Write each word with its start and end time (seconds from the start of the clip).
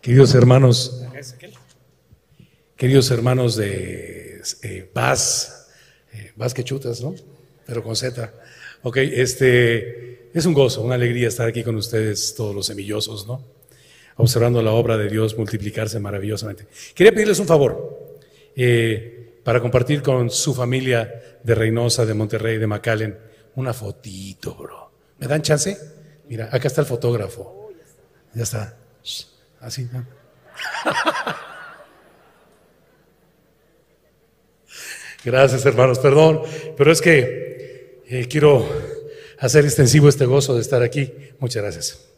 Queridos 0.00 0.34
hermanos, 0.34 1.04
queridos 2.74 3.10
hermanos 3.10 3.54
de 3.56 4.40
eh, 4.62 4.90
Vaz, 4.94 5.68
eh, 6.14 6.32
Vaz 6.36 6.54
que 6.54 6.64
chutas, 6.64 7.02
¿no? 7.02 7.14
Pero 7.66 7.82
con 7.82 7.94
Z. 7.94 8.32
Ok, 8.82 8.96
este, 8.96 10.30
es 10.32 10.46
un 10.46 10.54
gozo, 10.54 10.80
una 10.80 10.94
alegría 10.94 11.28
estar 11.28 11.46
aquí 11.46 11.62
con 11.62 11.76
ustedes, 11.76 12.34
todos 12.34 12.54
los 12.54 12.64
semillosos, 12.64 13.26
¿no? 13.26 13.44
Observando 14.16 14.62
la 14.62 14.72
obra 14.72 14.96
de 14.96 15.10
Dios 15.10 15.36
multiplicarse 15.36 16.00
maravillosamente. 16.00 16.66
Quería 16.94 17.12
pedirles 17.12 17.38
un 17.38 17.46
favor 17.46 18.16
eh, 18.56 19.40
para 19.44 19.60
compartir 19.60 20.00
con 20.00 20.30
su 20.30 20.54
familia 20.54 21.38
de 21.44 21.54
Reynosa, 21.54 22.06
de 22.06 22.14
Monterrey, 22.14 22.56
de 22.56 22.66
McAllen, 22.66 23.18
una 23.56 23.74
fotito, 23.74 24.54
bro. 24.54 24.92
¿Me 25.18 25.26
dan 25.26 25.42
chance? 25.42 25.76
Mira, 26.26 26.48
acá 26.50 26.68
está 26.68 26.80
el 26.80 26.86
fotógrafo. 26.86 27.70
Ya 28.32 28.44
está. 28.44 28.78
Así, 29.60 29.88
¿no? 29.92 30.06
Gracias, 35.22 35.66
hermanos, 35.66 35.98
perdón, 35.98 36.40
pero 36.78 36.90
es 36.90 37.02
que 37.02 38.00
eh, 38.08 38.26
quiero 38.26 38.66
hacer 39.38 39.66
extensivo 39.66 40.08
este 40.08 40.24
gozo 40.24 40.54
de 40.54 40.62
estar 40.62 40.82
aquí. 40.82 41.12
Muchas 41.38 41.62
gracias. 41.62 42.08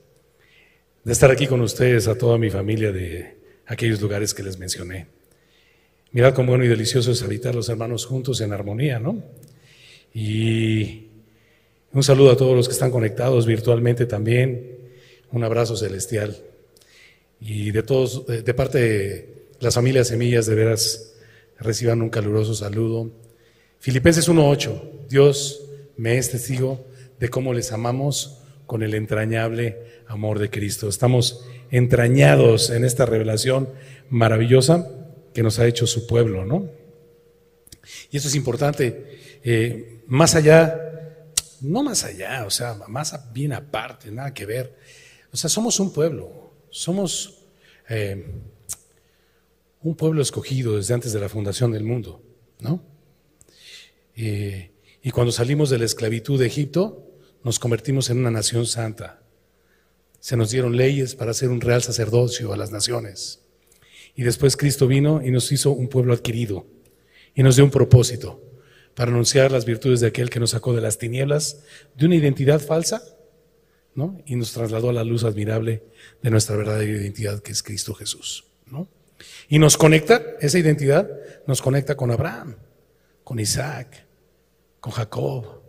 De 1.03 1.13
estar 1.13 1.31
aquí 1.33 1.49
con 1.49 1.61
ustedes, 1.63 2.07
a 2.07 2.17
toda 2.17 2.39
mi 2.39 2.49
familia 2.49 2.93
de 2.93 3.37
aquellos 3.67 4.01
lugares 4.01 4.33
que 4.35 4.45
les 4.45 4.57
mencioné. 4.57 5.09
Mirad 6.13 6.33
cómo 6.33 6.51
bueno 6.51 6.65
y 6.65 6.69
delicioso 6.69 7.11
es 7.11 7.23
habitar 7.23 7.57
los 7.57 7.69
hermanos 7.69 8.07
juntos 8.07 8.41
en 8.41 8.53
armonía, 8.53 9.01
¿no? 9.01 9.21
Y 10.15 11.09
un 11.93 12.05
saludo 12.05 12.31
a 12.31 12.37
todos 12.37 12.55
los 12.55 12.69
que 12.69 12.75
están 12.75 12.93
conectados 12.93 13.47
virtualmente 13.47 14.07
también. 14.07 14.79
Un 15.33 15.43
abrazo 15.43 15.77
celestial. 15.77 16.37
Y 17.45 17.73
de 17.73 17.83
todos, 17.83 18.25
de 18.27 18.55
parte 18.55 18.79
de 18.79 19.47
las 19.59 19.75
familias 19.75 20.09
Semillas, 20.09 20.47
de 20.47 20.55
veras, 20.55 21.15
reciban 21.59 22.01
un 22.01 22.09
caluroso 22.09 22.55
saludo. 22.55 23.11
Filipenses 23.81 24.29
1.8, 24.29 25.09
Dios 25.09 25.65
me 25.97 26.19
es 26.19 26.31
testigo 26.31 26.87
de 27.19 27.29
cómo 27.31 27.53
les 27.53 27.73
amamos 27.73 28.39
con 28.67 28.85
el 28.85 28.95
entrañable 28.95 30.03
amor 30.07 30.39
de 30.39 30.51
Cristo. 30.51 30.89
Estamos 30.89 31.45
entrañados 31.73 32.71
en 32.71 32.85
esta 32.85 33.07
revelación 33.07 33.71
maravillosa 34.09 34.89
que 35.35 35.43
nos 35.43 35.59
ha 35.59 35.67
hecho 35.67 35.89
su 35.89 36.07
pueblo, 36.07 36.45
¿no? 36.45 36.71
Y 38.13 38.19
eso 38.19 38.29
es 38.29 38.37
importante, 38.37 39.19
eh, 39.43 40.03
más 40.07 40.37
allá, 40.37 40.81
no 41.61 41.83
más 41.83 42.05
allá, 42.05 42.45
o 42.47 42.51
sea, 42.51 42.75
más 42.87 43.19
bien 43.33 43.53
aparte, 43.53 44.13
nada 44.13 44.33
que 44.33 44.47
ver. 44.47 44.77
O 45.33 45.37
sea, 45.37 45.51
somos 45.51 45.81
un 45.81 45.93
pueblo, 45.93 46.42
somos 46.73 47.45
eh, 47.89 48.27
un 49.83 49.95
pueblo 49.95 50.23
escogido 50.23 50.77
desde 50.77 50.95
antes 50.95 51.13
de 51.13 51.21
la 51.21 51.29
fundación 51.29 51.71
del 51.71 51.85
mundo, 51.85 52.21
¿no? 52.59 52.91
y 54.15 55.11
cuando 55.11 55.33
salimos 55.33 55.71
de 55.71 55.79
la 55.79 55.87
esclavitud 55.87 56.39
de 56.39 56.47
Egipto, 56.47 57.11
nos 57.43 57.59
convertimos 57.59 58.11
en 58.11 58.19
una 58.19 58.31
nación 58.31 58.67
santa. 58.67 59.23
Se 60.21 60.37
nos 60.37 60.51
dieron 60.51 60.77
leyes 60.77 61.15
para 61.15 61.31
hacer 61.31 61.49
un 61.49 61.61
real 61.61 61.83
sacerdocio 61.83 62.53
a 62.53 62.57
las 62.57 62.71
naciones. 62.71 63.41
Y 64.15 64.23
después 64.23 64.57
Cristo 64.57 64.87
vino 64.87 65.23
y 65.25 65.31
nos 65.31 65.51
hizo 65.51 65.71
un 65.71 65.89
pueblo 65.89 66.13
adquirido 66.13 66.67
y 67.35 67.43
nos 67.43 67.57
dio 67.57 67.65
un 67.65 67.71
propósito 67.71 68.41
para 68.95 69.11
anunciar 69.11 69.51
las 69.51 69.65
virtudes 69.65 70.01
de 70.01 70.09
aquel 70.09 70.29
que 70.29 70.39
nos 70.39 70.51
sacó 70.51 70.75
de 70.75 70.83
las 70.83 70.99
tinieblas, 70.99 71.63
de 71.97 72.07
una 72.07 72.17
identidad 72.17 72.61
falsa 72.61 73.03
Y 74.27 74.37
nos 74.37 74.53
trasladó 74.53 74.91
a 74.91 74.93
la 74.93 75.05
luz 75.05 75.25
admirable 75.25 75.83
de 76.23 76.31
nuestra 76.31 76.57
verdadera 76.57 76.91
identidad, 76.91 77.41
que 77.41 77.53
es 77.53 77.63
Cristo 77.63 77.95
Jesús. 77.95 78.45
Y 79.49 79.59
nos 79.59 79.77
conecta, 79.77 80.23
esa 80.41 80.59
identidad 80.59 81.09
nos 81.47 81.63
conecta 81.63 81.97
con 81.97 82.11
Abraham, 82.11 82.57
con 83.23 83.39
Isaac, 83.39 84.07
con 84.81 84.93
Jacob, 84.93 85.63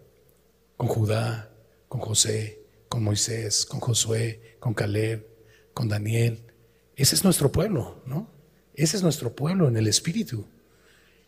con 0.78 0.88
Judá, 0.88 1.52
con 1.88 2.02
José, 2.02 2.60
con 2.90 3.04
Moisés, 3.04 3.66
con 3.66 3.80
Josué, 3.80 4.58
con 4.60 4.74
Caleb, 4.74 5.28
con 5.74 5.88
Daniel. 5.88 6.42
Ese 6.96 7.16
es 7.16 7.24
nuestro 7.24 7.52
pueblo, 7.52 8.02
¿no? 8.06 8.30
Ese 8.74 8.98
es 8.98 9.04
nuestro 9.04 9.36
pueblo 9.36 9.68
en 9.68 9.78
el 9.78 9.88
Espíritu. 9.88 10.46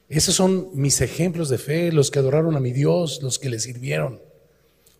Esos 0.10 0.36
son 0.36 0.70
mis 0.74 1.02
ejemplos 1.02 1.50
de 1.50 1.58
fe, 1.58 1.92
los 1.92 2.12
que 2.12 2.20
adoraron 2.20 2.56
a 2.56 2.60
mi 2.60 2.72
Dios, 2.72 3.22
los 3.22 3.40
que 3.40 3.50
le 3.50 3.60
sirvieron, 3.60 4.22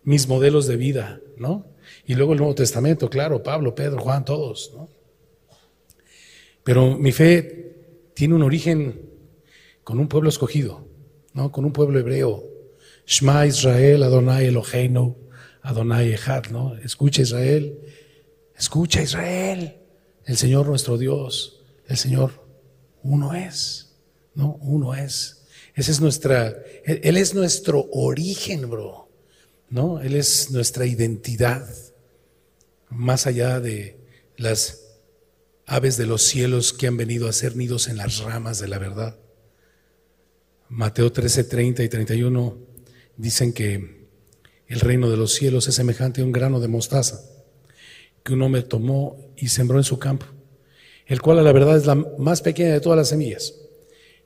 mis 0.02 0.28
modelos 0.28 0.66
de 0.66 0.76
vida, 0.76 1.20
¿no? 1.36 1.66
Y 2.04 2.14
luego 2.14 2.32
el 2.32 2.38
Nuevo 2.38 2.54
Testamento, 2.54 3.08
claro, 3.10 3.42
Pablo, 3.42 3.74
Pedro, 3.74 4.00
Juan, 4.00 4.24
todos. 4.24 4.72
¿no? 4.74 4.88
Pero 6.62 6.96
mi 6.98 7.12
fe 7.12 8.10
tiene 8.14 8.34
un 8.34 8.42
origen 8.42 9.10
con 9.84 9.98
un 9.98 10.08
pueblo 10.08 10.28
escogido, 10.28 10.86
¿no? 11.32 11.52
con 11.52 11.64
un 11.64 11.72
pueblo 11.72 11.98
hebreo. 11.98 12.44
Shema 13.06 13.46
Israel, 13.46 14.02
Adonai 14.02 14.46
Eloheinu, 14.46 15.16
Adonai 15.62 16.12
Echad, 16.12 16.46
¿no? 16.50 16.76
Escucha 16.76 17.22
Israel, 17.22 17.78
escucha 18.56 19.02
Israel, 19.02 19.76
el 20.24 20.36
Señor 20.36 20.66
nuestro 20.66 20.98
Dios, 20.98 21.64
el 21.86 21.96
Señor 21.96 22.32
uno 23.02 23.34
es, 23.34 23.96
¿no? 24.34 24.58
Uno 24.60 24.94
es. 24.94 25.46
Esa 25.74 25.90
es 25.90 26.00
nuestra, 26.00 26.56
él 26.84 27.16
es 27.16 27.34
nuestro 27.34 27.88
origen, 27.92 28.68
bro, 28.68 29.05
¿no? 29.68 30.00
Él 30.00 30.14
es 30.14 30.50
nuestra 30.50 30.86
identidad 30.86 31.68
más 32.88 33.26
allá 33.26 33.60
de 33.60 33.98
las 34.36 34.82
aves 35.66 35.96
de 35.96 36.06
los 36.06 36.22
cielos 36.22 36.72
que 36.72 36.86
han 36.86 36.96
venido 36.96 37.28
a 37.28 37.32
ser 37.32 37.56
nidos 37.56 37.88
en 37.88 37.96
las 37.96 38.18
ramas 38.18 38.60
de 38.60 38.68
la 38.68 38.78
verdad. 38.78 39.18
Mateo 40.68 41.12
13, 41.12 41.44
30 41.44 41.82
y 41.82 41.88
31 41.88 42.58
dicen 43.16 43.52
que 43.52 44.06
el 44.68 44.80
reino 44.80 45.10
de 45.10 45.16
los 45.16 45.32
cielos 45.32 45.68
es 45.68 45.74
semejante 45.74 46.20
a 46.20 46.24
un 46.24 46.32
grano 46.32 46.60
de 46.60 46.68
mostaza 46.68 47.20
que 48.22 48.32
un 48.32 48.42
hombre 48.42 48.62
tomó 48.62 49.16
y 49.36 49.48
sembró 49.48 49.78
en 49.78 49.84
su 49.84 49.98
campo, 49.98 50.26
el 51.06 51.22
cual 51.22 51.38
a 51.38 51.42
la 51.42 51.52
verdad 51.52 51.76
es 51.76 51.86
la 51.86 51.94
más 51.94 52.42
pequeña 52.42 52.72
de 52.72 52.80
todas 52.80 52.96
las 52.96 53.08
semillas, 53.08 53.54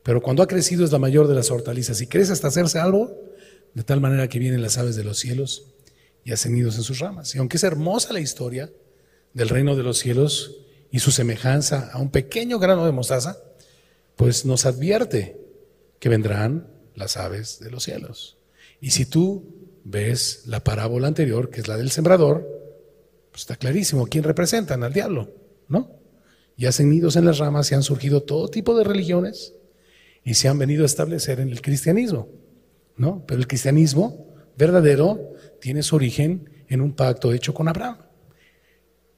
pero 0.02 0.22
cuando 0.22 0.42
ha 0.42 0.48
crecido 0.48 0.84
es 0.84 0.92
la 0.92 0.98
mayor 0.98 1.28
de 1.28 1.34
las 1.34 1.50
hortalizas 1.50 2.00
y 2.00 2.06
crece 2.06 2.32
hasta 2.32 2.48
hacerse 2.48 2.78
algo 2.78 3.29
de 3.74 3.82
tal 3.82 4.00
manera 4.00 4.28
que 4.28 4.38
vienen 4.38 4.62
las 4.62 4.78
aves 4.78 4.96
de 4.96 5.04
los 5.04 5.18
cielos 5.18 5.66
y 6.24 6.32
hacen 6.32 6.54
nidos 6.54 6.76
en 6.76 6.82
sus 6.82 6.98
ramas. 6.98 7.34
Y 7.34 7.38
aunque 7.38 7.56
es 7.56 7.64
hermosa 7.64 8.12
la 8.12 8.20
historia 8.20 8.70
del 9.32 9.48
reino 9.48 9.76
de 9.76 9.82
los 9.82 9.98
cielos 9.98 10.58
y 10.90 10.98
su 10.98 11.10
semejanza 11.10 11.90
a 11.92 11.98
un 11.98 12.10
pequeño 12.10 12.58
grano 12.58 12.84
de 12.84 12.92
mostaza, 12.92 13.38
pues 14.16 14.44
nos 14.44 14.66
advierte 14.66 15.40
que 15.98 16.08
vendrán 16.08 16.68
las 16.94 17.16
aves 17.16 17.60
de 17.60 17.70
los 17.70 17.84
cielos. 17.84 18.36
Y 18.80 18.90
si 18.90 19.06
tú 19.06 19.60
ves 19.84 20.42
la 20.46 20.62
parábola 20.64 21.08
anterior, 21.08 21.50
que 21.50 21.60
es 21.60 21.68
la 21.68 21.76
del 21.76 21.90
sembrador, 21.90 22.46
pues 23.30 23.42
está 23.42 23.56
clarísimo 23.56 24.06
quién 24.06 24.24
representan 24.24 24.82
al 24.82 24.92
diablo, 24.92 25.32
¿no? 25.68 25.92
Y 26.56 26.66
hacen 26.66 26.90
nidos 26.90 27.16
en 27.16 27.24
las 27.24 27.38
ramas 27.38 27.70
y 27.70 27.74
han 27.74 27.82
surgido 27.82 28.22
todo 28.22 28.48
tipo 28.48 28.76
de 28.76 28.84
religiones 28.84 29.54
y 30.24 30.34
se 30.34 30.48
han 30.48 30.58
venido 30.58 30.82
a 30.82 30.86
establecer 30.86 31.40
en 31.40 31.48
el 31.48 31.62
cristianismo, 31.62 32.28
¿no? 33.00 33.24
Pero 33.26 33.40
el 33.40 33.48
cristianismo 33.48 34.26
verdadero 34.58 35.32
tiene 35.58 35.82
su 35.82 35.96
origen 35.96 36.50
en 36.68 36.82
un 36.82 36.92
pacto 36.92 37.32
hecho 37.32 37.54
con 37.54 37.66
Abraham 37.66 37.96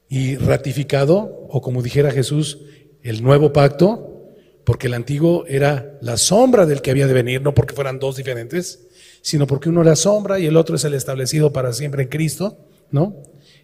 y 0.09 0.37
ratificado, 0.37 1.49
o 1.49 1.61
como 1.61 1.83
dijera 1.83 2.13
Jesús, 2.13 2.61
el 3.03 3.25
nuevo 3.25 3.53
pacto, 3.53 4.31
porque 4.63 4.87
el 4.87 4.95
antiguo 4.95 5.45
era 5.49 5.99
la 6.01 6.17
sombra 6.17 6.65
del 6.65 6.81
que 6.81 6.93
había 6.93 7.09
de 7.09 7.13
venir, 7.13 7.43
no 7.43 7.55
porque 7.55 7.75
fueran 7.75 7.99
dos 7.99 8.17
diferentes, 8.17 8.87
sino 9.21 9.49
porque 9.49 9.69
uno 9.69 9.83
era 9.83 9.97
sombra 9.97 10.39
y 10.39 10.47
el 10.47 10.57
otro 10.57 10.77
es 10.77 10.85
el 10.85 10.95
establecido 10.95 11.53
para 11.53 11.73
siempre 11.73 12.05
en 12.05 12.09
Cristo, 12.09 12.59
¿no? 12.93 13.17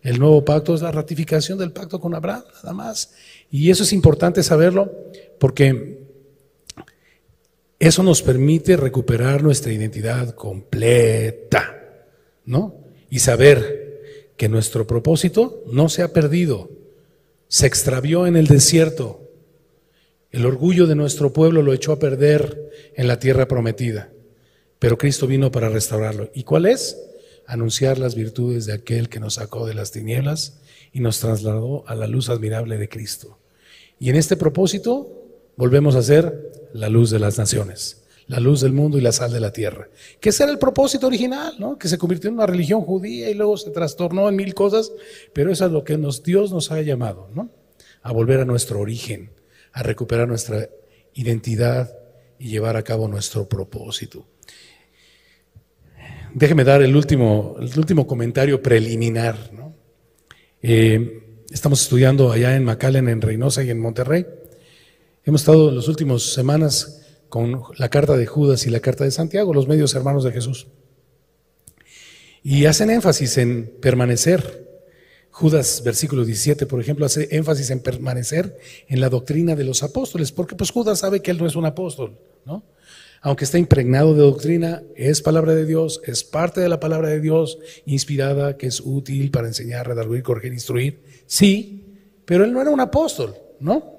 El 0.02 0.18
nuevo 0.18 0.44
pacto 0.44 0.74
es 0.74 0.82
la 0.82 0.90
ratificación 0.90 1.58
del 1.58 1.70
pacto 1.70 2.00
con 2.00 2.14
Abraham, 2.16 2.42
nada 2.56 2.72
más. 2.72 3.12
Y 3.52 3.70
eso 3.70 3.84
es 3.84 3.92
importante 3.92 4.42
saberlo 4.42 4.90
porque 5.38 6.07
eso 7.78 8.02
nos 8.02 8.22
permite 8.22 8.76
recuperar 8.76 9.42
nuestra 9.42 9.72
identidad 9.72 10.34
completa. 10.34 11.78
¿no? 12.48 12.74
Y 13.10 13.18
saber 13.18 14.32
que 14.38 14.48
nuestro 14.48 14.86
propósito 14.86 15.62
no 15.70 15.90
se 15.90 16.02
ha 16.02 16.14
perdido, 16.14 16.70
se 17.46 17.66
extravió 17.66 18.26
en 18.26 18.36
el 18.36 18.46
desierto. 18.46 19.20
El 20.30 20.46
orgullo 20.46 20.86
de 20.86 20.94
nuestro 20.94 21.34
pueblo 21.34 21.60
lo 21.60 21.74
echó 21.74 21.92
a 21.92 21.98
perder 21.98 22.92
en 22.94 23.06
la 23.06 23.18
tierra 23.18 23.48
prometida, 23.48 24.10
pero 24.78 24.96
Cristo 24.96 25.26
vino 25.26 25.52
para 25.52 25.68
restaurarlo. 25.68 26.30
¿Y 26.32 26.44
cuál 26.44 26.64
es? 26.64 26.96
Anunciar 27.46 27.98
las 27.98 28.14
virtudes 28.14 28.64
de 28.64 28.72
aquel 28.72 29.10
que 29.10 29.20
nos 29.20 29.34
sacó 29.34 29.66
de 29.66 29.74
las 29.74 29.90
tinieblas 29.90 30.58
y 30.90 31.00
nos 31.00 31.20
trasladó 31.20 31.86
a 31.86 31.94
la 31.94 32.06
luz 32.06 32.30
admirable 32.30 32.78
de 32.78 32.88
Cristo. 32.88 33.38
Y 34.00 34.08
en 34.08 34.16
este 34.16 34.38
propósito 34.38 35.17
volvemos 35.58 35.94
a 35.94 36.02
ser 36.02 36.50
la 36.72 36.88
luz 36.88 37.10
de 37.10 37.18
las 37.18 37.36
naciones 37.36 38.02
la 38.28 38.40
luz 38.40 38.60
del 38.60 38.74
mundo 38.74 38.98
y 38.98 39.00
la 39.00 39.10
sal 39.10 39.32
de 39.32 39.40
la 39.40 39.54
tierra. 39.54 39.88
Que 40.20 40.28
ese 40.28 40.42
era 40.42 40.52
el 40.52 40.58
propósito 40.58 41.06
original, 41.06 41.54
¿no? 41.58 41.78
Que 41.78 41.88
se 41.88 41.96
convirtió 41.96 42.28
en 42.28 42.34
una 42.34 42.44
religión 42.46 42.82
judía 42.82 43.30
y 43.30 43.34
luego 43.34 43.56
se 43.56 43.70
trastornó 43.70 44.28
en 44.28 44.36
mil 44.36 44.52
cosas, 44.52 44.92
pero 45.32 45.50
eso 45.50 45.64
es 45.64 45.72
lo 45.72 45.82
que 45.82 45.96
nos, 45.96 46.22
Dios 46.22 46.52
nos 46.52 46.70
ha 46.70 46.82
llamado, 46.82 47.30
¿no? 47.34 47.48
a 48.02 48.12
volver 48.12 48.40
a 48.40 48.44
nuestro 48.44 48.80
origen, 48.80 49.30
a 49.72 49.82
recuperar 49.82 50.28
nuestra 50.28 50.68
identidad 51.14 51.94
y 52.38 52.48
llevar 52.48 52.76
a 52.76 52.82
cabo 52.82 53.08
nuestro 53.08 53.48
propósito. 53.48 54.26
Déjeme 56.34 56.64
dar 56.64 56.82
el 56.82 56.94
último, 56.94 57.56
el 57.60 57.76
último 57.78 58.06
comentario 58.06 58.62
preliminar. 58.62 59.36
Eh, 60.62 61.44
estamos 61.50 61.82
estudiando 61.82 62.30
allá 62.30 62.54
en 62.54 62.64
McAllen, 62.64 63.08
en 63.08 63.20
Reynosa 63.20 63.64
y 63.64 63.70
en 63.70 63.80
Monterrey. 63.80 64.26
Hemos 65.28 65.42
estado 65.42 65.68
en 65.68 65.76
las 65.76 65.88
últimas 65.88 66.22
semanas 66.22 67.02
con 67.28 67.60
la 67.76 67.90
carta 67.90 68.16
de 68.16 68.24
Judas 68.24 68.66
y 68.66 68.70
la 68.70 68.80
carta 68.80 69.04
de 69.04 69.10
Santiago, 69.10 69.52
los 69.52 69.68
medios 69.68 69.94
hermanos 69.94 70.24
de 70.24 70.32
Jesús. 70.32 70.68
Y 72.42 72.64
hacen 72.64 72.88
énfasis 72.88 73.36
en 73.36 73.74
permanecer. 73.78 74.66
Judas, 75.30 75.82
versículo 75.84 76.24
17, 76.24 76.64
por 76.64 76.80
ejemplo, 76.80 77.04
hace 77.04 77.28
énfasis 77.30 77.68
en 77.68 77.80
permanecer 77.80 78.56
en 78.88 79.02
la 79.02 79.10
doctrina 79.10 79.54
de 79.54 79.64
los 79.64 79.82
apóstoles, 79.82 80.32
porque 80.32 80.56
pues 80.56 80.70
Judas 80.70 81.00
sabe 81.00 81.20
que 81.20 81.30
él 81.30 81.36
no 81.36 81.46
es 81.46 81.56
un 81.56 81.66
apóstol, 81.66 82.18
¿no? 82.46 82.64
Aunque 83.20 83.44
está 83.44 83.58
impregnado 83.58 84.14
de 84.14 84.20
doctrina, 84.20 84.82
es 84.96 85.20
palabra 85.20 85.54
de 85.54 85.66
Dios, 85.66 86.00
es 86.06 86.24
parte 86.24 86.62
de 86.62 86.70
la 86.70 86.80
palabra 86.80 87.10
de 87.10 87.20
Dios, 87.20 87.58
inspirada, 87.84 88.56
que 88.56 88.68
es 88.68 88.80
útil 88.80 89.30
para 89.30 89.48
enseñar, 89.48 89.88
redarguir, 89.88 90.22
corregir, 90.22 90.54
instruir. 90.54 91.02
Sí, 91.26 91.84
pero 92.24 92.44
él 92.44 92.52
no 92.54 92.62
era 92.62 92.70
un 92.70 92.80
apóstol, 92.80 93.36
¿no? 93.60 93.97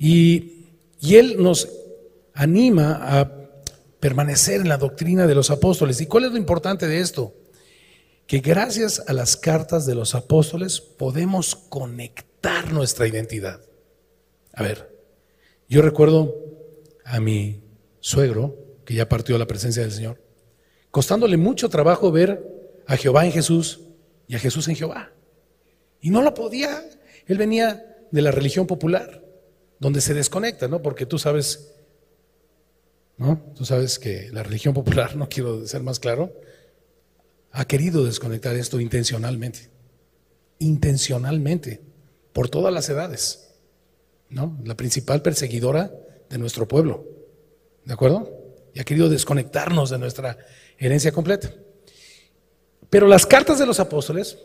Y, 0.00 0.56
él 1.02 1.36
nos 1.38 1.68
anima 2.34 2.98
a 3.02 3.32
permanecer 4.00 4.62
en 4.62 4.68
la 4.68 4.78
doctrina 4.78 5.26
de 5.26 5.34
los 5.34 5.50
apóstoles. 5.50 6.00
¿Y 6.00 6.06
cuál 6.06 6.24
es 6.24 6.32
lo 6.32 6.38
importante 6.38 6.86
de 6.86 7.00
esto? 7.00 7.34
Que 8.26 8.40
gracias 8.40 9.02
a 9.06 9.12
las 9.12 9.36
cartas 9.36 9.86
de 9.86 9.94
los 9.94 10.14
apóstoles 10.14 10.80
podemos 10.80 11.54
conectar 11.54 12.72
nuestra 12.72 13.06
identidad. 13.06 13.60
A 14.54 14.62
ver, 14.62 14.90
yo 15.68 15.82
recuerdo 15.82 16.34
a 17.04 17.20
mi 17.20 17.62
suegro, 18.00 18.56
que 18.84 18.94
ya 18.94 19.08
partió 19.08 19.36
a 19.36 19.38
la 19.38 19.46
presencia 19.46 19.82
del 19.82 19.92
Señor, 19.92 20.22
costándole 20.90 21.36
mucho 21.36 21.68
trabajo 21.68 22.10
ver 22.10 22.42
a 22.86 22.96
Jehová 22.96 23.26
en 23.26 23.32
Jesús 23.32 23.80
y 24.26 24.34
a 24.34 24.38
Jesús 24.38 24.66
en 24.68 24.76
Jehová. 24.76 25.12
Y 26.00 26.10
no 26.10 26.22
lo 26.22 26.32
podía. 26.34 26.82
Él 27.26 27.36
venía 27.36 28.06
de 28.10 28.22
la 28.22 28.30
religión 28.30 28.66
popular, 28.66 29.22
donde 29.80 30.00
se 30.00 30.14
desconecta, 30.14 30.68
¿no? 30.68 30.80
Porque 30.80 31.06
tú 31.06 31.18
sabes 31.18 31.74
¿no? 33.20 33.38
Tú 33.54 33.66
sabes 33.66 33.98
que 33.98 34.30
la 34.32 34.42
religión 34.42 34.72
popular, 34.72 35.14
no 35.16 35.28
quiero 35.28 35.66
ser 35.66 35.82
más 35.82 36.00
claro, 36.00 36.32
ha 37.52 37.66
querido 37.66 38.04
desconectar 38.04 38.56
esto 38.56 38.80
intencionalmente. 38.80 39.68
Intencionalmente, 40.58 41.82
por 42.32 42.48
todas 42.48 42.72
las 42.72 42.88
edades. 42.88 43.50
¿no? 44.30 44.58
La 44.64 44.74
principal 44.74 45.20
perseguidora 45.20 45.92
de 46.30 46.38
nuestro 46.38 46.66
pueblo. 46.66 47.04
¿De 47.84 47.92
acuerdo? 47.92 48.32
Y 48.72 48.80
ha 48.80 48.84
querido 48.84 49.10
desconectarnos 49.10 49.90
de 49.90 49.98
nuestra 49.98 50.38
herencia 50.78 51.12
completa. 51.12 51.52
Pero 52.88 53.06
las 53.06 53.26
cartas 53.26 53.58
de 53.58 53.66
los 53.66 53.80
apóstoles, 53.80 54.38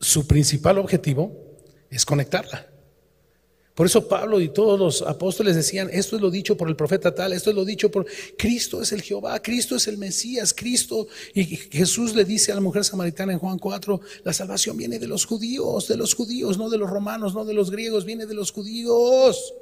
su 0.00 0.26
principal 0.26 0.78
objetivo 0.78 1.58
es 1.90 2.04
conectarla. 2.04 2.66
Por 3.74 3.86
eso 3.86 4.08
Pablo 4.08 4.40
y 4.40 4.48
todos 4.48 4.78
los 4.78 5.02
apóstoles 5.02 5.56
decían, 5.56 5.88
esto 5.92 6.16
es 6.16 6.22
lo 6.22 6.30
dicho 6.30 6.56
por 6.56 6.68
el 6.68 6.76
profeta 6.76 7.14
tal, 7.14 7.32
esto 7.32 7.50
es 7.50 7.56
lo 7.56 7.64
dicho 7.64 7.90
por 7.90 8.04
Cristo 8.36 8.82
es 8.82 8.92
el 8.92 9.00
Jehová, 9.00 9.40
Cristo 9.40 9.76
es 9.76 9.86
el 9.86 9.96
Mesías, 9.96 10.52
Cristo. 10.52 11.06
Y 11.34 11.44
Jesús 11.44 12.14
le 12.14 12.24
dice 12.24 12.52
a 12.52 12.56
la 12.56 12.60
mujer 12.60 12.84
samaritana 12.84 13.32
en 13.32 13.38
Juan 13.38 13.58
4, 13.58 14.00
la 14.24 14.32
salvación 14.32 14.76
viene 14.76 14.98
de 14.98 15.06
los 15.06 15.24
judíos, 15.24 15.88
de 15.88 15.96
los 15.96 16.14
judíos, 16.14 16.58
no 16.58 16.68
de 16.68 16.78
los 16.78 16.90
romanos, 16.90 17.32
no 17.32 17.44
de 17.44 17.54
los 17.54 17.70
griegos, 17.70 18.04
viene 18.04 18.26
de 18.26 18.34
los 18.34 18.50
judíos. 18.50 19.54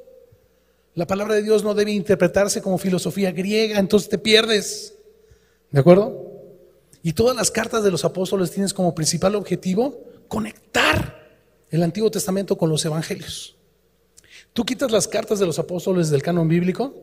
La 0.94 1.06
palabra 1.06 1.34
de 1.34 1.42
Dios 1.42 1.62
no 1.62 1.74
debe 1.74 1.92
interpretarse 1.92 2.60
como 2.60 2.78
filosofía 2.78 3.30
griega, 3.30 3.78
entonces 3.78 4.08
te 4.08 4.18
pierdes. 4.18 4.94
¿De 5.70 5.80
acuerdo? 5.80 6.28
Y 7.02 7.12
todas 7.12 7.36
las 7.36 7.50
cartas 7.50 7.84
de 7.84 7.90
los 7.90 8.04
apóstoles 8.04 8.50
tienen 8.50 8.70
como 8.70 8.94
principal 8.94 9.36
objetivo 9.36 10.02
conectar 10.26 11.38
el 11.70 11.82
Antiguo 11.82 12.10
Testamento 12.10 12.58
con 12.58 12.70
los 12.70 12.84
evangelios. 12.84 13.57
Tú 14.52 14.64
quitas 14.64 14.90
las 14.90 15.06
cartas 15.06 15.38
de 15.38 15.46
los 15.46 15.58
apóstoles 15.58 16.10
del 16.10 16.22
canon 16.22 16.48
bíblico 16.48 16.94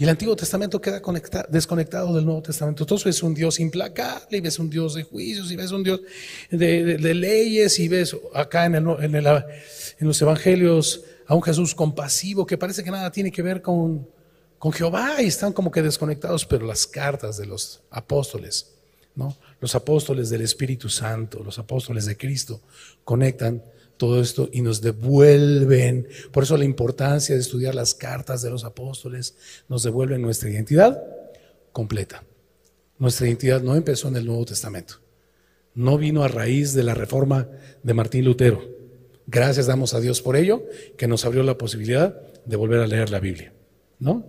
y 0.00 0.04
el 0.04 0.08
Antiguo 0.08 0.34
Testamento 0.34 0.80
queda 0.80 1.02
desconectado 1.50 2.14
del 2.14 2.24
Nuevo 2.24 2.40
Testamento. 2.40 2.84
Entonces 2.84 3.04
ves 3.04 3.22
un 3.22 3.34
Dios 3.34 3.60
implacable 3.60 4.38
y 4.38 4.40
ves 4.40 4.58
un 4.58 4.70
Dios 4.70 4.94
de 4.94 5.02
juicios 5.02 5.52
y 5.52 5.56
ves 5.56 5.72
un 5.72 5.82
Dios 5.82 6.00
de, 6.50 6.96
leyes 7.14 7.78
y 7.78 7.86
ves 7.86 8.16
acá 8.34 8.64
en, 8.64 8.82
los 8.82 10.22
evangelios 10.22 11.04
a 11.26 11.34
un 11.34 11.42
Jesús 11.42 11.74
compasivo 11.74 12.46
que 12.46 12.56
parece 12.56 12.82
que 12.82 12.90
nada 12.90 13.12
tiene 13.12 13.30
que 13.30 13.42
ver 13.42 13.60
con, 13.60 14.08
con 14.58 14.72
Jehová 14.72 15.20
y 15.20 15.26
están 15.26 15.52
como 15.52 15.70
que 15.70 15.82
desconectados, 15.82 16.46
pero 16.46 16.66
las 16.66 16.86
cartas 16.86 17.36
de 17.36 17.44
los 17.44 17.82
apóstoles, 17.90 18.72
¿no? 19.14 19.36
los 19.60 19.74
apóstoles 19.74 20.30
del 20.30 20.40
Espíritu 20.40 20.88
Santo, 20.88 21.42
los 21.44 21.58
apóstoles 21.58 22.06
de 22.06 22.16
Cristo, 22.16 22.62
conectan 23.04 23.62
todo 24.00 24.18
esto 24.18 24.48
y 24.50 24.62
nos 24.62 24.80
devuelven. 24.80 26.08
Por 26.32 26.44
eso 26.44 26.56
la 26.56 26.64
importancia 26.64 27.34
de 27.34 27.40
estudiar 27.42 27.74
las 27.74 27.92
cartas 27.92 28.40
de 28.40 28.48
los 28.48 28.64
apóstoles 28.64 29.36
nos 29.68 29.82
devuelven 29.82 30.22
nuestra 30.22 30.48
identidad 30.48 31.04
completa. 31.70 32.24
Nuestra 32.98 33.26
identidad 33.26 33.60
no 33.60 33.76
empezó 33.76 34.08
en 34.08 34.16
el 34.16 34.24
Nuevo 34.24 34.46
Testamento. 34.46 34.94
No 35.74 35.98
vino 35.98 36.24
a 36.24 36.28
raíz 36.28 36.72
de 36.72 36.82
la 36.82 36.94
reforma 36.94 37.46
de 37.82 37.92
Martín 37.92 38.24
Lutero. 38.24 38.64
Gracias 39.26 39.66
damos 39.66 39.92
a 39.92 40.00
Dios 40.00 40.22
por 40.22 40.34
ello, 40.34 40.64
que 40.96 41.06
nos 41.06 41.26
abrió 41.26 41.42
la 41.42 41.58
posibilidad 41.58 42.18
de 42.46 42.56
volver 42.56 42.80
a 42.80 42.86
leer 42.86 43.10
la 43.10 43.20
Biblia. 43.20 43.52
¿No? 43.98 44.24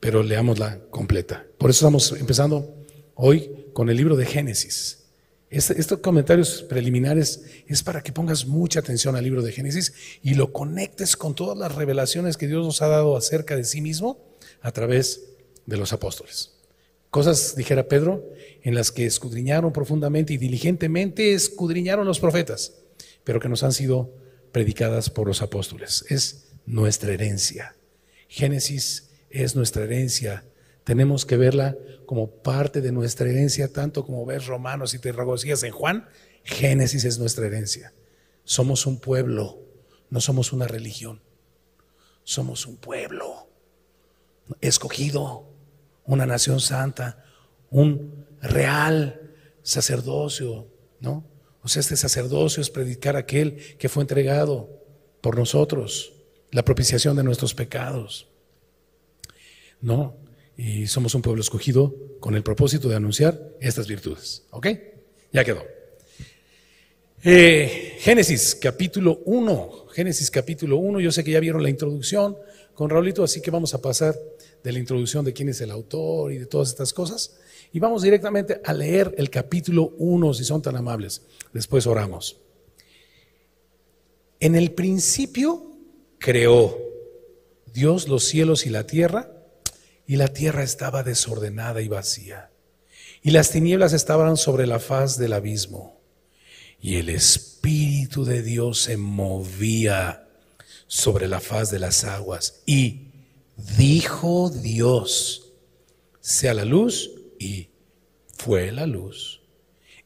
Pero 0.00 0.24
leámosla 0.24 0.80
completa. 0.90 1.46
Por 1.58 1.70
eso 1.70 1.86
estamos 1.86 2.10
empezando 2.10 2.74
hoy 3.14 3.68
con 3.72 3.88
el 3.88 3.96
libro 3.96 4.16
de 4.16 4.26
Génesis. 4.26 5.05
Este, 5.48 5.80
estos 5.80 6.00
comentarios 6.00 6.62
preliminares 6.68 7.44
es 7.68 7.82
para 7.82 8.02
que 8.02 8.12
pongas 8.12 8.46
mucha 8.46 8.80
atención 8.80 9.14
al 9.14 9.24
libro 9.24 9.42
de 9.42 9.52
Génesis 9.52 9.92
y 10.22 10.34
lo 10.34 10.52
conectes 10.52 11.16
con 11.16 11.34
todas 11.34 11.56
las 11.56 11.74
revelaciones 11.74 12.36
que 12.36 12.48
Dios 12.48 12.64
nos 12.64 12.82
ha 12.82 12.88
dado 12.88 13.16
acerca 13.16 13.56
de 13.56 13.64
sí 13.64 13.80
mismo 13.80 14.36
a 14.60 14.72
través 14.72 15.22
de 15.66 15.76
los 15.76 15.92
apóstoles. 15.92 16.52
Cosas, 17.10 17.54
dijera 17.54 17.88
Pedro, 17.88 18.24
en 18.62 18.74
las 18.74 18.90
que 18.90 19.06
escudriñaron 19.06 19.72
profundamente 19.72 20.34
y 20.34 20.36
diligentemente 20.36 21.32
escudriñaron 21.32 22.06
los 22.06 22.18
profetas, 22.18 22.74
pero 23.22 23.40
que 23.40 23.48
nos 23.48 23.62
han 23.62 23.72
sido 23.72 24.12
predicadas 24.52 25.10
por 25.10 25.28
los 25.28 25.42
apóstoles. 25.42 26.04
Es 26.08 26.48
nuestra 26.66 27.12
herencia. 27.12 27.76
Génesis 28.28 29.10
es 29.30 29.54
nuestra 29.54 29.84
herencia 29.84 30.44
tenemos 30.86 31.26
que 31.26 31.36
verla 31.36 31.76
como 32.06 32.30
parte 32.30 32.80
de 32.80 32.92
nuestra 32.92 33.28
herencia, 33.28 33.72
tanto 33.72 34.06
como 34.06 34.24
ves 34.24 34.46
Romanos 34.46 34.94
y 34.94 35.00
te 35.00 35.10
regocijas 35.10 35.64
en 35.64 35.72
Juan, 35.72 36.08
Génesis 36.44 37.04
es 37.04 37.18
nuestra 37.18 37.44
herencia. 37.44 37.92
Somos 38.44 38.86
un 38.86 39.00
pueblo, 39.00 39.58
no 40.10 40.20
somos 40.20 40.52
una 40.52 40.68
religión. 40.68 41.20
Somos 42.22 42.66
un 42.66 42.76
pueblo 42.76 43.48
escogido, 44.60 45.50
una 46.04 46.24
nación 46.24 46.60
santa, 46.60 47.24
un 47.68 48.24
real 48.40 49.32
sacerdocio, 49.64 50.68
¿no? 51.00 51.24
O 51.64 51.68
sea, 51.68 51.80
este 51.80 51.96
sacerdocio 51.96 52.60
es 52.60 52.70
predicar 52.70 53.16
aquel 53.16 53.76
que 53.76 53.88
fue 53.88 54.04
entregado 54.04 54.70
por 55.20 55.36
nosotros, 55.36 56.12
la 56.52 56.64
propiciación 56.64 57.16
de 57.16 57.24
nuestros 57.24 57.54
pecados. 57.54 58.28
¿No? 59.80 60.25
Y 60.56 60.86
somos 60.86 61.14
un 61.14 61.22
pueblo 61.22 61.42
escogido 61.42 61.94
con 62.20 62.34
el 62.34 62.42
propósito 62.42 62.88
de 62.88 62.96
anunciar 62.96 63.52
estas 63.60 63.86
virtudes. 63.86 64.44
¿Ok? 64.50 64.68
Ya 65.32 65.44
quedó. 65.44 65.62
Eh, 67.22 67.96
Génesis 67.98 68.54
capítulo 68.54 69.20
1. 69.24 69.86
Génesis 69.92 70.30
capítulo 70.30 70.78
1. 70.78 71.00
Yo 71.00 71.12
sé 71.12 71.22
que 71.24 71.32
ya 71.32 71.40
vieron 71.40 71.62
la 71.62 71.70
introducción 71.70 72.36
con 72.72 72.88
Raulito, 72.88 73.22
así 73.22 73.42
que 73.42 73.50
vamos 73.50 73.74
a 73.74 73.82
pasar 73.82 74.14
de 74.62 74.72
la 74.72 74.78
introducción 74.78 75.24
de 75.24 75.32
quién 75.32 75.48
es 75.48 75.60
el 75.60 75.70
autor 75.70 76.32
y 76.32 76.38
de 76.38 76.46
todas 76.46 76.68
estas 76.68 76.92
cosas. 76.92 77.38
Y 77.72 77.78
vamos 77.78 78.02
directamente 78.02 78.60
a 78.64 78.72
leer 78.72 79.14
el 79.18 79.28
capítulo 79.28 79.92
1, 79.98 80.34
si 80.34 80.44
son 80.44 80.62
tan 80.62 80.76
amables. 80.76 81.22
Después 81.52 81.86
oramos. 81.86 82.38
En 84.40 84.54
el 84.54 84.72
principio 84.72 85.72
creó 86.18 86.78
Dios 87.72 88.08
los 88.08 88.24
cielos 88.24 88.66
y 88.66 88.70
la 88.70 88.86
tierra 88.86 89.35
y 90.06 90.16
la 90.16 90.28
tierra 90.28 90.62
estaba 90.62 91.02
desordenada 91.02 91.82
y 91.82 91.88
vacía, 91.88 92.50
y 93.22 93.30
las 93.30 93.50
tinieblas 93.50 93.92
estaban 93.92 94.36
sobre 94.36 94.66
la 94.66 94.78
faz 94.78 95.18
del 95.18 95.32
abismo, 95.32 96.00
y 96.80 96.96
el 96.96 97.08
Espíritu 97.08 98.24
de 98.24 98.42
Dios 98.42 98.82
se 98.82 98.96
movía 98.96 100.28
sobre 100.86 101.26
la 101.26 101.40
faz 101.40 101.70
de 101.70 101.78
las 101.78 102.04
aguas, 102.04 102.62
y 102.66 103.08
dijo 103.76 104.50
Dios, 104.50 105.52
sea 106.20 106.54
la 106.54 106.64
luz, 106.64 107.10
y 107.38 107.68
fue 108.36 108.72
la 108.72 108.86
luz. 108.86 109.40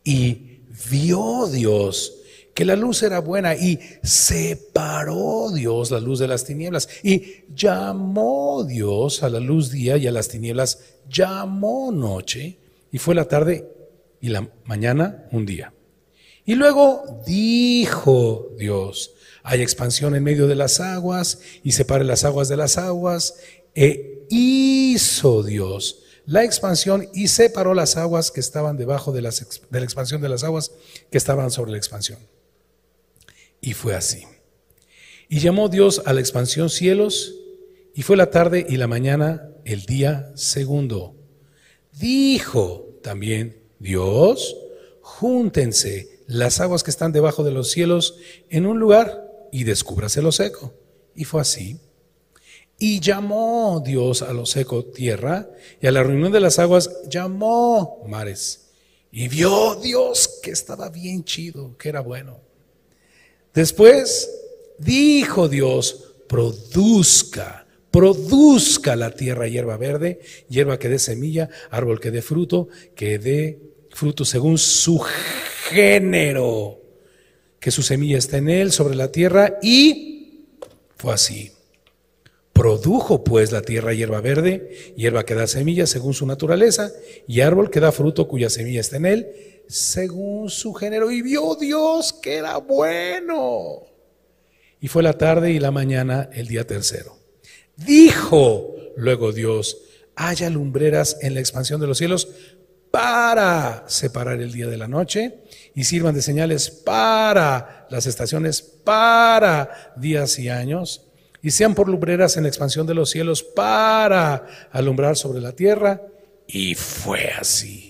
Y 0.04 0.61
vio 0.90 1.47
Dios 1.49 2.19
que 2.60 2.66
la 2.66 2.76
luz 2.76 3.02
era 3.02 3.20
buena 3.20 3.54
y 3.56 3.80
separó 4.02 5.50
Dios 5.50 5.90
la 5.90 5.98
luz 5.98 6.18
de 6.18 6.28
las 6.28 6.44
tinieblas 6.44 6.90
y 7.02 7.46
llamó 7.54 8.64
Dios 8.64 9.22
a 9.22 9.30
la 9.30 9.40
luz 9.40 9.70
día 9.70 9.96
y 9.96 10.06
a 10.06 10.12
las 10.12 10.28
tinieblas 10.28 10.78
llamó 11.08 11.90
noche 11.90 12.58
y 12.92 12.98
fue 12.98 13.14
la 13.14 13.24
tarde 13.24 13.66
y 14.20 14.28
la 14.28 14.46
mañana 14.66 15.26
un 15.32 15.46
día. 15.46 15.72
Y 16.44 16.54
luego 16.54 17.22
dijo 17.26 18.50
Dios, 18.58 19.14
hay 19.42 19.62
expansión 19.62 20.14
en 20.14 20.22
medio 20.22 20.46
de 20.46 20.56
las 20.56 20.80
aguas 20.80 21.38
y 21.64 21.72
separe 21.72 22.04
las 22.04 22.24
aguas 22.24 22.50
de 22.50 22.58
las 22.58 22.76
aguas. 22.76 23.36
E 23.74 24.26
hizo 24.28 25.42
Dios 25.42 26.02
la 26.26 26.44
expansión 26.44 27.08
y 27.14 27.28
separó 27.28 27.72
las 27.72 27.96
aguas 27.96 28.30
que 28.30 28.40
estaban 28.40 28.76
debajo 28.76 29.12
de, 29.12 29.22
las, 29.22 29.62
de 29.70 29.80
la 29.80 29.84
expansión 29.84 30.20
de 30.20 30.28
las 30.28 30.44
aguas 30.44 30.72
que 31.10 31.16
estaban 31.16 31.50
sobre 31.50 31.70
la 31.70 31.78
expansión. 31.78 32.18
Y 33.60 33.74
fue 33.74 33.94
así. 33.94 34.24
Y 35.28 35.40
llamó 35.40 35.68
Dios 35.68 36.02
a 36.06 36.12
la 36.12 36.20
expansión 36.20 36.70
cielos, 36.70 37.34
y 37.94 38.02
fue 38.02 38.16
la 38.16 38.30
tarde 38.30 38.66
y 38.68 38.76
la 38.76 38.86
mañana 38.86 39.50
el 39.64 39.84
día 39.86 40.32
segundo. 40.34 41.14
Dijo 41.92 42.98
también 43.02 43.62
Dios, 43.78 44.56
júntense 45.02 46.20
las 46.26 46.60
aguas 46.60 46.82
que 46.82 46.90
están 46.90 47.12
debajo 47.12 47.42
de 47.44 47.50
los 47.50 47.70
cielos 47.70 48.16
en 48.48 48.66
un 48.66 48.78
lugar 48.78 49.28
y 49.52 49.64
descúbrase 49.64 50.22
lo 50.22 50.32
seco. 50.32 50.74
Y 51.14 51.24
fue 51.24 51.40
así. 51.40 51.78
Y 52.78 53.00
llamó 53.00 53.82
Dios 53.84 54.22
a 54.22 54.32
lo 54.32 54.46
seco 54.46 54.84
tierra, 54.84 55.50
y 55.80 55.86
a 55.86 55.92
la 55.92 56.02
reunión 56.02 56.32
de 56.32 56.40
las 56.40 56.58
aguas 56.58 56.90
llamó 57.08 58.02
mares. 58.08 58.70
Y 59.12 59.28
vio 59.28 59.74
Dios 59.74 60.40
que 60.42 60.50
estaba 60.50 60.88
bien 60.88 61.24
chido, 61.24 61.76
que 61.76 61.90
era 61.90 62.00
bueno. 62.00 62.50
Después 63.54 64.30
dijo 64.78 65.49
Dios, 65.49 66.14
produzca, 66.28 67.66
produzca 67.90 68.97
la 68.97 69.11
tierra 69.12 69.49
hierba 69.49 69.76
verde, 69.76 70.21
hierba 70.49 70.78
que 70.78 70.88
dé 70.88 70.99
semilla, 70.99 71.50
árbol 71.71 72.00
que 72.00 72.11
dé 72.11 72.23
fruto, 72.23 72.69
que 72.95 73.19
dé 73.19 73.59
fruto 73.90 74.25
según 74.25 74.59
su 74.59 75.00
género 75.00 76.80
que 77.61 77.71
su 77.71 77.83
semilla 77.83 78.16
está 78.16 78.38
en 78.38 78.49
él, 78.49 78.73
sobre 78.73 78.97
la 78.97 79.12
tierra, 79.12 79.59
y 79.62 80.47
fue 80.97 81.12
así. 81.12 81.52
Produjo 82.54 83.23
pues 83.23 83.52
la 83.52 83.62
tierra 83.62 83.92
hierba 83.92 84.21
verde, 84.21 84.95
hierba 84.97 85.25
que 85.25 85.35
da 85.35 85.47
semilla 85.47 85.87
según 85.87 86.14
su 86.14 86.26
naturaleza, 86.26 86.90
y 87.28 87.42
árbol 87.42 87.71
que 87.71 87.80
da 87.80 87.92
fruto 87.92 88.26
cuya 88.26 88.49
semilla 88.49 88.80
está 88.80 88.97
en 88.97 89.07
él, 89.07 89.59
según 89.70 90.50
su 90.50 90.74
género. 90.74 91.10
Y 91.10 91.22
vio 91.22 91.54
Dios 91.54 92.12
que 92.12 92.36
era 92.36 92.58
bueno. 92.58 93.82
Y 94.80 94.88
fue 94.88 95.02
la 95.02 95.14
tarde 95.14 95.52
y 95.52 95.58
la 95.58 95.70
mañana 95.70 96.28
el 96.32 96.48
día 96.48 96.66
tercero. 96.66 97.16
Dijo 97.76 98.74
luego 98.96 99.32
Dios, 99.32 99.78
haya 100.16 100.50
lumbreras 100.50 101.16
en 101.22 101.34
la 101.34 101.40
expansión 101.40 101.80
de 101.80 101.86
los 101.86 101.98
cielos 101.98 102.28
para 102.90 103.84
separar 103.86 104.40
el 104.40 104.52
día 104.52 104.66
de 104.66 104.76
la 104.76 104.88
noche 104.88 105.38
y 105.74 105.84
sirvan 105.84 106.14
de 106.14 106.22
señales 106.22 106.70
para 106.70 107.86
las 107.90 108.06
estaciones, 108.06 108.60
para 108.62 109.94
días 109.96 110.38
y 110.38 110.48
años, 110.48 111.06
y 111.42 111.52
sean 111.52 111.74
por 111.74 111.88
lumbreras 111.88 112.36
en 112.36 112.42
la 112.42 112.48
expansión 112.48 112.86
de 112.86 112.94
los 112.94 113.10
cielos 113.10 113.42
para 113.42 114.46
alumbrar 114.72 115.16
sobre 115.16 115.40
la 115.40 115.52
tierra. 115.52 116.02
Y 116.46 116.74
fue 116.74 117.30
así. 117.38 117.89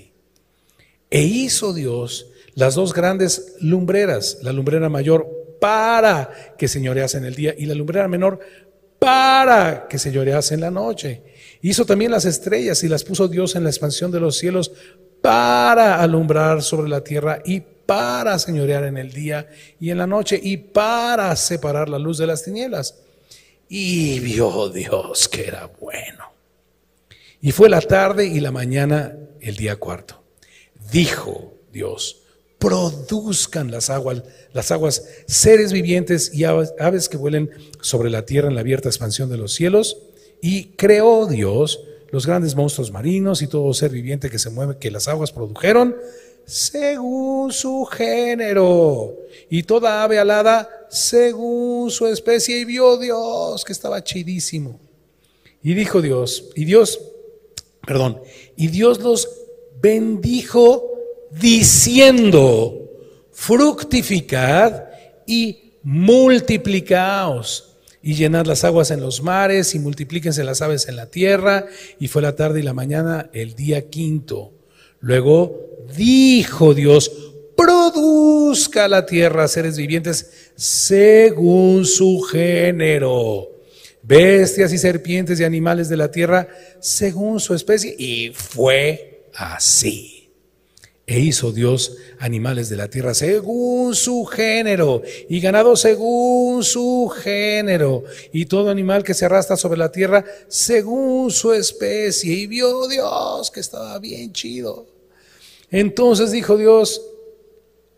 E 1.11 1.23
hizo 1.23 1.73
Dios 1.73 2.29
las 2.55 2.77
dos 2.77 2.95
grandes 2.95 3.55
lumbreras, 3.61 4.39
la 4.43 4.53
lumbrera 4.53 4.89
mayor 4.89 5.29
para 5.61 6.55
que 6.57 6.69
señorease 6.69 7.19
en 7.19 7.25
el 7.25 7.35
día 7.35 7.55
y 7.57 7.67
la 7.67 7.75
lumbrera 7.75 8.09
menor 8.09 8.41
para 8.99 9.89
que 9.89 9.99
señorease 9.99 10.55
en 10.55 10.61
la 10.61 10.71
noche. 10.71 11.23
Hizo 11.63 11.85
también 11.85 12.11
las 12.11 12.25
estrellas 12.25 12.83
y 12.85 12.89
las 12.89 13.05
puso 13.05 13.29
Dios 13.29 13.57
en 13.57 13.65
la 13.65 13.71
expansión 13.71 14.11
de 14.11 14.21
los 14.21 14.39
cielos 14.39 14.73
para 15.21 16.01
alumbrar 16.01 16.63
sobre 16.63 16.89
la 16.89 17.03
tierra 17.03 17.43
y 17.45 17.61
para 17.61 18.39
señorear 18.39 18.85
en 18.85 18.97
el 18.97 19.11
día 19.13 19.49
y 19.81 19.91
en 19.91 19.99
la 19.99 20.07
noche 20.07 20.39
y 20.41 20.57
para 20.59 21.35
separar 21.35 21.89
la 21.89 21.99
luz 21.99 22.19
de 22.19 22.27
las 22.27 22.45
tinieblas. 22.45 22.95
Y 23.69 24.21
vio 24.21 24.69
Dios 24.69 25.29
que 25.29 25.47
era 25.47 25.69
bueno. 25.81 26.33
Y 27.43 27.53
fue 27.53 27.69
la 27.69 27.81
tarde 27.81 28.27
y 28.27 28.41
la 28.41 28.53
mañana 28.53 29.17
el 29.41 29.57
día 29.57 29.77
cuarto. 29.77 30.20
Dijo 30.91 31.55
Dios, 31.73 32.23
produzcan 32.59 33.71
las 33.71 33.91
aguas, 33.91 34.23
las 34.53 34.71
aguas, 34.71 35.05
seres 35.27 35.73
vivientes 35.73 36.33
y 36.35 36.45
aves, 36.45 36.75
aves 36.79 37.09
que 37.09 37.17
vuelen 37.17 37.51
sobre 37.81 38.11
la 38.11 38.27
tierra 38.27 38.49
en 38.49 38.55
la 38.55 38.61
abierta 38.61 38.89
expansión 38.89 39.31
de 39.31 39.39
los 39.39 39.53
cielos. 39.55 39.97
Y 40.43 40.67
creó 40.77 41.27
Dios 41.27 41.81
los 42.11 42.27
grandes 42.27 42.55
monstruos 42.55 42.91
marinos 42.91 43.43
y 43.43 43.47
todo 43.47 43.73
ser 43.73 43.91
viviente 43.91 44.31
que 44.31 44.39
se 44.39 44.51
mueve, 44.51 44.79
que 44.79 44.91
las 44.91 45.09
aguas 45.09 45.33
produjeron, 45.33 45.97
según 46.45 47.53
su 47.53 47.85
género, 47.85 49.17
y 49.49 49.63
toda 49.63 50.03
ave 50.03 50.19
alada 50.19 50.69
según 50.91 51.91
su 51.91 52.07
especie, 52.09 52.59
y 52.59 52.65
vio 52.65 52.97
Dios 52.97 53.65
que 53.65 53.73
estaba 53.73 54.03
chidísimo. 54.03 54.81
Y 55.63 55.75
dijo 55.75 56.03
Dios, 56.03 56.51
y 56.57 56.65
Dios, 56.65 57.01
perdón, 57.87 58.21
y 58.57 58.69
Dios 58.69 58.99
los 58.99 59.29
bendijo 59.81 60.91
diciendo, 61.31 62.91
fructificad 63.33 64.85
y 65.27 65.75
multiplicaos 65.83 67.71
y 68.03 68.15
llenad 68.15 68.47
las 68.47 68.65
aguas 68.65 68.91
en 68.91 69.01
los 69.01 69.23
mares 69.23 69.75
y 69.75 69.79
multiplíquense 69.79 70.43
las 70.45 70.63
aves 70.63 70.89
en 70.89 70.97
la 70.97 71.07
tierra. 71.07 71.67
Y 71.99 72.09
fue 72.09 72.23
la 72.23 72.35
tarde 72.35 72.61
y 72.61 72.63
la 72.63 72.73
mañana 72.73 73.31
el 73.33 73.55
día 73.55 73.89
quinto. 73.89 74.53
Luego 75.01 75.87
dijo 75.97 76.75
Dios, 76.75 77.13
produzca 77.57 78.89
la 78.89 79.05
tierra 79.05 79.49
seres 79.49 79.77
vivientes 79.77 80.51
según 80.57 81.85
su 81.85 82.21
género, 82.23 83.49
bestias 84.03 84.73
y 84.73 84.79
serpientes 84.79 85.41
y 85.41 85.45
animales 85.45 85.89
de 85.89 85.97
la 85.97 86.11
tierra 86.11 86.49
según 86.81 87.39
su 87.39 87.55
especie. 87.55 87.95
Y 87.99 88.31
fue 88.35 89.10
así. 89.35 90.21
E 91.11 91.19
hizo 91.19 91.51
Dios 91.51 91.97
animales 92.21 92.69
de 92.69 92.77
la 92.77 92.87
tierra 92.87 93.15
según 93.15 93.97
su 93.97 94.25
género 94.27 95.03
y 95.29 95.41
ganado 95.41 95.75
según 95.75 96.63
su 96.63 97.13
género 97.21 98.05
y 98.33 98.47
todo 98.47 98.71
animal 98.71 99.03
que 99.03 99.15
se 99.15 99.25
arrastra 99.25 99.57
sobre 99.57 99.77
la 99.77 99.91
tierra 99.91 100.25
según 100.47 101.33
su 101.33 101.53
especie. 101.53 102.33
Y 102.33 102.47
vio 102.47 102.87
Dios 102.87 103.51
que 103.51 103.59
estaba 103.59 103.99
bien 103.99 104.33
chido. 104.33 104.87
Entonces 105.73 106.31
dijo 106.31 106.57
Dios, 106.57 107.03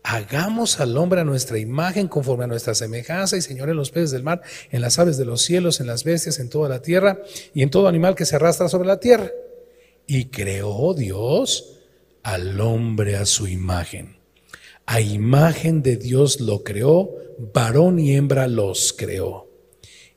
hagamos 0.01 0.79
al 0.79 0.97
hombre 0.97 1.21
a 1.21 1.23
nuestra 1.23 1.59
imagen 1.59 2.07
conforme 2.07 2.45
a 2.45 2.47
nuestra 2.47 2.73
semejanza 2.73 3.37
y 3.37 3.43
Señor 3.43 3.69
en 3.69 3.77
los 3.77 3.91
peces 3.91 4.09
del 4.09 4.23
mar, 4.23 4.41
en 4.71 4.81
las 4.81 4.97
aves 4.97 5.17
de 5.17 5.25
los 5.25 5.43
cielos, 5.43 5.79
en 5.79 5.85
las 5.85 6.03
bestias, 6.03 6.39
en 6.39 6.49
toda 6.49 6.67
la 6.67 6.81
tierra 6.81 7.19
y 7.53 7.61
en 7.61 7.69
todo 7.69 7.87
animal 7.87 8.15
que 8.15 8.25
se 8.25 8.37
arrastra 8.37 8.69
sobre 8.69 8.87
la 8.87 8.99
tierra. 8.99 9.31
Y 10.07 10.25
creó 10.25 10.93
Dios 10.93 11.79
al 12.23 12.59
hombre 12.61 13.15
a 13.15 13.25
su 13.25 13.47
imagen. 13.47 14.17
A 14.85 15.01
imagen 15.01 15.81
de 15.81 15.97
Dios 15.97 16.41
lo 16.41 16.63
creó, 16.63 17.11
varón 17.53 17.99
y 17.99 18.15
hembra 18.15 18.47
los 18.47 18.93
creó. 18.93 19.49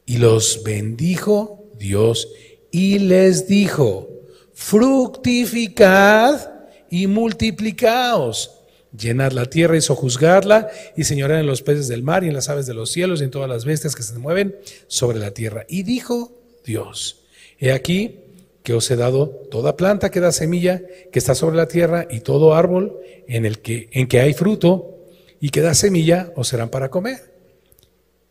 Y 0.05 0.19
los 0.19 0.63
bendijo 0.65 1.65
Dios 1.79 2.29
y 2.71 2.99
les 2.99 3.47
dijo, 3.47 4.09
fructificad 4.55 6.51
y 6.91 7.07
multiplicaos, 7.07 8.53
llenad 8.97 9.33
la 9.33 9.47
tierra 9.47 9.77
y 9.77 9.81
sojuzgarla 9.81 10.69
y 10.97 11.05
señorear 11.05 11.41
en 11.41 11.47
los 11.47 11.63
peces 11.63 11.89
del 11.89 12.03
mar 12.03 12.25
y 12.25 12.29
en 12.29 12.35
las 12.35 12.49
aves 12.49 12.67
de 12.67 12.75
los 12.75 12.91
cielos 12.91 13.21
y 13.21 13.25
en 13.25 13.31
todas 13.31 13.49
las 13.49 13.65
bestias 13.65 13.95
que 13.95 14.03
se 14.03 14.19
mueven 14.19 14.57
sobre 14.87 15.19
la 15.19 15.33
tierra. 15.33 15.65
Y 15.69 15.83
dijo 15.83 16.41
Dios, 16.65 17.25
he 17.59 17.73
aquí, 17.73 18.21
que 18.67 18.75
os 18.75 18.91
he 18.91 18.97
dado 18.97 19.29
toda 19.49 19.77
planta 19.77 20.11
que 20.11 20.19
da 20.19 20.33
semilla, 20.33 20.83
que 21.13 21.21
está 21.21 21.37
sobre 21.37 21.55
la 21.55 21.69
tierra, 21.69 22.09
y 22.11 22.19
todo 22.19 22.57
árbol 22.57 22.99
en, 23.29 23.47
el 23.47 23.61
que, 23.61 23.89
en 23.93 24.09
que 24.09 24.19
hay 24.19 24.35
fruto 24.35 25.07
y 25.41 25.51
que 25.51 25.61
da 25.61 25.73
semilla, 25.73 26.33
os 26.35 26.49
serán 26.49 26.69
para 26.69 26.91
comer. 26.91 27.33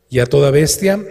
Y 0.09 0.19
a 0.19 0.25
toda 0.25 0.51
bestia 0.51 1.01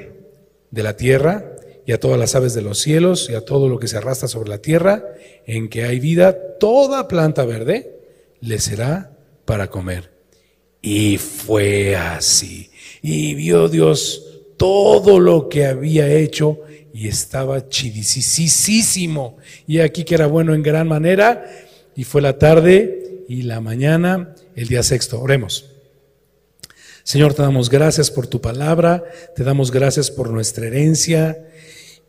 de 0.70 0.82
la 0.82 0.98
tierra, 0.98 1.56
y 1.86 1.92
a 1.92 2.00
todas 2.00 2.18
las 2.18 2.34
aves 2.34 2.52
de 2.52 2.60
los 2.60 2.82
cielos, 2.82 3.30
y 3.30 3.34
a 3.34 3.40
todo 3.40 3.70
lo 3.70 3.78
que 3.78 3.88
se 3.88 3.96
arrastra 3.96 4.28
sobre 4.28 4.50
la 4.50 4.58
tierra, 4.58 5.02
en 5.46 5.70
que 5.70 5.84
hay 5.84 6.00
vida, 6.00 6.58
toda 6.60 7.08
planta 7.08 7.46
verde 7.46 8.00
le 8.42 8.58
será 8.58 9.16
para 9.46 9.70
comer. 9.70 10.10
Y 10.82 11.16
fue 11.16 11.96
así. 11.96 12.70
Y 13.00 13.34
vio 13.36 13.70
Dios 13.70 14.42
todo 14.58 15.18
lo 15.18 15.48
que 15.48 15.64
había 15.64 16.12
hecho 16.12 16.60
y 16.94 17.08
estaba 17.08 17.68
chidisísimo. 17.68 19.36
Y 19.66 19.80
aquí 19.80 20.04
que 20.04 20.14
era 20.14 20.28
bueno 20.28 20.54
en 20.54 20.62
gran 20.62 20.86
manera, 20.86 21.44
y 21.96 22.04
fue 22.04 22.22
la 22.22 22.38
tarde 22.38 23.24
y 23.28 23.42
la 23.42 23.60
mañana, 23.60 24.34
el 24.54 24.68
día 24.68 24.84
sexto. 24.84 25.20
Oremos. 25.20 25.70
Señor, 27.02 27.34
te 27.34 27.42
damos 27.42 27.68
gracias 27.68 28.12
por 28.12 28.28
tu 28.28 28.40
palabra, 28.40 29.02
te 29.34 29.42
damos 29.42 29.72
gracias 29.72 30.10
por 30.10 30.30
nuestra 30.30 30.68
herencia. 30.68 31.48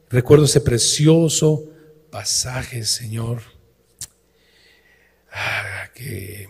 Recuerdo 0.09 0.45
ese 0.45 0.61
precioso 0.61 1.65
pasaje, 2.11 2.85
Señor, 2.85 3.41
ah, 5.31 5.89
que 5.95 6.47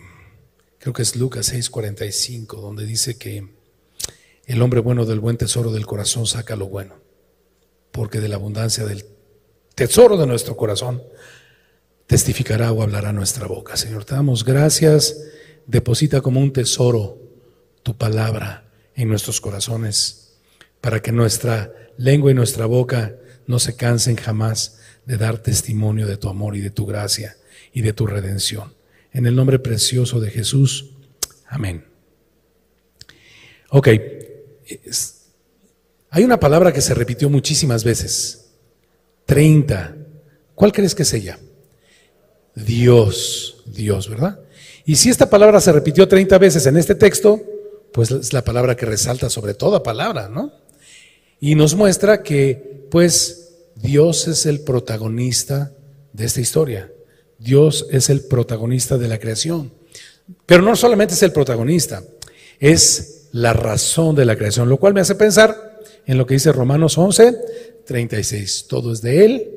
creo 0.78 0.94
que 0.94 1.02
es 1.02 1.16
Lucas 1.16 1.54
6:45, 1.54 2.60
donde 2.60 2.86
dice 2.86 3.18
que 3.18 3.48
el 4.46 4.62
hombre 4.62 4.82
bueno 4.82 5.06
del 5.06 5.22
buen 5.22 5.38
tesoro 5.38 5.72
del 5.72 5.88
corazón 5.88 6.28
saca 6.28 6.56
lo 6.56 6.68
bueno, 6.68 7.05
porque 7.96 8.20
de 8.20 8.28
la 8.28 8.36
abundancia 8.36 8.86
del 8.86 9.06
tesoro 9.74 10.18
de 10.18 10.28
nuestro 10.28 10.58
corazón 10.58 11.02
testificará 12.08 12.74
o 12.74 12.84
hablará 12.84 13.14
nuestra 13.14 13.48
boca. 13.48 13.78
Señor, 13.78 14.04
te 14.04 14.16
damos 14.16 14.44
gracias, 14.44 15.18
deposita 15.66 16.20
como 16.20 16.42
un 16.42 16.52
tesoro 16.52 17.18
tu 17.84 17.98
palabra 17.98 18.70
en 18.96 19.08
nuestros 19.08 19.40
corazones, 19.40 20.34
para 20.82 21.02
que 21.02 21.14
nuestra 21.14 21.74
lengua 21.98 22.32
y 22.32 22.34
nuestra 22.34 22.66
boca 22.66 23.16
no 23.48 23.60
se 23.60 23.78
cansen 23.78 24.18
jamás 24.18 24.80
de 25.06 25.16
dar 25.16 25.38
testimonio 25.38 26.06
de 26.06 26.18
tu 26.18 26.28
amor 26.28 26.58
y 26.58 26.60
de 26.60 26.72
tu 26.72 26.86
gracia 26.86 27.38
y 27.72 27.82
de 27.82 27.94
tu 27.94 28.08
redención. 28.08 28.74
En 29.14 29.26
el 29.26 29.38
nombre 29.38 29.58
precioso 29.58 30.20
de 30.20 30.32
Jesús. 30.32 30.92
Amén. 31.48 31.86
Ok. 33.70 33.88
Hay 36.16 36.24
una 36.24 36.40
palabra 36.40 36.72
que 36.72 36.80
se 36.80 36.94
repitió 36.94 37.30
muchísimas 37.30 37.84
veces. 37.84 38.46
30. 39.26 39.98
¿Cuál 40.56 40.72
crees 40.72 40.96
que 40.96 41.04
es 41.04 41.14
ella? 41.14 41.38
Dios, 42.56 43.58
Dios, 43.66 44.10
¿verdad? 44.10 44.40
Y 44.86 44.96
si 44.96 45.10
esta 45.10 45.30
palabra 45.30 45.60
se 45.60 45.74
repitió 45.74 46.08
30 46.08 46.38
veces 46.38 46.66
en 46.68 46.78
este 46.78 46.96
texto, 46.96 47.44
pues 47.92 48.12
es 48.12 48.32
la 48.32 48.46
palabra 48.46 48.78
que 48.78 48.86
resalta 48.86 49.30
sobre 49.30 49.56
toda 49.56 49.84
palabra, 49.84 50.30
¿no? 50.30 50.54
Y 51.42 51.56
nos 51.56 51.76
muestra 51.76 52.24
que, 52.24 52.88
pues, 52.90 53.50
Dios 53.76 54.30
es 54.30 54.46
el 54.46 54.62
protagonista 54.62 55.74
de 56.14 56.24
esta 56.24 56.40
historia. 56.40 56.90
Dios 57.40 57.88
es 57.92 58.10
el 58.10 58.22
protagonista 58.22 58.98
de 58.98 59.10
la 59.10 59.20
creación. 59.20 59.74
Pero 60.46 60.62
no 60.62 60.78
solamente 60.78 61.14
es 61.14 61.24
el 61.24 61.34
protagonista, 61.34 62.04
es 62.62 63.28
la 63.34 63.52
razón 63.52 64.16
de 64.16 64.24
la 64.24 64.38
creación, 64.38 64.70
lo 64.70 64.78
cual 64.78 64.94
me 64.94 65.02
hace 65.02 65.16
pensar 65.16 65.75
en 66.06 66.18
lo 66.18 66.26
que 66.26 66.36
dice 66.36 66.52
Romanos 66.52 66.98
11, 66.98 67.38
36. 67.86 68.66
Todo 68.68 68.92
es 68.92 69.02
de 69.02 69.26
Él, 69.26 69.52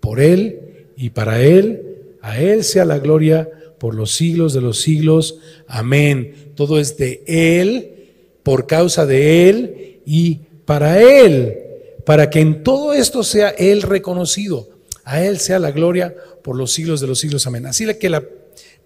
por 0.00 0.20
Él 0.20 0.88
y 0.96 1.10
para 1.10 1.42
Él. 1.42 2.16
A 2.20 2.40
Él 2.40 2.64
sea 2.64 2.84
la 2.84 2.98
gloria 2.98 3.50
por 3.78 3.94
los 3.94 4.12
siglos 4.12 4.54
de 4.54 4.60
los 4.60 4.80
siglos. 4.80 5.38
Amén. 5.66 6.52
Todo 6.54 6.78
es 6.78 6.96
de 6.96 7.22
Él, 7.26 8.12
por 8.42 8.66
causa 8.66 9.06
de 9.06 9.48
Él 9.48 10.00
y 10.06 10.40
para 10.64 11.00
Él, 11.00 11.58
para 12.06 12.30
que 12.30 12.40
en 12.40 12.62
todo 12.62 12.92
esto 12.94 13.22
sea 13.22 13.50
Él 13.50 13.82
reconocido. 13.82 14.70
A 15.04 15.22
Él 15.22 15.38
sea 15.38 15.58
la 15.58 15.70
gloria 15.70 16.14
por 16.42 16.56
los 16.56 16.72
siglos 16.72 17.00
de 17.00 17.06
los 17.06 17.18
siglos. 17.18 17.46
Amén. 17.46 17.66
Así 17.66 17.86
que 17.96 18.08
la 18.08 18.22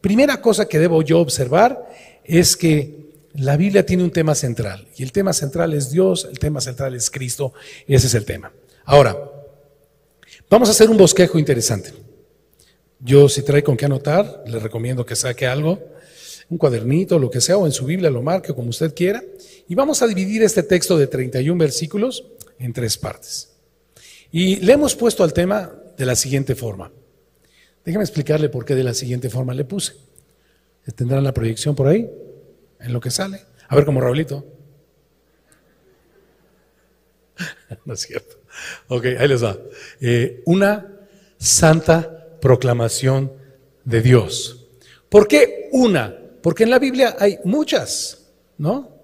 primera 0.01 0.41
cosa 0.41 0.67
que 0.67 0.79
debo 0.79 1.03
yo 1.03 1.21
observar 1.21 1.89
es 2.25 2.57
que 2.57 2.98
la 3.35 3.57
Biblia 3.57 3.85
tiene 3.85 4.03
un 4.03 4.11
tema 4.11 4.35
central 4.35 4.87
y 4.97 5.03
el 5.03 5.13
tema 5.13 5.33
central 5.33 5.75
es 5.75 5.91
Dios, 5.91 6.27
el 6.31 6.39
tema 6.39 6.61
central 6.61 6.95
es 6.95 7.11
Cristo, 7.11 7.53
ese 7.87 8.07
es 8.07 8.15
el 8.15 8.25
tema. 8.25 8.53
Ahora, 8.85 9.17
vamos 10.49 10.69
a 10.69 10.73
hacer 10.73 10.89
un 10.91 10.97
bosquejo 10.97 11.39
interesante. 11.39 11.93
Yo 13.01 13.29
si 13.29 13.43
trae 13.43 13.63
con 13.63 13.77
qué 13.77 13.85
anotar, 13.85 14.43
le 14.47 14.59
recomiendo 14.59 15.07
que 15.07 15.15
saque 15.15 15.47
algo, 15.47 15.79
un 16.49 16.59
cuadernito, 16.59 17.19
lo 17.19 17.31
que 17.31 17.41
sea, 17.41 17.59
o 17.59 17.67
en 17.67 17.73
su 17.73 17.85
Biblia 17.85 18.11
lo 18.11 18.23
marque 18.23 18.55
como 18.55 18.71
usted 18.71 18.95
quiera. 18.95 19.23
Y 19.69 19.75
vamos 19.75 20.03
a 20.03 20.07
dividir 20.07 20.43
este 20.43 20.63
texto 20.63 20.97
de 20.97 21.07
31 21.07 21.59
versículos 21.59 22.25
en 22.59 22.73
tres 22.73 22.97
partes. 22.97 23.51
Y 24.33 24.57
le 24.57 24.73
hemos 24.73 24.95
puesto 24.95 25.23
al 25.23 25.33
tema 25.33 25.73
de 25.97 26.07
la 26.07 26.17
siguiente 26.17 26.55
forma. 26.55 26.91
Déjeme 27.85 28.05
explicarle 28.05 28.49
por 28.49 28.65
qué 28.65 28.75
de 28.75 28.85
la 28.85 28.95
siguiente 28.95 29.31
forma 29.31 29.55
le 29.55 29.65
puse. 29.65 29.95
¿Tendrán 30.97 31.23
la 31.23 31.35
proyección 31.35 31.75
por 31.75 31.87
ahí? 31.87 32.11
En 32.81 32.93
lo 32.93 33.01
que 33.01 33.11
sale. 33.11 33.45
A 33.69 33.77
ver 33.77 33.85
como 33.85 34.01
Raulito. 34.01 34.45
no 37.85 37.95
es 37.95 38.01
cierto. 38.01 38.37
Ok, 38.89 39.05
ahí 39.19 39.29
les 39.29 39.43
va. 39.45 39.57
Eh, 40.01 40.43
una 40.47 40.87
santa 41.39 42.39
proclamación 42.41 43.33
de 43.85 44.03
Dios. 44.03 44.67
¿Por 45.09 45.29
qué 45.29 45.69
una? 45.73 46.17
Porque 46.43 46.65
en 46.65 46.71
la 46.71 46.79
Biblia 46.79 47.17
hay 47.19 47.39
muchas, 47.45 48.27
¿no? 48.59 48.98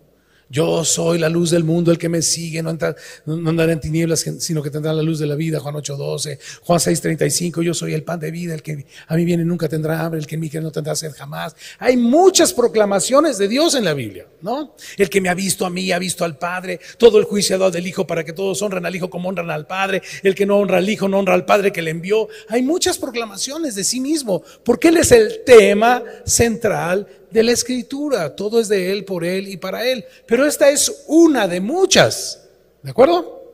Yo 0.50 0.84
soy 0.84 1.18
la 1.18 1.28
luz 1.28 1.50
del 1.50 1.64
mundo, 1.64 1.90
el 1.90 1.98
que 1.98 2.08
me 2.08 2.22
sigue 2.22 2.62
no, 2.62 2.70
andará 2.70 3.72
en 3.72 3.80
tinieblas, 3.80 4.24
sino 4.38 4.62
que 4.62 4.70
tendrá 4.70 4.92
la 4.92 5.02
luz 5.02 5.18
de 5.18 5.26
la 5.26 5.34
vida, 5.34 5.58
Juan 5.58 5.74
8:12, 5.74 6.38
Juan 6.62 6.78
6:35, 6.78 7.62
yo 7.62 7.74
soy 7.74 7.94
el 7.94 8.02
pan 8.02 8.20
de 8.20 8.30
vida, 8.30 8.54
el 8.54 8.62
que 8.62 8.86
a 9.06 9.16
mí 9.16 9.24
viene 9.24 9.44
nunca 9.44 9.68
tendrá 9.68 10.04
hambre, 10.04 10.20
el 10.20 10.26
que 10.26 10.34
en 10.34 10.40
mí 10.40 10.50
no 10.54 10.70
tendrá 10.70 10.94
sed 10.94 11.12
jamás. 11.16 11.56
Hay 11.78 11.96
muchas 11.96 12.52
proclamaciones 12.52 13.38
de 13.38 13.48
Dios 13.48 13.74
en 13.74 13.84
la 13.84 13.94
Biblia, 13.94 14.26
¿no? 14.42 14.74
El 14.96 15.10
que 15.10 15.20
me 15.20 15.28
ha 15.28 15.34
visto 15.34 15.66
a 15.66 15.70
mí, 15.70 15.90
ha 15.92 15.98
visto 15.98 16.24
al 16.24 16.38
Padre, 16.38 16.78
todo 16.98 17.18
el 17.18 17.24
juicio 17.24 17.56
ha 17.56 17.58
dado 17.58 17.70
del 17.70 17.86
Hijo 17.86 18.06
para 18.06 18.24
que 18.24 18.32
todos 18.32 18.60
honren 18.62 18.86
al 18.86 18.94
Hijo 18.94 19.10
como 19.10 19.28
honran 19.28 19.50
al 19.50 19.66
Padre, 19.66 20.02
el 20.22 20.34
que 20.34 20.46
no 20.46 20.58
honra 20.58 20.78
al 20.78 20.88
Hijo 20.88 21.08
no 21.08 21.18
honra 21.18 21.34
al 21.34 21.44
Padre 21.44 21.72
que 21.72 21.82
le 21.82 21.90
envió. 21.90 22.28
Hay 22.48 22.62
muchas 22.62 22.98
proclamaciones 22.98 23.74
de 23.74 23.84
sí 23.84 24.00
mismo, 24.00 24.42
porque 24.62 24.88
Él 24.88 24.98
es 24.98 25.12
el 25.12 25.42
tema 25.44 26.02
central 26.24 27.06
de 27.34 27.42
la 27.42 27.50
escritura. 27.50 28.34
Todo 28.36 28.60
es 28.60 28.68
de 28.68 28.92
Él, 28.92 29.04
por 29.04 29.24
Él 29.24 29.48
y 29.48 29.56
para 29.56 29.84
Él. 29.84 30.04
Pero 30.24 30.46
esta 30.46 30.70
es 30.70 31.04
una 31.08 31.48
de 31.48 31.60
muchas. 31.60 32.48
¿De 32.80 32.92
acuerdo? 32.92 33.52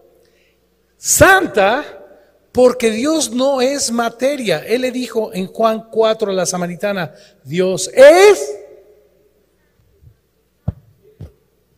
Santa 0.98 1.96
porque 2.52 2.90
Dios 2.90 3.30
no 3.30 3.62
es 3.62 3.90
materia. 3.90 4.58
Él 4.58 4.82
le 4.82 4.92
dijo 4.92 5.32
en 5.32 5.46
Juan 5.46 5.88
4 5.90 6.30
a 6.30 6.34
la 6.34 6.44
samaritana, 6.44 7.14
Dios 7.42 7.90
es... 7.94 8.54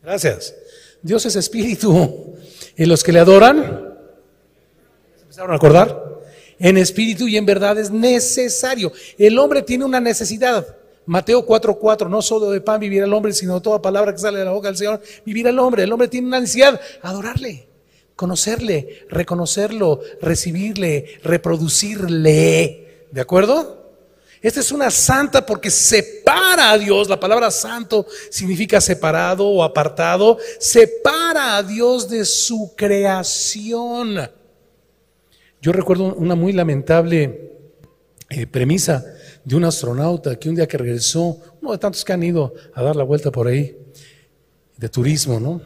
Gracias. 0.03 0.57
Dios 1.03 1.25
es 1.25 1.37
espíritu. 1.37 2.35
Y 2.77 2.85
los 2.85 3.05
que 3.05 3.13
le 3.13 3.21
adoran, 3.21 3.95
¿se 5.15 5.23
empezaron 5.23 5.53
a 5.53 5.57
acordar? 5.57 6.21
En 6.59 6.77
espíritu 6.79 7.29
y 7.29 7.37
en 7.37 7.47
verdad 7.47 7.79
es 7.79 7.93
necesario. 7.93 8.93
El 9.17 9.39
hombre 9.39 9.63
tiene 9.63 9.85
una 9.85 10.01
necesidad. 10.01 10.82
Mateo 11.07 11.45
4:4, 11.45 12.09
no 12.09 12.23
solo 12.23 12.51
de 12.51 12.61
pan 12.61 12.81
vivirá 12.81 13.07
el 13.07 13.13
hombre, 13.13 13.33
sino 13.33 13.61
toda 13.61 13.83
palabra 13.83 14.13
que 14.13 14.19
sale 14.19 14.39
de 14.39 14.45
la 14.45 14.53
boca 14.53 14.69
del 14.69 14.77
Señor, 14.77 15.01
vivirá 15.25 15.51
el 15.51 15.59
hombre. 15.59 15.83
El 15.83 15.93
hombre 15.93 16.09
tiene 16.09 16.29
una 16.29 16.41
necesidad, 16.41 16.81
adorarle, 17.03 17.67
conocerle, 18.15 19.07
reconocerlo, 19.09 20.01
recibirle, 20.21 21.21
reproducirle. 21.23 23.07
¿De 23.11 23.21
acuerdo? 23.21 23.83
Esta 24.41 24.61
es 24.61 24.73
una 24.73 24.91
santa 24.91 25.45
porque 25.47 25.71
separa 25.71 26.73
a 26.73 26.79
Dios. 26.79 27.09
La 27.09 27.21
palabra 27.21 27.51
santo 27.51 28.07
significa 28.31 28.81
separado 28.81 29.47
o 29.47 29.63
apartado. 29.63 30.39
Separa 30.59 31.57
a 31.57 31.63
Dios 31.63 32.09
de 32.09 32.25
su 32.25 32.75
creación. 32.77 34.31
Yo 35.61 35.73
recuerdo 35.73 36.15
una 36.15 36.35
muy 36.35 36.53
lamentable 36.53 37.53
eh, 38.29 38.47
premisa 38.49 39.12
de 39.45 39.57
un 39.57 39.65
astronauta 39.65 40.39
que 40.39 40.49
un 40.49 40.55
día 40.55 40.69
que 40.69 40.79
regresó, 40.79 41.39
uno 41.61 41.73
de 41.73 41.79
tantos 41.79 42.05
que 42.05 42.13
han 42.13 42.23
ido 42.23 42.55
a 42.75 42.83
dar 42.83 42.97
la 42.97 43.05
vuelta 43.05 43.31
por 43.31 43.47
ahí, 43.49 43.77
de 44.77 44.89
turismo, 44.89 45.39
¿no? 45.41 45.61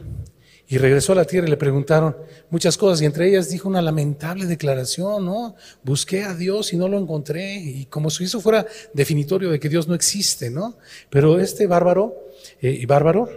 Y 0.68 0.78
regresó 0.78 1.12
a 1.12 1.16
la 1.16 1.24
Tierra 1.24 1.46
y 1.46 1.50
le 1.50 1.56
preguntaron 1.56 2.16
muchas 2.50 2.76
cosas, 2.76 3.00
y 3.00 3.04
entre 3.04 3.28
ellas 3.28 3.50
dijo 3.50 3.68
una 3.68 3.80
lamentable 3.80 4.46
declaración, 4.46 5.24
¿no? 5.24 5.54
Busqué 5.84 6.24
a 6.24 6.34
Dios 6.34 6.72
y 6.72 6.76
no 6.76 6.88
lo 6.88 6.98
encontré, 6.98 7.54
y 7.54 7.86
como 7.86 8.10
si 8.10 8.24
eso 8.24 8.40
fuera 8.40 8.66
definitorio 8.92 9.50
de 9.50 9.60
que 9.60 9.68
Dios 9.68 9.86
no 9.86 9.94
existe, 9.94 10.50
¿no? 10.50 10.76
Pero 11.08 11.38
este 11.38 11.66
bárbaro, 11.66 12.14
eh, 12.60 12.70
y 12.70 12.84
bárbaro, 12.84 13.30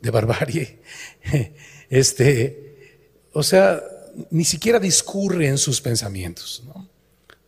de 0.00 0.10
barbarie, 0.10 0.80
este, 1.90 2.96
o 3.32 3.42
sea, 3.42 3.82
ni 4.30 4.44
siquiera 4.44 4.78
discurre 4.78 5.48
en 5.48 5.58
sus 5.58 5.80
pensamientos, 5.80 6.62
¿no? 6.66 6.88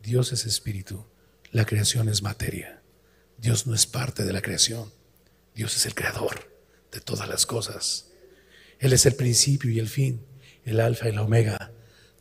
Dios 0.02 0.32
es 0.32 0.44
espíritu. 0.44 1.02
La 1.54 1.64
creación 1.64 2.08
es 2.08 2.20
materia. 2.20 2.82
Dios 3.38 3.68
no 3.68 3.76
es 3.76 3.86
parte 3.86 4.24
de 4.24 4.32
la 4.32 4.42
creación. 4.42 4.90
Dios 5.54 5.76
es 5.76 5.86
el 5.86 5.94
creador 5.94 6.50
de 6.90 6.98
todas 6.98 7.28
las 7.28 7.46
cosas. 7.46 8.10
Él 8.80 8.92
es 8.92 9.06
el 9.06 9.14
principio 9.14 9.70
y 9.70 9.78
el 9.78 9.88
fin, 9.88 10.26
el 10.64 10.80
alfa 10.80 11.08
y 11.08 11.12
la 11.12 11.22
omega. 11.22 11.70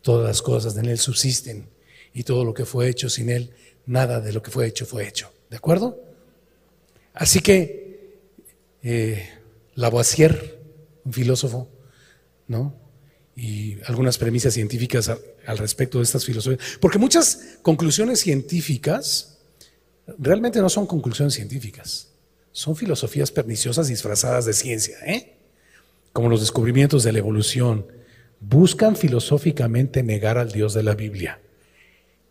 Todas 0.04 0.28
las 0.28 0.44
cosas 0.44 0.78
en 0.78 0.86
Él 0.86 1.00
subsisten 1.00 1.68
y 2.14 2.22
todo 2.22 2.46
lo 2.46 2.54
que 2.54 2.64
fue 2.64 2.88
hecho 2.88 3.10
sin 3.10 3.32
Él, 3.32 3.56
nada 3.88 4.22
de 4.22 4.34
lo 4.34 4.44
que 4.44 4.52
fue 4.52 4.68
hecho 4.68 4.86
fue 4.86 5.08
hecho. 5.08 5.34
¿De 5.50 5.58
acuerdo? 5.58 6.00
Así 7.16 7.40
que 7.40 8.20
eh, 8.84 9.30
Lavoisier, 9.74 10.62
un 11.06 11.12
filósofo, 11.12 11.72
¿no? 12.48 12.83
Y 13.36 13.78
algunas 13.86 14.18
premisas 14.18 14.54
científicas 14.54 15.12
al 15.46 15.58
respecto 15.58 15.98
de 15.98 16.04
estas 16.04 16.26
filosofías. 16.26 16.78
Porque 16.80 17.00
muchas 17.00 17.58
conclusiones 17.62 18.20
científicas 18.20 19.40
realmente 20.20 20.60
no 20.60 20.70
son 20.70 20.86
conclusiones 20.86 21.34
científicas, 21.34 22.10
son 22.52 22.76
filosofías 22.76 23.32
perniciosas 23.32 23.88
disfrazadas 23.88 24.46
de 24.46 24.54
ciencia. 24.54 24.98
¿eh? 25.06 25.34
como 26.14 26.30
los 26.30 26.40
descubrimientos 26.40 27.04
de 27.04 27.12
la 27.12 27.20
evolución, 27.20 27.88
buscan 28.40 28.96
filosóficamente 28.96 30.04
negar 30.04 30.38
al 30.38 30.52
Dios 30.52 30.74
de 30.74 30.84
la 30.84 30.94
Biblia 30.94 31.40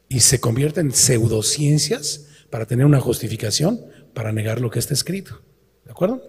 y 0.08 0.20
se 0.20 0.40
convierten 0.40 0.86
en 0.86 0.92
pseudociencias 0.92 2.26
para 2.48 2.66
tener 2.66 2.86
una 2.86 3.00
justificación 3.00 3.84
para 4.14 4.32
negar 4.32 4.60
lo 4.60 4.70
que 4.70 4.78
está 4.78 4.94
escrito. 4.94 5.40
¿De 5.84 5.90
acuerdo? 5.90 6.22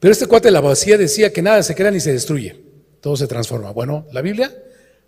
Pero 0.00 0.12
este 0.12 0.26
cuate 0.26 0.48
de 0.48 0.52
la 0.52 0.60
vacía 0.60 0.98
decía 0.98 1.32
que 1.32 1.42
nada 1.42 1.62
se 1.62 1.74
crea 1.74 1.90
ni 1.90 2.00
se 2.00 2.12
destruye, 2.12 2.56
todo 3.06 3.16
se 3.16 3.28
transforma. 3.28 3.70
Bueno, 3.70 4.04
la 4.10 4.20
Biblia, 4.20 4.52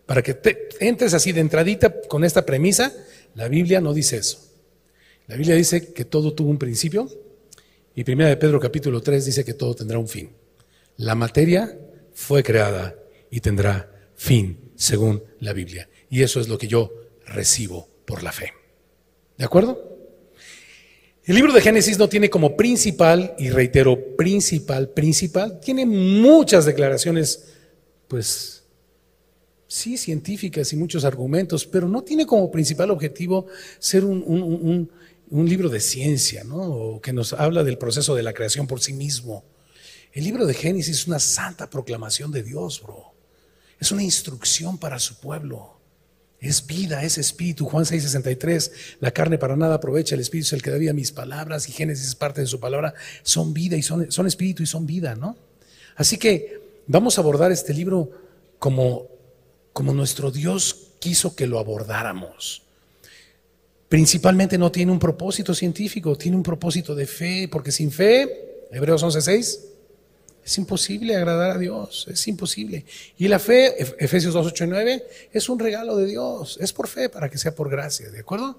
para 0.06 0.22
que 0.22 0.38
entres 0.78 1.14
así 1.14 1.32
de 1.32 1.40
entradita 1.40 1.92
con 2.02 2.22
esta 2.22 2.46
premisa, 2.46 2.92
la 3.34 3.48
Biblia 3.48 3.80
no 3.80 3.92
dice 3.92 4.18
eso. 4.18 4.38
La 5.26 5.34
Biblia 5.34 5.56
dice 5.56 5.92
que 5.92 6.04
todo 6.04 6.32
tuvo 6.32 6.48
un 6.48 6.60
principio 6.60 7.10
y 7.96 8.04
primera 8.04 8.30
de 8.30 8.36
Pedro 8.36 8.60
capítulo 8.60 9.00
3 9.00 9.26
dice 9.26 9.44
que 9.44 9.54
todo 9.54 9.74
tendrá 9.74 9.98
un 9.98 10.06
fin. 10.06 10.30
La 10.98 11.16
materia 11.16 11.76
fue 12.14 12.44
creada 12.44 12.94
y 13.32 13.40
tendrá 13.40 13.90
fin 14.14 14.70
según 14.76 15.24
la 15.40 15.52
Biblia. 15.52 15.88
Y 16.08 16.22
eso 16.22 16.38
es 16.38 16.46
lo 16.46 16.56
que 16.56 16.68
yo 16.68 16.92
recibo 17.26 17.88
por 18.04 18.22
la 18.22 18.30
fe. 18.30 18.52
¿De 19.36 19.44
acuerdo? 19.44 19.98
El 21.24 21.34
libro 21.34 21.52
de 21.52 21.62
Génesis 21.62 21.98
no 21.98 22.08
tiene 22.08 22.30
como 22.30 22.56
principal, 22.56 23.34
y 23.40 23.50
reitero, 23.50 24.16
principal, 24.16 24.90
principal, 24.90 25.58
tiene 25.58 25.84
muchas 25.84 26.64
declaraciones, 26.64 27.57
pues 28.08 28.64
sí, 29.68 29.98
científicas 29.98 30.72
y 30.72 30.76
muchos 30.76 31.04
argumentos, 31.04 31.66
pero 31.66 31.88
no 31.88 32.02
tiene 32.02 32.26
como 32.26 32.50
principal 32.50 32.90
objetivo 32.90 33.46
ser 33.78 34.04
un, 34.04 34.90
libro 35.30 35.68
de 35.68 35.78
ciencia, 35.78 36.42
¿no? 36.42 36.56
O 36.56 37.00
que 37.02 37.12
nos 37.12 37.34
habla 37.34 37.62
del 37.62 37.76
proceso 37.76 38.14
de 38.14 38.22
la 38.22 38.32
creación 38.32 38.66
por 38.66 38.80
sí 38.80 38.94
mismo. 38.94 39.44
El 40.12 40.24
libro 40.24 40.46
de 40.46 40.54
Génesis 40.54 41.00
es 41.00 41.06
una 41.06 41.18
santa 41.18 41.68
proclamación 41.68 42.32
de 42.32 42.42
Dios, 42.42 42.82
bro. 42.82 43.12
Es 43.78 43.92
una 43.92 44.02
instrucción 44.02 44.78
para 44.78 44.98
su 44.98 45.20
pueblo. 45.20 45.78
Es 46.40 46.66
vida, 46.66 47.04
es 47.04 47.18
espíritu. 47.18 47.66
Juan 47.66 47.84
6:63, 47.84 48.72
la 49.00 49.10
carne 49.10 49.36
para 49.36 49.54
nada 49.54 49.74
aprovecha, 49.74 50.14
el 50.14 50.22
espíritu 50.22 50.46
es 50.46 50.52
el 50.54 50.62
que 50.62 50.70
da 50.70 50.78
vida 50.78 50.92
a 50.92 50.94
mis 50.94 51.12
palabras 51.12 51.68
y 51.68 51.72
Génesis 51.72 52.06
es 52.06 52.14
parte 52.14 52.40
de 52.40 52.46
su 52.46 52.58
palabra. 52.58 52.94
Son 53.22 53.52
vida 53.52 53.76
y 53.76 53.82
son, 53.82 54.10
son 54.10 54.26
espíritu 54.26 54.62
y 54.62 54.66
son 54.66 54.86
vida, 54.86 55.14
¿no? 55.14 55.36
Así 55.94 56.16
que 56.16 56.67
vamos 56.88 57.16
a 57.16 57.20
abordar 57.20 57.52
este 57.52 57.72
libro 57.72 58.10
como, 58.58 59.06
como 59.72 59.94
nuestro 59.94 60.32
Dios 60.32 60.88
quiso 60.98 61.36
que 61.36 61.46
lo 61.46 61.60
abordáramos. 61.60 62.62
Principalmente 63.88 64.58
no 64.58 64.72
tiene 64.72 64.90
un 64.90 64.98
propósito 64.98 65.54
científico, 65.54 66.16
tiene 66.16 66.36
un 66.36 66.42
propósito 66.42 66.94
de 66.94 67.06
fe, 67.06 67.48
porque 67.50 67.70
sin 67.70 67.90
fe, 67.90 68.66
Hebreos 68.70 69.02
11:6, 69.02 69.60
es 70.44 70.58
imposible 70.58 71.14
agradar 71.14 71.52
a 71.52 71.58
Dios, 71.58 72.06
es 72.10 72.26
imposible. 72.26 72.84
Y 73.18 73.28
la 73.28 73.38
fe, 73.38 73.76
Efesios 74.02 74.34
2, 74.34 74.46
8 74.46 74.64
y 74.64 74.66
9, 74.66 75.06
es 75.32 75.48
un 75.48 75.58
regalo 75.58 75.96
de 75.96 76.06
Dios, 76.06 76.58
es 76.60 76.72
por 76.72 76.88
fe 76.88 77.08
para 77.08 77.30
que 77.30 77.38
sea 77.38 77.54
por 77.54 77.70
gracia, 77.70 78.10
¿de 78.10 78.20
acuerdo? 78.20 78.58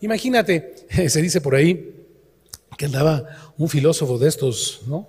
Imagínate, 0.00 0.74
se 1.08 1.22
dice 1.22 1.40
por 1.40 1.54
ahí 1.54 1.94
que 2.76 2.86
andaba 2.86 3.54
un 3.58 3.68
filósofo 3.68 4.18
de 4.18 4.28
estos, 4.28 4.80
¿no? 4.86 5.06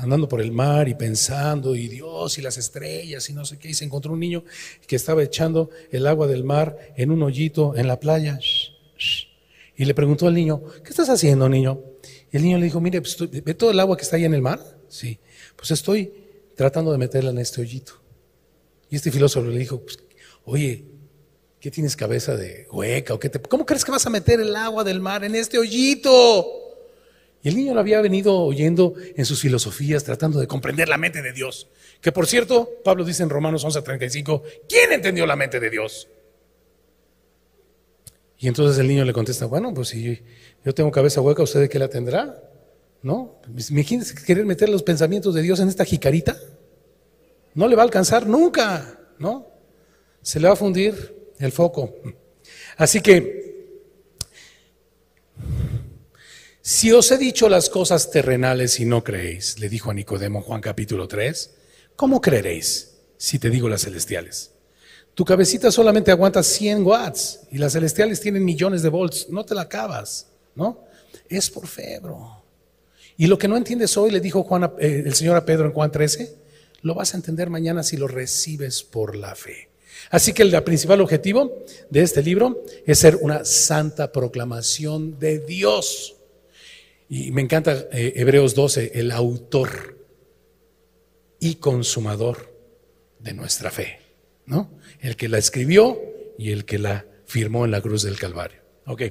Andando 0.00 0.28
por 0.28 0.40
el 0.40 0.50
mar 0.50 0.88
y 0.88 0.94
pensando, 0.94 1.76
y 1.76 1.86
Dios 1.88 2.38
y 2.38 2.42
las 2.42 2.56
estrellas 2.56 3.28
y 3.28 3.34
no 3.34 3.44
sé 3.44 3.58
qué, 3.58 3.68
y 3.68 3.74
se 3.74 3.84
encontró 3.84 4.12
un 4.14 4.20
niño 4.20 4.44
que 4.86 4.96
estaba 4.96 5.22
echando 5.22 5.68
el 5.90 6.06
agua 6.06 6.26
del 6.26 6.42
mar 6.42 6.76
en 6.96 7.10
un 7.10 7.22
hoyito 7.22 7.76
en 7.76 7.86
la 7.86 8.00
playa. 8.00 8.38
Y 9.76 9.84
le 9.84 9.94
preguntó 9.94 10.26
al 10.26 10.34
niño, 10.34 10.62
¿qué 10.82 10.90
estás 10.90 11.08
haciendo, 11.08 11.48
niño? 11.48 11.80
Y 12.32 12.36
el 12.36 12.42
niño 12.42 12.58
le 12.58 12.64
dijo, 12.64 12.80
mire, 12.80 13.00
pues, 13.00 13.16
¿ve 13.18 13.54
todo 13.54 13.70
el 13.70 13.80
agua 13.80 13.96
que 13.96 14.02
está 14.02 14.16
ahí 14.16 14.24
en 14.24 14.34
el 14.34 14.42
mar? 14.42 14.60
Sí. 14.88 15.18
Pues 15.56 15.70
estoy 15.70 16.12
tratando 16.56 16.92
de 16.92 16.98
meterla 16.98 17.30
en 17.30 17.38
este 17.38 17.60
hoyito. 17.60 17.94
Y 18.90 18.96
este 18.96 19.10
filósofo 19.10 19.46
le 19.46 19.58
dijo, 19.58 19.80
pues, 19.80 19.98
oye, 20.44 20.84
¿qué 21.60 21.70
tienes 21.70 21.96
cabeza 21.96 22.36
de 22.36 22.66
hueca? 22.70 23.14
¿O 23.14 23.18
qué 23.20 23.28
te, 23.28 23.40
¿Cómo 23.40 23.64
crees 23.64 23.84
que 23.84 23.90
vas 23.90 24.04
a 24.06 24.10
meter 24.10 24.40
el 24.40 24.54
agua 24.56 24.84
del 24.84 25.00
mar 25.00 25.24
en 25.24 25.34
este 25.34 25.58
hoyito? 25.58 26.59
Y 27.42 27.48
el 27.48 27.56
niño 27.56 27.74
lo 27.74 27.80
había 27.80 28.00
venido 28.00 28.38
oyendo 28.38 28.94
en 29.16 29.24
sus 29.24 29.40
filosofías, 29.40 30.04
tratando 30.04 30.38
de 30.40 30.46
comprender 30.46 30.88
la 30.88 30.98
mente 30.98 31.22
de 31.22 31.32
Dios. 31.32 31.68
Que 32.00 32.12
por 32.12 32.26
cierto, 32.26 32.68
Pablo 32.84 33.04
dice 33.04 33.22
en 33.22 33.30
Romanos 33.30 33.64
11:35, 33.64 34.42
¿quién 34.68 34.92
entendió 34.92 35.26
la 35.26 35.36
mente 35.36 35.58
de 35.58 35.70
Dios? 35.70 36.08
Y 38.38 38.48
entonces 38.48 38.78
el 38.78 38.88
niño 38.88 39.04
le 39.04 39.12
contesta, 39.12 39.46
bueno, 39.46 39.72
pues 39.74 39.88
si 39.88 40.22
yo 40.64 40.74
tengo 40.74 40.90
cabeza 40.90 41.20
hueca, 41.20 41.42
¿usted 41.42 41.60
de 41.60 41.68
qué 41.68 41.78
la 41.78 41.88
tendrá? 41.88 42.42
¿No? 43.02 43.40
Imagínese 43.70 44.14
querer 44.14 44.44
meter 44.44 44.68
los 44.68 44.82
pensamientos 44.82 45.34
de 45.34 45.42
Dios 45.42 45.60
en 45.60 45.68
esta 45.68 45.84
jicarita. 45.84 46.36
No 47.54 47.68
le 47.68 47.76
va 47.76 47.82
a 47.82 47.84
alcanzar 47.84 48.26
nunca, 48.26 48.98
¿no? 49.18 49.46
Se 50.22 50.40
le 50.40 50.48
va 50.48 50.54
a 50.54 50.56
fundir 50.56 51.32
el 51.38 51.52
foco. 51.52 51.94
Así 52.76 53.00
que, 53.00 53.39
si 56.70 56.92
os 56.92 57.10
he 57.10 57.18
dicho 57.18 57.48
las 57.48 57.68
cosas 57.68 58.12
terrenales 58.12 58.78
y 58.78 58.84
no 58.84 59.02
creéis, 59.02 59.58
le 59.58 59.68
dijo 59.68 59.90
a 59.90 59.94
Nicodemo 59.94 60.40
Juan 60.40 60.60
capítulo 60.60 61.08
3, 61.08 61.50
¿cómo 61.96 62.20
creeréis 62.20 62.92
si 63.16 63.40
te 63.40 63.50
digo 63.50 63.68
las 63.68 63.82
celestiales? 63.82 64.52
Tu 65.14 65.24
cabecita 65.24 65.72
solamente 65.72 66.12
aguanta 66.12 66.44
100 66.44 66.86
watts 66.86 67.40
y 67.50 67.58
las 67.58 67.72
celestiales 67.72 68.20
tienen 68.20 68.44
millones 68.44 68.84
de 68.84 68.88
volts. 68.88 69.26
No 69.30 69.44
te 69.44 69.56
la 69.56 69.62
acabas, 69.62 70.28
¿no? 70.54 70.84
Es 71.28 71.50
por 71.50 71.66
fe, 71.66 71.98
bro. 71.98 72.44
Y 73.16 73.26
lo 73.26 73.36
que 73.36 73.48
no 73.48 73.56
entiendes 73.56 73.96
hoy, 73.96 74.12
le 74.12 74.20
dijo 74.20 74.44
Juan, 74.44 74.70
eh, 74.78 75.02
el 75.04 75.14
Señor 75.14 75.36
a 75.36 75.44
Pedro 75.44 75.66
en 75.66 75.72
Juan 75.72 75.90
13, 75.90 76.36
lo 76.82 76.94
vas 76.94 77.14
a 77.14 77.16
entender 77.16 77.50
mañana 77.50 77.82
si 77.82 77.96
lo 77.96 78.06
recibes 78.06 78.84
por 78.84 79.16
la 79.16 79.34
fe. 79.34 79.70
Así 80.08 80.32
que 80.32 80.44
el 80.44 80.62
principal 80.62 81.00
objetivo 81.00 81.64
de 81.90 82.02
este 82.02 82.22
libro 82.22 82.62
es 82.86 83.00
ser 83.00 83.16
una 83.16 83.44
santa 83.44 84.12
proclamación 84.12 85.18
de 85.18 85.40
Dios. 85.40 86.19
Y 87.12 87.32
me 87.32 87.42
encanta 87.42 87.88
eh, 87.90 88.12
Hebreos 88.14 88.54
12, 88.54 88.92
el 88.94 89.10
autor 89.10 89.98
y 91.40 91.56
consumador 91.56 92.54
de 93.18 93.34
nuestra 93.34 93.72
fe, 93.72 93.98
¿no? 94.46 94.70
el 95.00 95.16
que 95.16 95.28
la 95.28 95.38
escribió 95.38 96.00
y 96.38 96.52
el 96.52 96.64
que 96.64 96.78
la 96.78 97.04
firmó 97.26 97.64
en 97.64 97.72
la 97.72 97.80
cruz 97.80 98.04
del 98.04 98.16
Calvario. 98.16 98.60
Ok, 98.86 99.02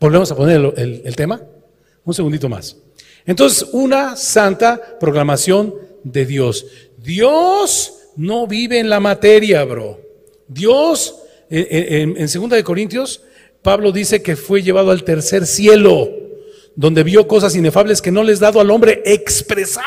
volvemos 0.00 0.28
a 0.32 0.36
poner 0.36 0.74
el, 0.76 1.14
tema. 1.14 1.40
Un 2.04 2.14
segundito 2.14 2.48
más. 2.48 2.76
Entonces, 3.24 3.68
una 3.72 4.16
santa 4.16 4.98
proclamación 4.98 5.72
de 6.02 6.26
Dios. 6.26 6.66
Dios 6.98 7.92
no 8.16 8.48
vive 8.48 8.80
en 8.80 8.90
la 8.90 8.98
materia, 8.98 9.62
bro. 9.62 10.00
Dios, 10.48 11.14
en, 11.48 12.16
en, 12.16 12.28
Segunda 12.28 12.56
de 12.56 12.64
Corintios, 12.64 13.22
Pablo 13.62 13.92
dice 13.92 14.20
que 14.20 14.34
fue 14.34 14.62
llevado 14.62 14.90
al 14.90 15.04
tercer 15.04 15.46
cielo, 15.46 16.25
donde 16.76 17.02
vio 17.02 17.26
cosas 17.26 17.56
inefables 17.56 18.00
que 18.00 18.12
no 18.12 18.22
les 18.22 18.38
dado 18.38 18.60
al 18.60 18.70
hombre 18.70 19.02
expresar. 19.04 19.84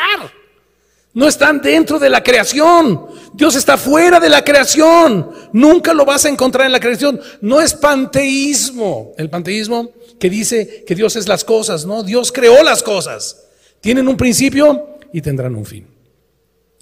No 1.13 1.27
están 1.27 1.61
dentro 1.61 1.99
de 1.99 2.09
la 2.09 2.23
creación. 2.23 3.07
Dios 3.33 3.55
está 3.55 3.77
fuera 3.77 4.19
de 4.19 4.29
la 4.29 4.43
creación. 4.43 5.31
Nunca 5.53 5.93
lo 5.93 6.05
vas 6.05 6.25
a 6.25 6.29
encontrar 6.29 6.65
en 6.65 6.71
la 6.71 6.79
creación. 6.79 7.19
No 7.41 7.61
es 7.61 7.73
panteísmo. 7.73 9.13
El 9.17 9.29
panteísmo 9.29 9.91
que 10.19 10.29
dice 10.29 10.83
que 10.85 10.95
Dios 10.95 11.15
es 11.15 11.27
las 11.27 11.43
cosas, 11.43 11.85
¿no? 11.85 12.03
Dios 12.03 12.31
creó 12.31 12.63
las 12.63 12.83
cosas. 12.83 13.47
Tienen 13.81 14.07
un 14.07 14.17
principio 14.17 14.97
y 15.13 15.21
tendrán 15.21 15.55
un 15.55 15.65
fin. 15.65 15.87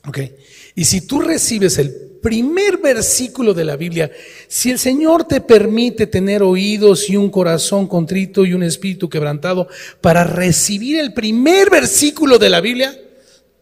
¿Ok? 0.07 0.19
Y 0.75 0.85
si 0.85 1.01
tú 1.01 1.21
recibes 1.21 1.77
el 1.77 2.06
primer 2.21 2.77
versículo 2.77 3.53
de 3.53 3.65
la 3.65 3.75
Biblia, 3.75 4.11
si 4.47 4.69
el 4.71 4.79
Señor 4.79 5.25
te 5.25 5.41
permite 5.41 6.07
tener 6.07 6.43
oídos 6.43 7.09
y 7.09 7.17
un 7.17 7.29
corazón 7.29 7.87
contrito 7.87 8.45
y 8.45 8.53
un 8.53 8.63
espíritu 8.63 9.09
quebrantado 9.09 9.67
para 10.01 10.23
recibir 10.23 10.99
el 10.99 11.13
primer 11.13 11.69
versículo 11.69 12.37
de 12.37 12.49
la 12.49 12.61
Biblia, 12.61 12.99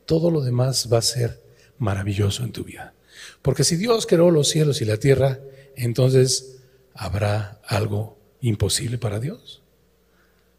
todo 0.05 0.31
lo 0.31 0.41
demás 0.41 0.89
va 0.91 0.99
a 0.99 1.01
ser 1.01 1.41
maravilloso 1.77 2.43
en 2.43 2.51
tu 2.51 2.63
vida. 2.63 2.93
Porque 3.41 3.63
si 3.63 3.75
Dios 3.75 4.05
creó 4.05 4.31
los 4.31 4.49
cielos 4.49 4.81
y 4.81 4.85
la 4.85 4.97
tierra, 4.97 5.39
entonces 5.75 6.57
habrá 6.93 7.59
algo 7.65 8.17
imposible 8.41 8.97
para 8.97 9.19
Dios. 9.19 9.61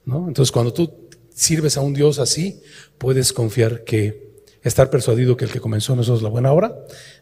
¿No? 0.05 0.29
Entonces 0.29 0.53
cuando 0.53 0.73
tú 0.73 0.93
sirves 1.35 1.77
a 1.77 1.81
un 1.81 1.95
Dios 1.95 2.19
así, 2.19 2.61
puedes 2.99 3.33
confiar 3.33 3.85
que 3.85 4.27
estar 4.63 4.91
persuadido 4.91 5.37
que 5.37 5.45
el 5.45 5.53
que 5.53 5.61
comenzó 5.61 5.93
en 5.93 5.99
nosotros 5.99 6.23
la 6.23 6.29
buena 6.29 6.53
obra, 6.53 6.77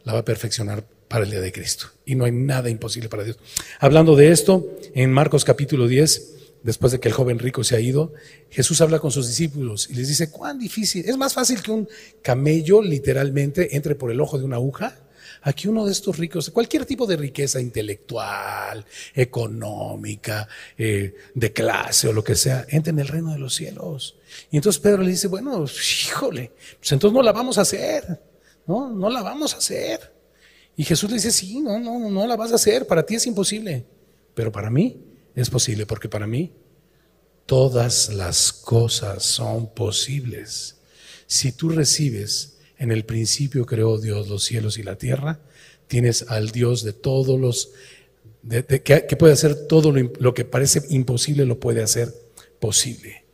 la 0.04 0.12
va 0.12 0.20
a 0.20 0.24
perfeccionar 0.24 0.86
para 1.08 1.24
el 1.24 1.30
día 1.30 1.40
de 1.40 1.52
Cristo. 1.52 1.86
Y 2.04 2.14
no 2.14 2.24
hay 2.24 2.32
nada 2.32 2.70
imposible 2.70 3.08
para 3.08 3.24
Dios. 3.24 3.38
Hablando 3.80 4.16
de 4.16 4.30
esto, 4.30 4.66
en 4.94 5.12
Marcos 5.12 5.44
capítulo 5.44 5.86
10, 5.86 6.34
después 6.62 6.92
de 6.92 7.00
que 7.00 7.08
el 7.08 7.14
joven 7.14 7.38
rico 7.38 7.62
se 7.62 7.76
ha 7.76 7.80
ido, 7.80 8.12
Jesús 8.50 8.80
habla 8.80 8.98
con 8.98 9.10
sus 9.10 9.28
discípulos 9.28 9.88
y 9.90 9.94
les 9.94 10.08
dice, 10.08 10.30
cuán 10.30 10.58
difícil, 10.58 11.08
es 11.08 11.16
más 11.16 11.34
fácil 11.34 11.62
que 11.62 11.70
un 11.70 11.88
camello 12.22 12.82
literalmente 12.82 13.76
entre 13.76 13.94
por 13.94 14.10
el 14.10 14.20
ojo 14.20 14.38
de 14.38 14.44
una 14.44 14.56
aguja 14.56 14.98
a 15.42 15.52
que 15.52 15.68
uno 15.68 15.84
de 15.84 15.92
estos 15.92 16.16
ricos, 16.16 16.50
cualquier 16.50 16.86
tipo 16.86 17.06
de 17.06 17.16
riqueza 17.16 17.60
intelectual, 17.60 18.84
económica, 19.14 20.48
eh, 20.78 21.14
de 21.34 21.52
clase 21.52 22.08
o 22.08 22.14
lo 22.14 22.24
que 22.24 22.34
sea, 22.34 22.64
entre 22.70 22.92
en 22.92 22.98
el 22.98 23.08
reino 23.08 23.30
de 23.30 23.38
los 23.38 23.54
cielos. 23.54 24.16
Y 24.50 24.56
entonces 24.56 24.80
Pedro 24.80 25.02
le 25.02 25.10
dice, 25.10 25.28
bueno, 25.28 25.66
híjole, 26.06 26.52
pues 26.78 26.92
entonces 26.92 27.14
no 27.14 27.22
la 27.22 27.32
vamos 27.32 27.58
a 27.58 27.60
hacer, 27.60 28.04
no, 28.66 28.90
no 28.90 29.10
la 29.10 29.22
vamos 29.22 29.54
a 29.54 29.58
hacer. 29.58 30.12
Y 30.76 30.84
Jesús 30.84 31.10
le 31.10 31.16
dice, 31.16 31.30
sí, 31.30 31.60
no, 31.60 31.78
no, 31.78 32.10
no 32.10 32.26
la 32.26 32.36
vas 32.36 32.52
a 32.52 32.56
hacer, 32.56 32.86
para 32.86 33.04
ti 33.04 33.14
es 33.14 33.26
imposible, 33.26 33.84
pero 34.34 34.50
para 34.50 34.70
mí 34.70 35.00
es 35.34 35.48
posible, 35.50 35.86
porque 35.86 36.08
para 36.08 36.26
mí 36.26 36.52
todas 37.46 38.12
las 38.12 38.52
cosas 38.52 39.22
son 39.22 39.72
posibles. 39.72 40.76
Si 41.26 41.52
tú 41.52 41.68
recibes, 41.68 42.58
en 42.78 42.90
el 42.90 43.04
principio 43.04 43.66
creó 43.66 43.98
Dios 43.98 44.28
los 44.28 44.44
cielos 44.44 44.78
y 44.78 44.82
la 44.82 44.96
tierra, 44.96 45.40
tienes 45.86 46.24
al 46.28 46.50
Dios 46.50 46.82
de 46.82 46.92
todos 46.92 47.38
los, 47.38 47.70
que, 48.84 49.16
puede 49.16 49.32
hacer 49.32 49.66
todo 49.68 49.92
lo, 49.92 50.12
lo 50.18 50.34
que 50.34 50.44
parece 50.44 50.82
imposible, 50.90 51.46
lo 51.46 51.60
puede 51.60 51.82
hacer 51.82 52.12
posible. 52.58 53.24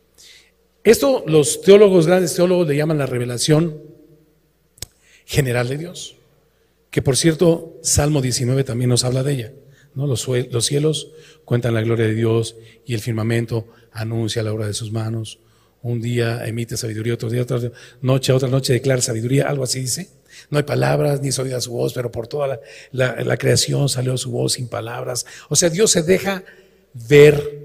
Esto 0.83 1.23
los 1.25 1.61
teólogos, 1.61 2.07
grandes 2.07 2.35
teólogos, 2.35 2.67
le 2.67 2.75
llaman 2.75 2.97
la 2.97 3.05
revelación 3.05 3.90
general 5.25 5.69
de 5.69 5.77
Dios, 5.77 6.15
que 6.89 7.01
por 7.01 7.17
cierto, 7.17 7.79
Salmo 7.81 8.21
19 8.21 8.63
también 8.63 8.89
nos 8.89 9.03
habla 9.03 9.23
de 9.23 9.33
ella. 9.33 9.53
¿no? 9.95 10.07
Los, 10.07 10.27
los 10.27 10.65
cielos 10.65 11.11
cuentan 11.45 11.73
la 11.73 11.81
gloria 11.81 12.05
de 12.05 12.13
Dios 12.13 12.55
y 12.85 12.93
el 12.93 12.99
firmamento 12.99 13.67
anuncia 13.91 14.43
la 14.43 14.53
obra 14.53 14.67
de 14.67 14.73
sus 14.73 14.91
manos. 14.91 15.39
Un 15.83 15.99
día 15.99 16.45
emite 16.45 16.77
sabiduría, 16.77 17.15
otro 17.15 17.29
día, 17.29 17.41
otra 17.41 17.59
noche, 18.01 18.33
otra 18.33 18.49
noche 18.49 18.73
declara 18.73 19.01
sabiduría, 19.01 19.47
algo 19.47 19.63
así 19.63 19.79
dice. 19.79 20.09
No 20.49 20.57
hay 20.57 20.63
palabras 20.63 21.21
ni 21.21 21.29
es 21.29 21.39
oída 21.39 21.59
su 21.59 21.71
voz, 21.71 21.93
pero 21.93 22.11
por 22.11 22.27
toda 22.27 22.59
la, 22.91 23.37
creación 23.37 23.89
salió 23.89 24.17
su 24.17 24.31
voz 24.31 24.53
sin 24.53 24.67
palabras. 24.67 25.25
O 25.49 25.55
sea, 25.55 25.69
Dios 25.69 25.91
se 25.91 26.03
deja 26.03 26.43
ver, 26.93 27.59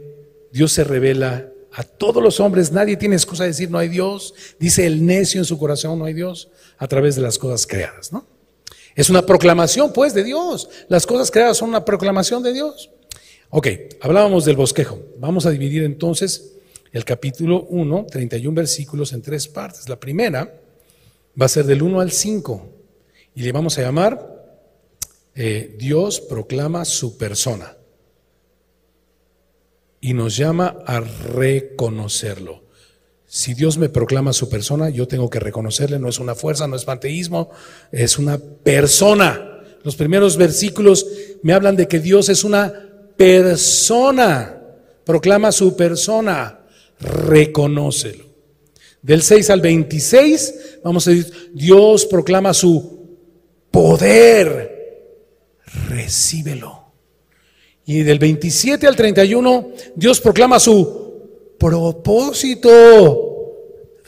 Dios 0.52 0.72
se 0.72 0.84
revela 0.84 1.50
a 1.76 1.84
todos 1.84 2.22
los 2.22 2.40
hombres. 2.40 2.72
Nadie 2.72 2.96
tiene 2.96 3.16
excusa 3.16 3.44
de 3.44 3.50
decir 3.50 3.70
no 3.70 3.78
hay 3.78 3.88
Dios. 3.88 4.34
Dice 4.58 4.86
el 4.86 5.04
necio 5.04 5.40
en 5.40 5.44
su 5.44 5.58
corazón 5.58 5.98
no 5.98 6.06
hay 6.06 6.14
Dios 6.14 6.48
a 6.78 6.88
través 6.88 7.16
de 7.16 7.22
las 7.22 7.38
cosas 7.38 7.66
creadas, 7.66 8.12
¿no? 8.12 8.26
Es 8.94 9.10
una 9.10 9.26
proclamación, 9.26 9.92
pues, 9.92 10.14
de 10.14 10.24
Dios. 10.24 10.70
Las 10.88 11.06
cosas 11.06 11.30
creadas 11.30 11.58
son 11.58 11.68
una 11.68 11.84
proclamación 11.84 12.42
de 12.42 12.54
Dios. 12.54 12.90
Ok, 13.50 13.68
hablábamos 14.00 14.46
del 14.46 14.56
bosquejo. 14.56 14.98
Vamos 15.18 15.44
a 15.44 15.50
dividir 15.50 15.82
entonces 15.82 16.54
el 16.92 17.04
capítulo 17.04 17.66
1, 17.68 18.06
31 18.10 18.54
versículos 18.54 19.12
en 19.12 19.20
tres 19.20 19.48
partes. 19.48 19.86
La 19.86 20.00
primera 20.00 20.60
va 21.38 21.44
a 21.44 21.48
ser 21.48 21.66
del 21.66 21.82
1 21.82 22.00
al 22.00 22.10
5 22.10 22.68
y 23.34 23.42
le 23.42 23.52
vamos 23.52 23.76
a 23.76 23.82
llamar 23.82 24.34
eh, 25.34 25.76
Dios 25.78 26.22
proclama 26.22 26.86
su 26.86 27.18
persona 27.18 27.76
y 30.06 30.14
nos 30.14 30.36
llama 30.36 30.76
a 30.86 31.00
reconocerlo. 31.00 32.62
Si 33.26 33.54
Dios 33.54 33.76
me 33.76 33.88
proclama 33.88 34.32
su 34.32 34.48
persona, 34.48 34.88
yo 34.88 35.08
tengo 35.08 35.28
que 35.28 35.40
reconocerle, 35.40 35.98
no 35.98 36.08
es 36.08 36.20
una 36.20 36.36
fuerza, 36.36 36.68
no 36.68 36.76
es 36.76 36.84
panteísmo, 36.84 37.50
es 37.90 38.16
una 38.16 38.38
persona. 38.38 39.64
Los 39.82 39.96
primeros 39.96 40.36
versículos 40.36 41.08
me 41.42 41.52
hablan 41.52 41.74
de 41.74 41.88
que 41.88 41.98
Dios 41.98 42.28
es 42.28 42.44
una 42.44 42.72
persona. 43.16 44.62
Proclama 45.04 45.50
su 45.50 45.74
persona. 45.74 46.60
Reconócelo. 47.00 48.26
Del 49.02 49.22
6 49.22 49.50
al 49.50 49.60
26, 49.60 50.54
vamos 50.84 51.08
a 51.08 51.10
decir, 51.10 51.50
Dios 51.52 52.06
proclama 52.06 52.54
su 52.54 53.18
poder. 53.72 55.64
Recíbelo. 55.88 56.85
Y 57.86 58.02
del 58.02 58.18
27 58.18 58.86
al 58.86 58.96
31, 58.96 59.70
Dios 59.94 60.20
proclama 60.20 60.58
su 60.58 61.54
propósito. 61.58 63.22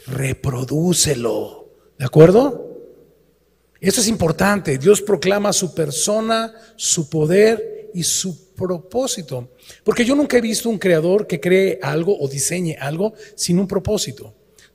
Reprodúcelo. 0.05 1.69
¿De 1.97 2.05
acuerdo? 2.05 2.77
Eso 3.79 4.01
es 4.01 4.09
importante. 4.09 4.77
Dios 4.77 5.01
proclama 5.01 5.53
su 5.53 5.73
persona, 5.73 6.53
su 6.75 7.09
poder 7.09 7.89
y 7.93 8.03
su 8.03 8.53
propósito. 8.53 9.47
Porque 9.85 10.03
yo 10.03 10.13
nunca 10.13 10.37
he 10.37 10.41
visto 10.41 10.69
un 10.69 10.77
creador 10.77 11.25
que 11.25 11.39
cree 11.39 11.79
algo 11.81 12.19
o 12.19 12.27
diseñe 12.27 12.75
algo 12.77 13.13
sin 13.35 13.59
un 13.59 13.67
propósito. 13.67 14.33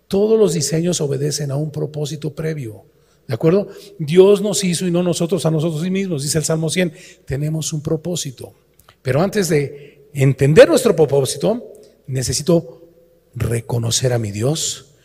Todos 0.08 0.38
los 0.38 0.54
diseños 0.54 1.02
obedecen 1.02 1.50
a 1.50 1.56
un 1.56 1.70
propósito 1.70 2.34
previo. 2.34 2.86
¿De 3.28 3.34
acuerdo? 3.34 3.68
Dios 3.98 4.40
nos 4.40 4.64
hizo 4.64 4.86
y 4.86 4.90
no 4.90 5.02
nosotros 5.02 5.44
a 5.44 5.50
nosotros 5.50 5.82
mismos, 5.90 6.22
dice 6.22 6.38
el 6.38 6.44
Salmo 6.44 6.70
100. 6.70 6.94
Tenemos 7.26 7.72
un 7.74 7.82
propósito. 7.82 8.54
Pero 9.04 9.22
antes 9.22 9.48
de 9.48 10.08
entender 10.12 10.68
nuestro 10.68 10.96
propósito, 10.96 11.72
necesito 12.08 12.82
reconocer 13.36 14.12
a 14.12 14.18
mi 14.18 14.32
Dios, 14.32 14.96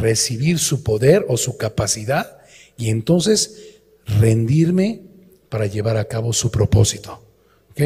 recibir 0.00 0.58
su 0.58 0.82
poder 0.82 1.24
o 1.28 1.36
su 1.36 1.56
capacidad 1.56 2.38
y 2.76 2.88
entonces 2.88 3.80
rendirme 4.06 5.02
para 5.48 5.66
llevar 5.66 5.96
a 5.98 6.06
cabo 6.06 6.32
su 6.32 6.50
propósito. 6.50 7.22
¿Ok? 7.70 7.82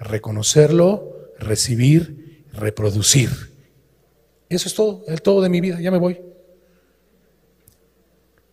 reconocerlo, 0.00 1.30
recibir, 1.38 2.44
reproducir. 2.52 3.30
Eso 4.48 4.68
es 4.68 4.74
todo, 4.74 5.04
el 5.06 5.22
todo 5.22 5.42
de 5.42 5.48
mi 5.48 5.60
vida, 5.60 5.80
ya 5.80 5.90
me 5.90 5.98
voy. 5.98 6.20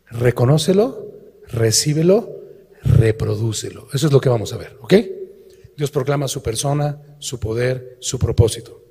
Reconócelo, 0.10 1.08
recíbelo, 1.47 2.41
reprodúcelo. 2.84 3.88
Eso 3.93 4.08
es 4.08 4.13
lo 4.13 4.21
que 4.21 4.30
vamos 4.30 4.53
a 4.53 4.58
ver, 4.58 4.77
¿ok? 4.82 4.93
Dios 5.78 5.92
proclama 5.92 6.28
su 6.28 6.42
persona, 6.42 7.00
su 7.20 7.40
poder, 7.40 7.98
su 8.00 8.18
propósito. 8.18 8.84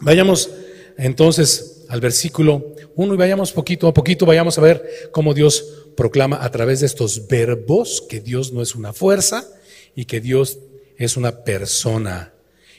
Vayamos 0.00 0.50
entonces 0.98 1.86
al 1.88 2.00
versículo 2.00 2.74
1 2.94 3.14
y 3.14 3.16
vayamos 3.16 3.52
poquito 3.52 3.88
a 3.88 3.94
poquito, 3.94 4.26
vayamos 4.26 4.58
a 4.58 4.60
ver 4.60 5.10
cómo 5.12 5.32
Dios 5.32 5.86
proclama 5.96 6.44
a 6.44 6.50
través 6.50 6.80
de 6.80 6.86
estos 6.86 7.26
verbos 7.26 8.04
que 8.06 8.20
Dios 8.20 8.52
no 8.52 8.60
es 8.60 8.74
una 8.74 8.92
fuerza 8.92 9.48
y 9.94 10.04
que 10.04 10.20
Dios 10.20 10.58
es 10.98 11.16
una 11.16 11.42
persona. 11.42 12.34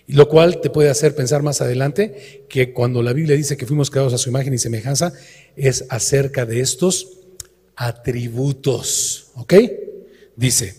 Lo 0.08 0.30
cual 0.30 0.62
te 0.62 0.70
puede 0.70 0.90
hacer 0.90 1.16
pensar 1.16 1.42
más 1.42 1.62
adelante 1.62 2.46
que 2.48 2.74
cuando 2.74 3.02
la 3.02 3.14
Biblia 3.14 3.36
dice 3.36 3.58
que 3.58 3.66
fuimos 3.66 3.90
creados 3.90 4.14
a 4.14 4.20
su 4.20 4.30
imagen 4.30 4.54
y 4.54 4.60
semejanza, 4.60 5.14
es 5.56 5.86
acerca 5.90 6.46
de 6.46 6.60
estos 6.60 7.22
atributos. 7.76 9.32
¿Ok? 9.34 9.56
Dice, 10.36 10.76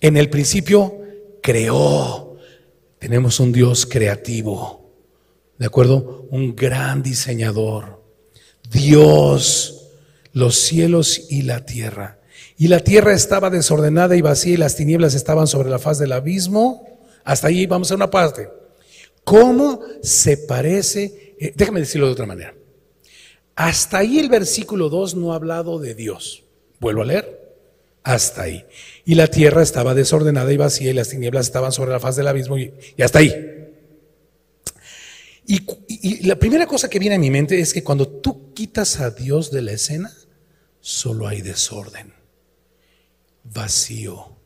en 0.00 0.16
el 0.16 0.30
principio 0.30 1.01
creó. 1.42 2.36
Tenemos 2.98 3.40
un 3.40 3.52
Dios 3.52 3.84
creativo. 3.84 4.90
¿De 5.58 5.66
acuerdo? 5.66 6.26
Un 6.30 6.56
gran 6.56 7.02
diseñador. 7.02 8.02
Dios, 8.70 9.90
los 10.32 10.56
cielos 10.56 11.26
y 11.30 11.42
la 11.42 11.66
tierra. 11.66 12.20
Y 12.56 12.68
la 12.68 12.80
tierra 12.80 13.12
estaba 13.12 13.50
desordenada 13.50 14.16
y 14.16 14.22
vacía 14.22 14.54
y 14.54 14.56
las 14.56 14.76
tinieblas 14.76 15.14
estaban 15.14 15.46
sobre 15.46 15.68
la 15.68 15.78
faz 15.78 15.98
del 15.98 16.12
abismo. 16.12 16.98
Hasta 17.24 17.48
ahí 17.48 17.66
vamos 17.66 17.90
a 17.90 17.96
una 17.96 18.10
parte. 18.10 18.48
¿Cómo 19.24 19.80
se 20.02 20.36
parece? 20.36 21.34
Eh, 21.38 21.52
déjame 21.54 21.80
decirlo 21.80 22.06
de 22.06 22.12
otra 22.12 22.26
manera. 22.26 22.54
Hasta 23.54 23.98
ahí 23.98 24.18
el 24.18 24.28
versículo 24.28 24.88
2 24.88 25.16
no 25.16 25.32
ha 25.32 25.36
hablado 25.36 25.78
de 25.78 25.94
Dios. 25.94 26.44
Vuelvo 26.80 27.02
a 27.02 27.06
leer. 27.06 27.54
Hasta 28.02 28.42
ahí. 28.42 28.64
Y 29.04 29.14
la 29.16 29.26
tierra 29.26 29.62
estaba 29.62 29.94
desordenada 29.94 30.52
y 30.52 30.56
vacía 30.56 30.90
y 30.90 30.94
las 30.94 31.08
tinieblas 31.08 31.46
estaban 31.46 31.72
sobre 31.72 31.90
la 31.90 32.00
faz 32.00 32.16
del 32.16 32.28
abismo 32.28 32.58
y, 32.58 32.72
hasta 33.02 33.18
ahí. 33.18 33.34
y 35.46 36.26
la 36.26 36.36
primera 36.36 36.66
cosa 36.66 36.88
que 36.88 36.98
viene 36.98 37.16
a 37.16 37.18
mi 37.18 37.30
mente 37.30 37.58
es 37.58 37.74
que 37.74 37.82
cuando 37.82 38.08
tú 38.08 38.54
quitas 38.54 39.00
a 39.00 39.10
Dios 39.10 39.50
de 39.50 39.62
la 39.62 39.72
escena, 39.72 40.12
solo 40.80 41.26
hay 41.26 41.42
desorden 41.42 42.22
vacío, 43.44 44.36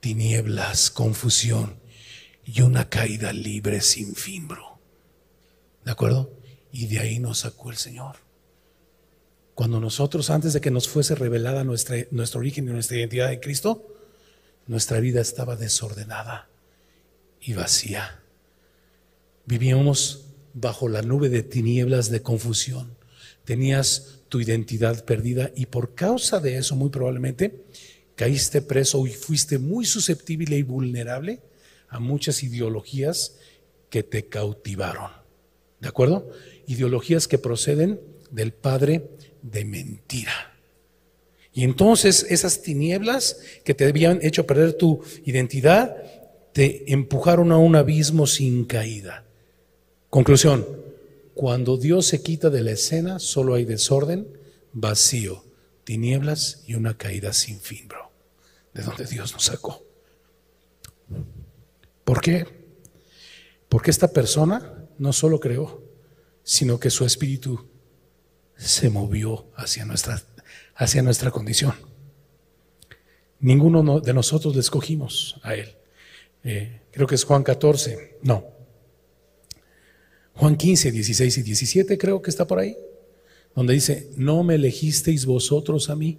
tinieblas, 0.00 0.90
confusión 0.90 1.80
y 2.44 2.62
una 2.62 2.88
caída 2.88 3.32
libre 3.32 3.80
sin 3.80 4.14
fin, 4.14 4.48
bro. 4.48 4.78
¿De 5.84 5.92
acuerdo? 5.92 6.32
Y 6.72 6.86
de 6.86 7.00
ahí 7.00 7.18
nos 7.18 7.40
sacó 7.40 7.70
el 7.70 7.76
Señor. 7.76 8.16
Cuando 9.54 9.80
nosotros, 9.80 10.30
antes 10.30 10.52
de 10.52 10.60
que 10.60 10.70
nos 10.70 10.88
fuese 10.88 11.14
revelada 11.14 11.64
nuestra, 11.64 11.96
nuestro 12.10 12.40
origen 12.40 12.68
y 12.68 12.72
nuestra 12.72 12.96
identidad 12.96 13.32
en 13.32 13.40
Cristo, 13.40 13.86
nuestra 14.66 15.00
vida 15.00 15.20
estaba 15.20 15.56
desordenada 15.56 16.48
y 17.40 17.52
vacía. 17.52 18.20
Vivíamos 19.46 20.26
bajo 20.54 20.88
la 20.88 21.02
nube 21.02 21.28
de 21.28 21.42
tinieblas 21.42 22.10
de 22.10 22.22
confusión. 22.22 22.96
Tenías 23.44 24.20
tu 24.28 24.40
identidad 24.40 25.04
perdida 25.04 25.50
y 25.54 25.66
por 25.66 25.94
causa 25.94 26.40
de 26.40 26.56
eso 26.56 26.74
muy 26.76 26.90
probablemente 26.90 27.64
caíste 28.16 28.62
preso 28.62 29.06
y 29.06 29.10
fuiste 29.10 29.58
muy 29.58 29.84
susceptible 29.84 30.56
y 30.56 30.62
vulnerable 30.62 31.42
a 31.88 32.00
muchas 32.00 32.42
ideologías 32.42 33.36
que 33.90 34.02
te 34.02 34.26
cautivaron. 34.26 35.10
¿De 35.80 35.88
acuerdo? 35.88 36.30
Ideologías 36.66 37.28
que 37.28 37.38
proceden 37.38 38.00
del 38.30 38.52
padre 38.52 39.10
de 39.44 39.64
mentira. 39.64 40.52
Y 41.52 41.62
entonces 41.62 42.26
esas 42.30 42.62
tinieblas 42.62 43.38
que 43.64 43.74
te 43.74 43.84
habían 43.84 44.18
hecho 44.22 44.46
perder 44.46 44.72
tu 44.72 45.02
identidad, 45.24 45.96
te 46.52 46.92
empujaron 46.92 47.52
a 47.52 47.58
un 47.58 47.76
abismo 47.76 48.26
sin 48.26 48.64
caída. 48.64 49.24
Conclusión, 50.10 50.66
cuando 51.34 51.76
Dios 51.76 52.06
se 52.06 52.22
quita 52.22 52.50
de 52.50 52.62
la 52.62 52.72
escena, 52.72 53.18
solo 53.18 53.54
hay 53.54 53.64
desorden, 53.64 54.26
vacío, 54.72 55.44
tinieblas 55.84 56.62
y 56.66 56.74
una 56.74 56.96
caída 56.96 57.32
sin 57.32 57.60
fin, 57.60 57.86
bro. 57.86 58.10
De 58.72 58.82
donde 58.82 59.04
Dios 59.04 59.32
nos 59.32 59.44
sacó. 59.44 59.84
¿Por 62.04 62.20
qué? 62.20 62.46
Porque 63.68 63.90
esta 63.90 64.08
persona 64.08 64.88
no 64.98 65.12
solo 65.12 65.38
creó, 65.38 65.82
sino 66.42 66.78
que 66.78 66.90
su 66.90 67.04
espíritu 67.04 67.68
se 68.56 68.90
movió 68.90 69.46
hacia 69.56 69.84
nuestra, 69.84 70.22
hacia 70.74 71.02
nuestra 71.02 71.30
condición. 71.30 71.74
Ninguno 73.40 74.00
de 74.00 74.14
nosotros 74.14 74.54
le 74.54 74.60
escogimos 74.60 75.38
a 75.42 75.54
él. 75.54 75.74
Eh, 76.44 76.80
creo 76.90 77.06
que 77.06 77.14
es 77.14 77.24
Juan 77.24 77.42
14, 77.42 78.18
no. 78.22 78.44
Juan 80.34 80.56
15, 80.56 80.90
16 80.90 81.38
y 81.38 81.42
17 81.42 81.98
creo 81.98 82.20
que 82.22 82.30
está 82.30 82.46
por 82.46 82.58
ahí, 82.58 82.76
donde 83.54 83.74
dice, 83.74 84.10
no 84.16 84.42
me 84.42 84.56
elegisteis 84.56 85.26
vosotros 85.26 85.90
a 85.90 85.96
mí, 85.96 86.18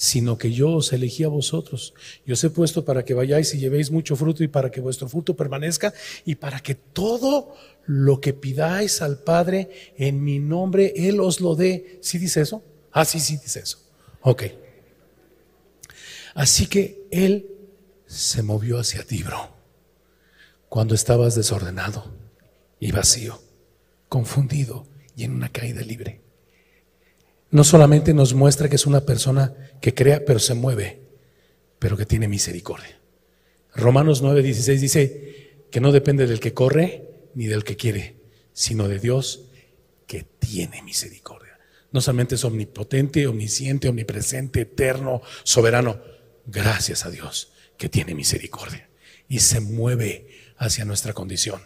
sino 0.00 0.38
que 0.38 0.50
yo 0.50 0.70
os 0.70 0.94
elegí 0.94 1.24
a 1.24 1.28
vosotros. 1.28 1.92
Yo 2.24 2.32
os 2.32 2.42
he 2.42 2.48
puesto 2.48 2.86
para 2.86 3.04
que 3.04 3.12
vayáis 3.12 3.52
y 3.52 3.58
llevéis 3.58 3.90
mucho 3.90 4.16
fruto 4.16 4.42
y 4.42 4.48
para 4.48 4.70
que 4.70 4.80
vuestro 4.80 5.10
fruto 5.10 5.36
permanezca 5.36 5.92
y 6.24 6.36
para 6.36 6.60
que 6.60 6.74
todo 6.74 7.54
lo 7.84 8.18
que 8.18 8.32
pidáis 8.32 9.02
al 9.02 9.18
Padre 9.18 9.92
en 9.98 10.24
mi 10.24 10.38
nombre, 10.38 10.94
Él 10.96 11.20
os 11.20 11.42
lo 11.42 11.54
dé. 11.54 11.98
¿Sí 12.00 12.16
dice 12.16 12.40
eso? 12.40 12.64
Ah, 12.92 13.04
sí, 13.04 13.20
sí 13.20 13.36
dice 13.36 13.60
eso. 13.60 13.76
Ok. 14.22 14.44
Así 16.32 16.66
que 16.66 17.06
Él 17.10 17.50
se 18.06 18.42
movió 18.42 18.78
hacia 18.78 19.04
ti, 19.04 19.22
bro, 19.22 19.54
cuando 20.70 20.94
estabas 20.94 21.34
desordenado 21.34 22.10
y 22.80 22.90
vacío, 22.90 23.38
confundido 24.08 24.86
y 25.14 25.24
en 25.24 25.34
una 25.34 25.50
caída 25.50 25.82
libre 25.82 26.22
no 27.50 27.64
solamente 27.64 28.14
nos 28.14 28.34
muestra 28.34 28.68
que 28.68 28.76
es 28.76 28.86
una 28.86 29.04
persona 29.04 29.54
que 29.80 29.94
crea, 29.94 30.24
pero 30.24 30.38
se 30.38 30.54
mueve, 30.54 31.00
pero 31.78 31.96
que 31.96 32.06
tiene 32.06 32.28
misericordia. 32.28 33.00
Romanos 33.74 34.22
9:16 34.22 34.78
dice 34.78 35.64
que 35.70 35.80
no 35.80 35.92
depende 35.92 36.26
del 36.26 36.40
que 36.40 36.54
corre 36.54 37.08
ni 37.34 37.46
del 37.46 37.64
que 37.64 37.76
quiere, 37.76 38.16
sino 38.52 38.88
de 38.88 38.98
Dios 38.98 39.46
que 40.06 40.24
tiene 40.38 40.82
misericordia. 40.82 41.58
No 41.92 42.00
solamente 42.00 42.36
es 42.36 42.44
omnipotente, 42.44 43.26
omnisciente, 43.26 43.88
omnipresente, 43.88 44.62
eterno, 44.62 45.22
soberano. 45.42 46.00
Gracias 46.46 47.04
a 47.04 47.10
Dios 47.10 47.52
que 47.76 47.88
tiene 47.88 48.14
misericordia 48.14 48.88
y 49.28 49.40
se 49.40 49.60
mueve 49.60 50.26
hacia 50.56 50.84
nuestra 50.84 51.12
condición. 51.14 51.62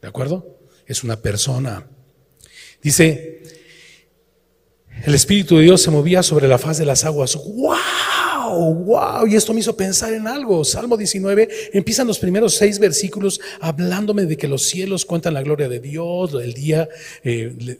¿De 0.00 0.08
acuerdo? 0.08 0.58
Es 0.86 1.04
una 1.04 1.20
persona. 1.20 1.86
Dice, 2.82 3.42
el 5.04 5.14
Espíritu 5.14 5.56
de 5.56 5.64
Dios 5.64 5.82
se 5.82 5.90
movía 5.90 6.22
sobre 6.22 6.46
la 6.46 6.58
faz 6.58 6.78
de 6.78 6.84
las 6.84 7.04
aguas. 7.04 7.36
¡Wow! 7.36 8.74
¡Wow! 8.74 9.26
Y 9.26 9.36
esto 9.36 9.54
me 9.54 9.60
hizo 9.60 9.76
pensar 9.76 10.12
en 10.12 10.26
algo. 10.26 10.64
Salmo 10.64 10.96
19, 10.96 11.48
empiezan 11.72 12.06
los 12.06 12.18
primeros 12.18 12.54
seis 12.54 12.78
versículos 12.78 13.40
hablándome 13.60 14.26
de 14.26 14.36
que 14.36 14.48
los 14.48 14.66
cielos 14.66 15.04
cuentan 15.04 15.34
la 15.34 15.42
gloria 15.42 15.68
de 15.68 15.80
Dios, 15.80 16.34
el 16.34 16.52
día 16.52 16.88
eh, 17.24 17.78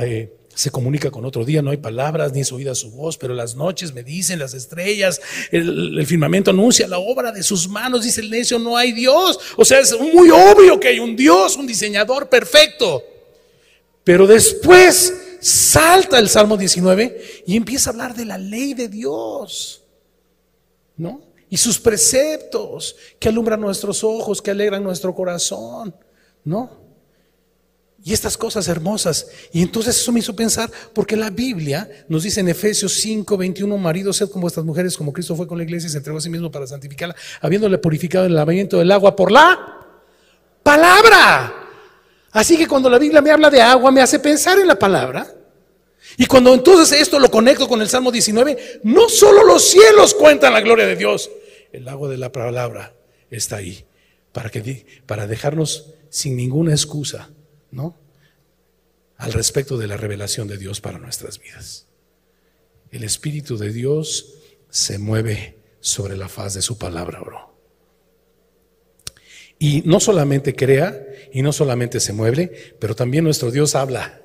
eh, 0.00 0.32
se 0.54 0.70
comunica 0.70 1.10
con 1.10 1.24
otro 1.24 1.44
día, 1.44 1.60
no 1.62 1.70
hay 1.70 1.78
palabras 1.78 2.32
ni 2.32 2.40
es 2.40 2.52
oída 2.52 2.74
su 2.74 2.90
voz, 2.90 3.18
pero 3.18 3.34
las 3.34 3.54
noches 3.54 3.92
me 3.92 4.02
dicen 4.02 4.38
las 4.38 4.54
estrellas, 4.54 5.20
el, 5.50 5.98
el 5.98 6.06
firmamento 6.06 6.50
anuncia 6.50 6.86
la 6.86 6.98
obra 6.98 7.32
de 7.32 7.42
sus 7.42 7.68
manos, 7.68 8.04
dice 8.04 8.20
el 8.20 8.30
necio, 8.30 8.58
no 8.58 8.76
hay 8.76 8.92
Dios. 8.92 9.38
O 9.56 9.64
sea, 9.64 9.80
es 9.80 9.98
muy 9.98 10.30
obvio 10.30 10.80
que 10.80 10.88
hay 10.88 10.98
un 10.98 11.16
Dios, 11.16 11.56
un 11.56 11.66
diseñador 11.66 12.28
perfecto. 12.28 13.02
Pero 14.04 14.26
después 14.26 15.21
salta 15.42 16.20
el 16.20 16.28
Salmo 16.28 16.56
19 16.56 17.42
y 17.46 17.56
empieza 17.56 17.90
a 17.90 17.92
hablar 17.92 18.14
de 18.14 18.24
la 18.24 18.38
ley 18.38 18.74
de 18.74 18.88
Dios, 18.88 19.82
¿no? 20.96 21.20
Y 21.50 21.56
sus 21.56 21.78
preceptos 21.80 22.96
que 23.18 23.28
alumbran 23.28 23.60
nuestros 23.60 24.04
ojos, 24.04 24.40
que 24.40 24.52
alegran 24.52 24.84
nuestro 24.84 25.12
corazón, 25.14 25.94
¿no? 26.44 26.80
Y 28.04 28.12
estas 28.12 28.36
cosas 28.36 28.68
hermosas. 28.68 29.28
Y 29.52 29.62
entonces 29.62 29.96
eso 29.96 30.12
me 30.12 30.20
hizo 30.20 30.34
pensar, 30.34 30.70
porque 30.94 31.16
la 31.16 31.30
Biblia 31.30 31.88
nos 32.08 32.22
dice 32.22 32.40
en 32.40 32.48
Efesios 32.48 32.94
5, 32.94 33.36
21, 33.36 33.76
maridos, 33.78 34.16
sed 34.16 34.28
como 34.28 34.42
vuestras 34.42 34.64
mujeres, 34.64 34.96
como 34.96 35.12
Cristo 35.12 35.34
fue 35.34 35.48
con 35.48 35.58
la 35.58 35.64
iglesia 35.64 35.88
y 35.88 35.90
se 35.90 35.98
entregó 35.98 36.18
a 36.18 36.20
sí 36.20 36.30
mismo 36.30 36.50
para 36.50 36.66
santificarla, 36.68 37.16
habiéndole 37.40 37.78
purificado 37.78 38.26
el 38.26 38.34
lavamiento 38.34 38.78
del 38.78 38.92
agua 38.92 39.14
por 39.16 39.32
la 39.32 39.58
palabra 40.62 41.61
Así 42.32 42.56
que 42.56 42.66
cuando 42.66 42.88
la 42.88 42.98
Biblia 42.98 43.20
me 43.20 43.30
habla 43.30 43.50
de 43.50 43.60
agua, 43.60 43.90
me 43.90 44.00
hace 44.00 44.18
pensar 44.18 44.58
en 44.58 44.66
la 44.66 44.78
palabra. 44.78 45.32
Y 46.16 46.26
cuando 46.26 46.52
entonces 46.52 47.00
esto 47.00 47.18
lo 47.18 47.30
conecto 47.30 47.68
con 47.68 47.80
el 47.80 47.88
Salmo 47.88 48.10
19, 48.10 48.80
no 48.84 49.08
solo 49.08 49.44
los 49.44 49.62
cielos 49.62 50.14
cuentan 50.14 50.52
la 50.52 50.60
gloria 50.60 50.86
de 50.86 50.96
Dios, 50.96 51.30
el 51.72 51.88
agua 51.88 52.08
de 52.08 52.18
la 52.18 52.32
palabra 52.32 52.94
está 53.30 53.56
ahí 53.56 53.84
para, 54.32 54.50
que, 54.50 54.86
para 55.06 55.26
dejarnos 55.26 55.90
sin 56.08 56.36
ninguna 56.36 56.72
excusa, 56.72 57.30
¿no? 57.70 57.98
Al 59.16 59.32
respecto 59.32 59.78
de 59.78 59.86
la 59.86 59.96
revelación 59.96 60.48
de 60.48 60.58
Dios 60.58 60.80
para 60.80 60.98
nuestras 60.98 61.38
vidas. 61.38 61.86
El 62.90 63.04
Espíritu 63.04 63.56
de 63.56 63.72
Dios 63.72 64.34
se 64.68 64.98
mueve 64.98 65.58
sobre 65.80 66.16
la 66.16 66.28
faz 66.28 66.54
de 66.54 66.62
su 66.62 66.76
palabra, 66.76 67.20
bro. 67.20 67.51
Y 69.62 69.80
no 69.86 70.00
solamente 70.00 70.56
crea 70.56 71.06
y 71.32 71.40
no 71.40 71.52
solamente 71.52 72.00
se 72.00 72.12
mueve, 72.12 72.50
pero 72.80 72.96
también 72.96 73.22
nuestro 73.22 73.52
Dios 73.52 73.76
habla. 73.76 74.20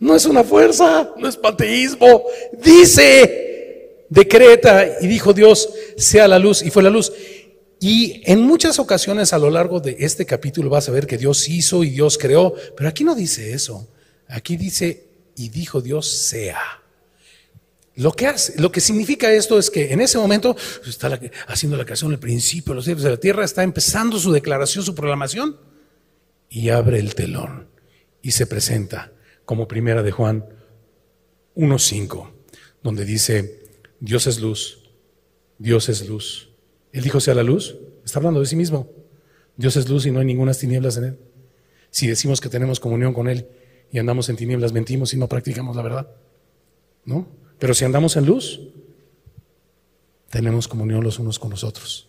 No 0.00 0.16
es 0.16 0.26
una 0.26 0.42
fuerza, 0.42 1.14
no 1.16 1.28
es 1.28 1.36
panteísmo. 1.36 2.24
Dice, 2.60 4.04
decreta 4.08 5.00
y 5.00 5.06
dijo 5.06 5.32
Dios, 5.32 5.68
sea 5.96 6.26
la 6.26 6.40
luz 6.40 6.62
y 6.62 6.70
fue 6.72 6.82
la 6.82 6.90
luz. 6.90 7.12
Y 7.78 8.20
en 8.24 8.40
muchas 8.40 8.80
ocasiones 8.80 9.32
a 9.32 9.38
lo 9.38 9.48
largo 9.48 9.78
de 9.78 9.94
este 10.00 10.26
capítulo 10.26 10.70
vas 10.70 10.88
a 10.88 10.92
ver 10.92 11.06
que 11.06 11.18
Dios 11.18 11.48
hizo 11.48 11.84
y 11.84 11.90
Dios 11.90 12.18
creó, 12.18 12.52
pero 12.76 12.88
aquí 12.88 13.04
no 13.04 13.14
dice 13.14 13.52
eso. 13.52 13.86
Aquí 14.26 14.56
dice, 14.56 15.04
y 15.36 15.50
dijo 15.50 15.80
Dios, 15.80 16.10
sea. 16.10 16.58
Lo 17.98 18.12
que, 18.12 18.28
hace, 18.28 18.60
lo 18.60 18.70
que 18.70 18.80
significa 18.80 19.32
esto 19.32 19.58
es 19.58 19.70
que 19.70 19.92
en 19.92 20.00
ese 20.00 20.18
momento 20.18 20.56
está 20.86 21.18
haciendo 21.48 21.76
la 21.76 21.84
creación, 21.84 22.12
el 22.12 22.20
principio, 22.20 22.72
los 22.72 22.84
cielos 22.84 23.02
de 23.02 23.10
la 23.10 23.16
tierra, 23.16 23.44
está 23.44 23.64
empezando 23.64 24.20
su 24.20 24.30
declaración, 24.30 24.84
su 24.84 24.94
proclamación, 24.94 25.56
y 26.48 26.68
abre 26.68 27.00
el 27.00 27.16
telón 27.16 27.66
y 28.22 28.30
se 28.30 28.46
presenta 28.46 29.12
como 29.44 29.66
primera 29.66 30.04
de 30.04 30.12
Juan 30.12 30.44
1.5, 31.56 32.30
donde 32.84 33.04
dice, 33.04 33.66
Dios 33.98 34.28
es 34.28 34.40
luz, 34.40 34.90
Dios 35.58 35.88
es 35.88 36.08
luz. 36.08 36.50
Él 36.92 37.02
dijo, 37.02 37.18
sea 37.18 37.34
la 37.34 37.42
luz, 37.42 37.74
está 38.04 38.20
hablando 38.20 38.38
de 38.38 38.46
sí 38.46 38.54
mismo. 38.54 38.88
Dios 39.56 39.74
es 39.74 39.88
luz 39.88 40.06
y 40.06 40.12
no 40.12 40.20
hay 40.20 40.26
ninguna 40.26 40.54
tinieblas 40.54 40.98
en 40.98 41.04
él. 41.04 41.18
Si 41.90 42.06
decimos 42.06 42.40
que 42.40 42.48
tenemos 42.48 42.78
comunión 42.78 43.12
con 43.12 43.28
Él 43.28 43.48
y 43.90 43.98
andamos 43.98 44.28
en 44.28 44.36
tinieblas, 44.36 44.72
mentimos 44.72 45.12
y 45.14 45.16
no 45.16 45.28
practicamos 45.28 45.74
la 45.74 45.82
verdad. 45.82 46.10
¿No? 47.04 47.37
Pero 47.58 47.74
si 47.74 47.84
andamos 47.84 48.16
en 48.16 48.26
luz, 48.26 48.60
tenemos 50.30 50.68
comunión 50.68 51.02
los 51.02 51.18
unos 51.18 51.38
con 51.38 51.50
los 51.50 51.64
otros. 51.64 52.08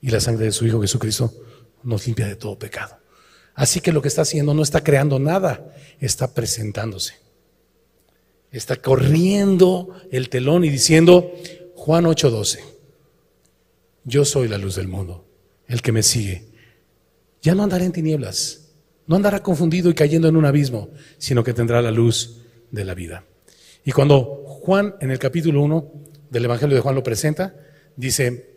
Y 0.00 0.10
la 0.10 0.20
sangre 0.20 0.46
de 0.46 0.52
su 0.52 0.66
Hijo 0.66 0.80
Jesucristo 0.80 1.32
nos 1.82 2.06
limpia 2.06 2.26
de 2.26 2.36
todo 2.36 2.58
pecado. 2.58 2.98
Así 3.54 3.80
que 3.80 3.92
lo 3.92 4.00
que 4.02 4.08
está 4.08 4.22
haciendo 4.22 4.54
no 4.54 4.62
está 4.62 4.82
creando 4.82 5.18
nada, 5.18 5.74
está 6.00 6.32
presentándose. 6.32 7.14
Está 8.50 8.76
corriendo 8.76 9.94
el 10.10 10.28
telón 10.28 10.64
y 10.64 10.70
diciendo, 10.70 11.32
Juan 11.76 12.04
8:12, 12.04 12.60
yo 14.04 14.24
soy 14.24 14.48
la 14.48 14.58
luz 14.58 14.76
del 14.76 14.88
mundo, 14.88 15.24
el 15.68 15.82
que 15.82 15.92
me 15.92 16.02
sigue. 16.02 16.46
Ya 17.40 17.54
no 17.54 17.62
andará 17.62 17.84
en 17.84 17.92
tinieblas, 17.92 18.72
no 19.06 19.16
andará 19.16 19.42
confundido 19.42 19.90
y 19.90 19.94
cayendo 19.94 20.28
en 20.28 20.36
un 20.36 20.44
abismo, 20.44 20.90
sino 21.18 21.44
que 21.44 21.54
tendrá 21.54 21.82
la 21.82 21.90
luz 21.90 22.38
de 22.70 22.84
la 22.84 22.94
vida. 22.94 23.24
Y 23.84 23.92
cuando 23.92 24.44
Juan 24.46 24.94
en 25.00 25.10
el 25.10 25.18
capítulo 25.18 25.62
1 25.62 25.92
del 26.30 26.44
Evangelio 26.44 26.76
de 26.76 26.82
Juan 26.82 26.94
lo 26.94 27.02
presenta, 27.02 27.54
dice, 27.96 28.52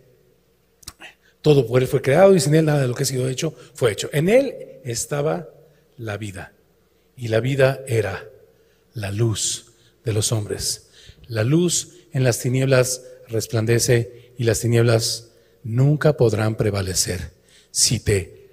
todo 1.42 1.68
por 1.68 1.82
él 1.82 1.88
fue 1.88 2.02
creado 2.02 2.36
y 2.36 2.40
sin 2.40 2.56
él 2.56 2.66
nada 2.66 2.82
de 2.82 2.88
lo 2.88 2.96
que 2.96 3.04
ha 3.04 3.08
sido 3.08 3.28
hecho 3.28 3.56
fue 3.74 3.92
hecho. 3.92 4.10
En 4.14 4.30
él 4.30 4.56
estaba 4.84 5.50
la 5.98 6.18
vida 6.18 6.54
y 7.16 7.28
la 7.28 7.40
vida 7.40 7.82
era 7.88 8.30
la 8.94 9.12
luz 9.12 9.74
de 10.04 10.14
los 10.14 10.32
hombres. 10.32 10.90
La 11.28 11.44
luz 11.44 11.94
en 12.14 12.24
las 12.24 12.40
tinieblas 12.40 13.04
resplandece 13.28 14.34
y 14.38 14.44
las 14.44 14.60
tinieblas 14.60 15.32
nunca 15.64 16.18
podrán 16.18 16.56
prevalecer 16.56 17.32
si 17.72 18.00
te 18.00 18.50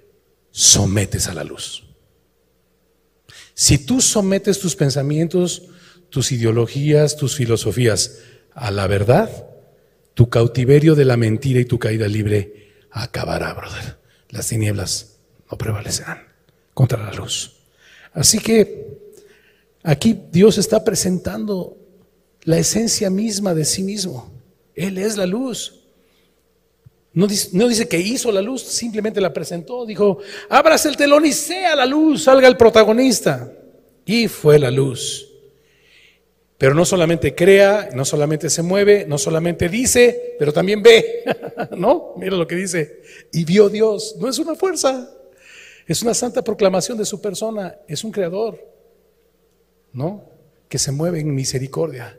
sometes 0.51 1.27
a 1.27 1.33
la 1.33 1.43
luz. 1.43 1.83
Si 3.53 3.77
tú 3.77 4.01
sometes 4.01 4.59
tus 4.59 4.75
pensamientos, 4.75 5.63
tus 6.13 6.31
ideologías, 6.31 7.17
tus 7.17 7.37
filosofías 7.37 8.19
a 8.53 8.69
la 8.69 8.85
verdad, 8.85 9.47
tu 10.13 10.29
cautiverio 10.29 10.93
de 10.93 11.05
la 11.05 11.17
mentira 11.17 11.59
y 11.59 11.65
tu 11.65 11.79
caída 11.79 12.07
libre 12.07 12.69
acabará, 12.91 13.51
brother. 13.55 13.97
Las 14.29 14.47
tinieblas 14.47 15.17
no 15.49 15.57
prevalecerán 15.57 16.19
contra 16.75 17.03
la 17.03 17.13
luz. 17.13 17.53
Así 18.13 18.37
que 18.37 18.99
aquí 19.81 20.19
Dios 20.31 20.59
está 20.59 20.83
presentando 20.83 21.77
la 22.43 22.59
esencia 22.59 23.09
misma 23.09 23.55
de 23.55 23.65
sí 23.65 23.81
mismo. 23.81 24.31
Él 24.75 24.99
es 24.99 25.17
la 25.17 25.25
luz. 25.25 25.79
No 27.13 27.25
dice, 27.25 27.87
que 27.87 27.99
hizo 27.99 28.31
la 28.31 28.43
luz, 28.43 28.61
simplemente 28.61 29.19
la 29.19 29.33
presentó. 29.33 29.83
Dijo, 29.83 30.19
ábrase 30.47 30.89
el 30.89 30.95
telón 30.95 31.25
y 31.25 31.31
sea 31.31 31.75
la 31.75 31.87
luz, 31.87 32.25
salga 32.25 32.47
el 32.47 32.55
protagonista. 32.55 33.51
Y 34.05 34.27
fue 34.27 34.59
la 34.59 34.69
luz. 34.69 35.32
Pero 36.57 36.73
no 36.73 36.85
solamente 36.85 37.35
crea, 37.35 37.89
no 37.93 38.05
solamente 38.05 38.49
se 38.49 38.61
mueve, 38.61 39.05
no 39.07 39.17
solamente 39.17 39.69
dice, 39.69 40.35
pero 40.39 40.53
también 40.53 40.81
ve. 40.81 41.23
¿No? 41.77 42.13
Mira 42.17 42.35
lo 42.35 42.47
que 42.47 42.55
dice. 42.55 43.01
Y 43.31 43.43
vio 43.43 43.69
Dios. 43.69 44.15
No 44.19 44.29
es 44.29 44.39
una 44.39 44.55
fuerza, 44.55 45.09
es 45.87 46.01
una 46.01 46.13
santa 46.13 46.43
proclamación 46.43 46.97
de 46.97 47.05
su 47.05 47.19
persona. 47.19 47.77
Es 47.87 48.03
un 48.03 48.11
creador. 48.11 48.59
¿No? 49.91 50.23
Que 50.69 50.79
se 50.79 50.91
mueve 50.91 51.19
en 51.19 51.35
misericordia, 51.35 52.17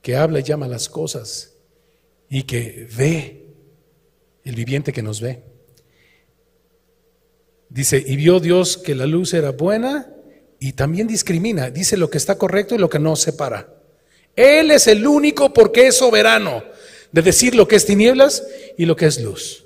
que 0.00 0.16
habla 0.16 0.40
y 0.40 0.42
llama 0.42 0.68
las 0.68 0.88
cosas 0.88 1.54
y 2.28 2.44
que 2.44 2.88
ve 2.96 3.46
el 4.44 4.54
viviente 4.54 4.92
que 4.92 5.02
nos 5.02 5.20
ve. 5.20 5.42
Dice, 7.68 8.02
y 8.04 8.16
vio 8.16 8.40
Dios 8.40 8.78
que 8.78 8.94
la 8.94 9.06
luz 9.06 9.34
era 9.34 9.50
buena 9.50 10.14
y 10.60 10.74
también 10.74 11.08
discrimina, 11.08 11.70
dice 11.70 11.96
lo 11.96 12.10
que 12.10 12.18
está 12.18 12.36
correcto 12.36 12.74
y 12.74 12.78
lo 12.78 12.90
que 12.90 12.98
no 12.98 13.16
separa. 13.16 13.66
Él 14.36 14.70
es 14.70 14.86
el 14.86 15.06
único 15.06 15.52
porque 15.52 15.88
es 15.88 15.96
soberano 15.96 16.62
de 17.10 17.22
decir 17.22 17.54
lo 17.54 17.66
que 17.66 17.76
es 17.76 17.86
tinieblas 17.86 18.44
y 18.76 18.84
lo 18.84 18.94
que 18.94 19.06
es 19.06 19.20
luz. 19.20 19.64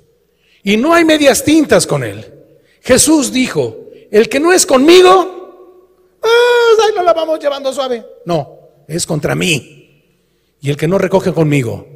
Y 0.63 0.77
no 0.77 0.93
hay 0.93 1.05
medias 1.05 1.43
tintas 1.43 1.85
con 1.85 2.03
él. 2.03 2.33
Jesús 2.81 3.31
dijo, 3.31 3.89
el 4.09 4.29
que 4.29 4.39
no 4.39 4.53
es 4.53 4.65
conmigo, 4.65 6.19
ah, 6.23 6.91
no 6.95 7.03
la 7.03 7.13
vamos 7.13 7.39
llevando 7.39 7.73
suave. 7.73 8.03
No, 8.25 8.59
es 8.87 9.05
contra 9.05 9.35
mí. 9.35 9.81
Y 10.61 10.69
el 10.69 10.77
que 10.77 10.87
no 10.87 10.97
recoge 10.97 11.33
conmigo, 11.33 11.87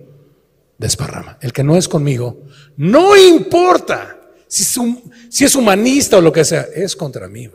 desparrama. 0.77 1.37
El 1.41 1.53
que 1.53 1.63
no 1.63 1.77
es 1.77 1.87
conmigo, 1.87 2.43
no 2.75 3.15
importa 3.15 4.19
si 4.49 5.45
es, 5.45 5.55
humanista 5.55 6.17
o 6.17 6.21
lo 6.21 6.33
que 6.33 6.43
sea, 6.43 6.67
es 6.75 6.95
contra 6.95 7.27
mí. 7.27 7.49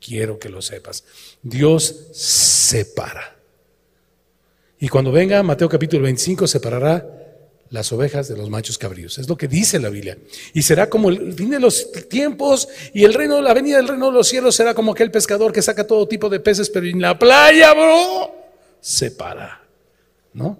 Quiero 0.00 0.38
que 0.38 0.48
lo 0.48 0.62
sepas. 0.62 1.04
Dios 1.42 2.08
separa. 2.12 3.36
Y 4.78 4.88
cuando 4.88 5.12
venga 5.12 5.42
Mateo 5.42 5.68
capítulo 5.68 6.04
25, 6.04 6.46
separará 6.46 7.06
las 7.70 7.92
ovejas 7.92 8.28
de 8.28 8.36
los 8.36 8.50
machos 8.50 8.78
cabríos. 8.78 9.18
Es 9.18 9.28
lo 9.28 9.36
que 9.36 9.46
dice 9.46 9.78
la 9.78 9.90
Biblia. 9.90 10.18
Y 10.54 10.62
será 10.62 10.88
como 10.88 11.10
el 11.10 11.34
fin 11.34 11.50
de 11.50 11.60
los 11.60 11.92
tiempos 12.08 12.68
y 12.92 13.04
el 13.04 13.14
reino, 13.14 13.40
la 13.40 13.54
venida 13.54 13.76
del 13.76 13.88
reino 13.88 14.06
de 14.06 14.12
los 14.12 14.28
cielos 14.28 14.56
será 14.56 14.74
como 14.74 14.92
aquel 14.92 15.10
pescador 15.10 15.52
que 15.52 15.62
saca 15.62 15.86
todo 15.86 16.08
tipo 16.08 16.28
de 16.28 16.40
peces, 16.40 16.70
pero 16.70 16.86
en 16.86 17.00
la 17.00 17.18
playa, 17.18 17.72
bro, 17.72 18.34
separa. 18.80 19.62
¿No? 20.32 20.58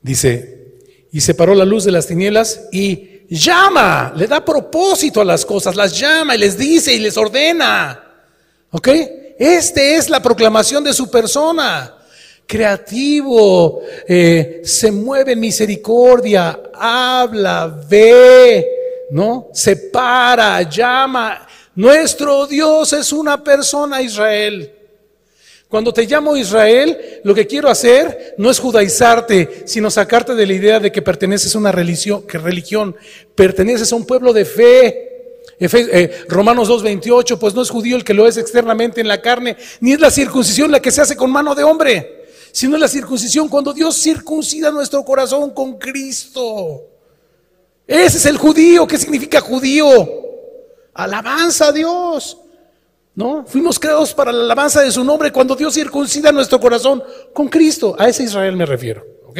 Dice, 0.00 0.74
y 1.10 1.20
separó 1.20 1.54
la 1.54 1.64
luz 1.64 1.84
de 1.84 1.92
las 1.92 2.06
tinieblas 2.06 2.68
y 2.72 3.15
llama, 3.28 4.12
le 4.16 4.26
da 4.26 4.44
propósito 4.44 5.20
a 5.20 5.24
las 5.24 5.44
cosas, 5.44 5.76
las 5.76 5.98
llama 5.98 6.34
y 6.34 6.38
les 6.38 6.56
dice 6.56 6.92
y 6.92 6.98
les 6.98 7.16
ordena. 7.16 8.02
¿Ok? 8.70 8.88
Este 9.38 9.96
es 9.96 10.08
la 10.08 10.20
proclamación 10.20 10.84
de 10.84 10.94
su 10.94 11.10
persona. 11.10 11.94
Creativo, 12.46 13.80
eh, 14.06 14.60
se 14.64 14.92
mueve 14.92 15.32
en 15.32 15.40
misericordia, 15.40 16.60
habla, 16.72 17.80
ve, 17.88 18.66
¿no? 19.10 19.48
Separa, 19.52 20.62
llama. 20.62 21.46
Nuestro 21.74 22.46
Dios 22.46 22.92
es 22.92 23.12
una 23.12 23.42
persona, 23.42 24.00
Israel. 24.00 24.75
Cuando 25.68 25.92
te 25.92 26.06
llamo 26.06 26.36
Israel, 26.36 27.20
lo 27.24 27.34
que 27.34 27.46
quiero 27.46 27.68
hacer 27.68 28.34
no 28.38 28.50
es 28.50 28.60
judaizarte, 28.60 29.64
sino 29.66 29.90
sacarte 29.90 30.36
de 30.36 30.46
la 30.46 30.52
idea 30.52 30.78
de 30.78 30.92
que 30.92 31.02
perteneces 31.02 31.54
a 31.54 31.58
una 31.58 31.72
religión, 31.72 32.22
que 32.22 32.38
religión, 32.38 32.94
perteneces 33.34 33.92
a 33.92 33.96
un 33.96 34.06
pueblo 34.06 34.32
de 34.32 34.44
fe. 34.44 35.02
Eh, 35.58 36.24
Romanos 36.28 36.68
2.28, 36.68 37.38
pues 37.38 37.54
no 37.54 37.62
es 37.62 37.70
judío 37.70 37.96
el 37.96 38.04
que 38.04 38.14
lo 38.14 38.28
es 38.28 38.36
externamente 38.36 39.00
en 39.00 39.08
la 39.08 39.20
carne, 39.20 39.56
ni 39.80 39.92
es 39.92 40.00
la 40.00 40.10
circuncisión 40.10 40.70
la 40.70 40.80
que 40.80 40.92
se 40.92 41.00
hace 41.00 41.16
con 41.16 41.32
mano 41.32 41.54
de 41.54 41.64
hombre, 41.64 42.26
sino 42.52 42.76
es 42.76 42.80
la 42.80 42.88
circuncisión 42.88 43.48
cuando 43.48 43.72
Dios 43.72 43.96
circuncida 43.96 44.70
nuestro 44.70 45.04
corazón 45.04 45.50
con 45.50 45.78
Cristo. 45.78 46.84
Ese 47.86 48.18
es 48.18 48.26
el 48.26 48.36
judío. 48.36 48.86
¿Qué 48.86 48.98
significa 48.98 49.40
judío? 49.40 49.86
Alabanza 50.94 51.68
a 51.68 51.72
Dios. 51.72 52.36
¿No? 53.16 53.46
Fuimos 53.46 53.78
creados 53.78 54.12
para 54.12 54.30
la 54.30 54.44
alabanza 54.44 54.82
de 54.82 54.92
su 54.92 55.02
nombre 55.02 55.32
cuando 55.32 55.56
Dios 55.56 55.72
circuncida 55.72 56.30
nuestro 56.32 56.60
corazón 56.60 57.02
con 57.32 57.48
Cristo. 57.48 57.96
A 57.98 58.08
ese 58.08 58.24
Israel 58.24 58.54
me 58.54 58.66
refiero. 58.66 59.04
¿Ok? 59.26 59.38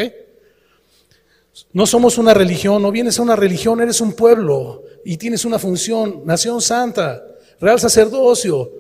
No 1.74 1.86
somos 1.86 2.16
una 2.16 2.32
religión, 2.32 2.80
no 2.80 2.90
vienes 2.90 3.18
a 3.18 3.22
una 3.22 3.36
religión, 3.36 3.82
eres 3.82 4.00
un 4.00 4.14
pueblo 4.14 4.82
y 5.04 5.18
tienes 5.18 5.44
una 5.44 5.58
función, 5.58 6.22
nación 6.24 6.62
santa, 6.62 7.22
real 7.60 7.78
sacerdocio, 7.78 8.70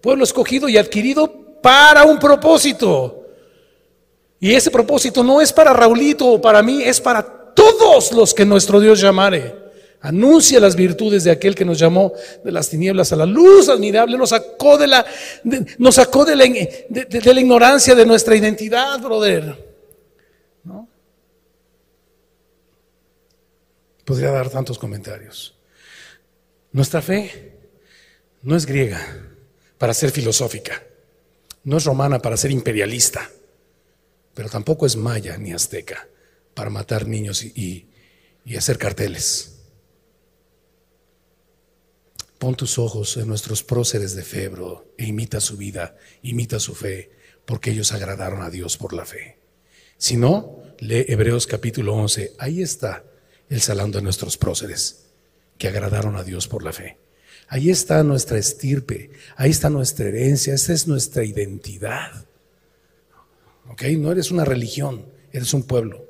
pueblo 0.00 0.22
escogido 0.22 0.68
y 0.68 0.76
adquirido 0.76 1.60
para 1.60 2.04
un 2.04 2.20
propósito. 2.20 3.26
Y 4.38 4.54
ese 4.54 4.70
propósito 4.70 5.24
no 5.24 5.40
es 5.40 5.52
para 5.52 5.72
Raulito 5.72 6.28
o 6.28 6.40
para 6.40 6.62
mí, 6.62 6.80
es 6.80 7.00
para 7.00 7.54
todos 7.54 8.12
los 8.12 8.32
que 8.32 8.44
nuestro 8.44 8.78
Dios 8.78 9.00
llamare. 9.00 9.63
Anuncia 10.04 10.60
las 10.60 10.76
virtudes 10.76 11.24
de 11.24 11.30
aquel 11.30 11.54
que 11.54 11.64
nos 11.64 11.78
llamó 11.78 12.12
de 12.44 12.52
las 12.52 12.68
tinieblas 12.68 13.10
a 13.14 13.16
la 13.16 13.24
luz 13.24 13.70
admirable, 13.70 14.18
nos 14.18 14.28
sacó 14.28 14.76
de 14.76 14.86
la, 14.86 15.06
nos 15.78 15.94
sacó 15.94 16.26
de 16.26 16.36
la, 16.36 16.44
ignorancia 17.40 17.94
de 17.94 18.04
nuestra 18.04 18.36
identidad, 18.36 19.00
brother. 19.00 19.56
¿No? 20.62 20.86
Podría 24.04 24.30
dar 24.30 24.50
tantos 24.50 24.78
comentarios. 24.78 25.54
Nuestra 26.72 27.00
fe 27.00 27.54
no 28.42 28.56
es 28.56 28.66
griega 28.66 29.00
para 29.78 29.94
ser 29.94 30.10
filosófica, 30.10 30.82
no 31.62 31.78
es 31.78 31.84
romana 31.86 32.20
para 32.20 32.36
ser 32.36 32.50
imperialista, 32.50 33.30
pero 34.34 34.50
tampoco 34.50 34.84
es 34.84 34.96
maya 34.96 35.38
ni 35.38 35.54
azteca 35.54 36.06
para 36.52 36.68
matar 36.68 37.06
niños 37.06 37.42
y 37.42 37.86
hacer 38.54 38.76
carteles. 38.76 39.53
Pon 42.38 42.54
tus 42.54 42.78
ojos 42.78 43.16
en 43.16 43.28
nuestros 43.28 43.62
próceres 43.62 44.14
de 44.14 44.22
febro 44.22 44.92
e 44.98 45.06
imita 45.06 45.40
su 45.40 45.56
vida, 45.56 45.96
imita 46.22 46.58
su 46.60 46.74
fe, 46.74 47.10
porque 47.44 47.70
ellos 47.70 47.92
agradaron 47.92 48.42
a 48.42 48.50
Dios 48.50 48.76
por 48.76 48.92
la 48.92 49.04
fe. 49.04 49.38
Si 49.96 50.16
no, 50.16 50.62
lee 50.80 51.06
Hebreos 51.08 51.46
capítulo 51.46 51.94
11, 51.94 52.34
ahí 52.38 52.62
está 52.62 53.04
el 53.48 53.60
salón 53.60 53.92
de 53.92 54.02
nuestros 54.02 54.36
próceres, 54.36 55.06
que 55.58 55.68
agradaron 55.68 56.16
a 56.16 56.24
Dios 56.24 56.48
por 56.48 56.62
la 56.62 56.72
fe. 56.72 56.98
Ahí 57.48 57.70
está 57.70 58.02
nuestra 58.02 58.38
estirpe, 58.38 59.10
ahí 59.36 59.50
está 59.50 59.70
nuestra 59.70 60.08
herencia, 60.08 60.54
esa 60.54 60.72
es 60.72 60.88
nuestra 60.88 61.24
identidad. 61.24 62.26
¿Ok? 63.68 63.82
No 63.98 64.12
eres 64.12 64.30
una 64.30 64.44
religión, 64.44 65.06
eres 65.32 65.54
un 65.54 65.62
pueblo. 65.62 66.06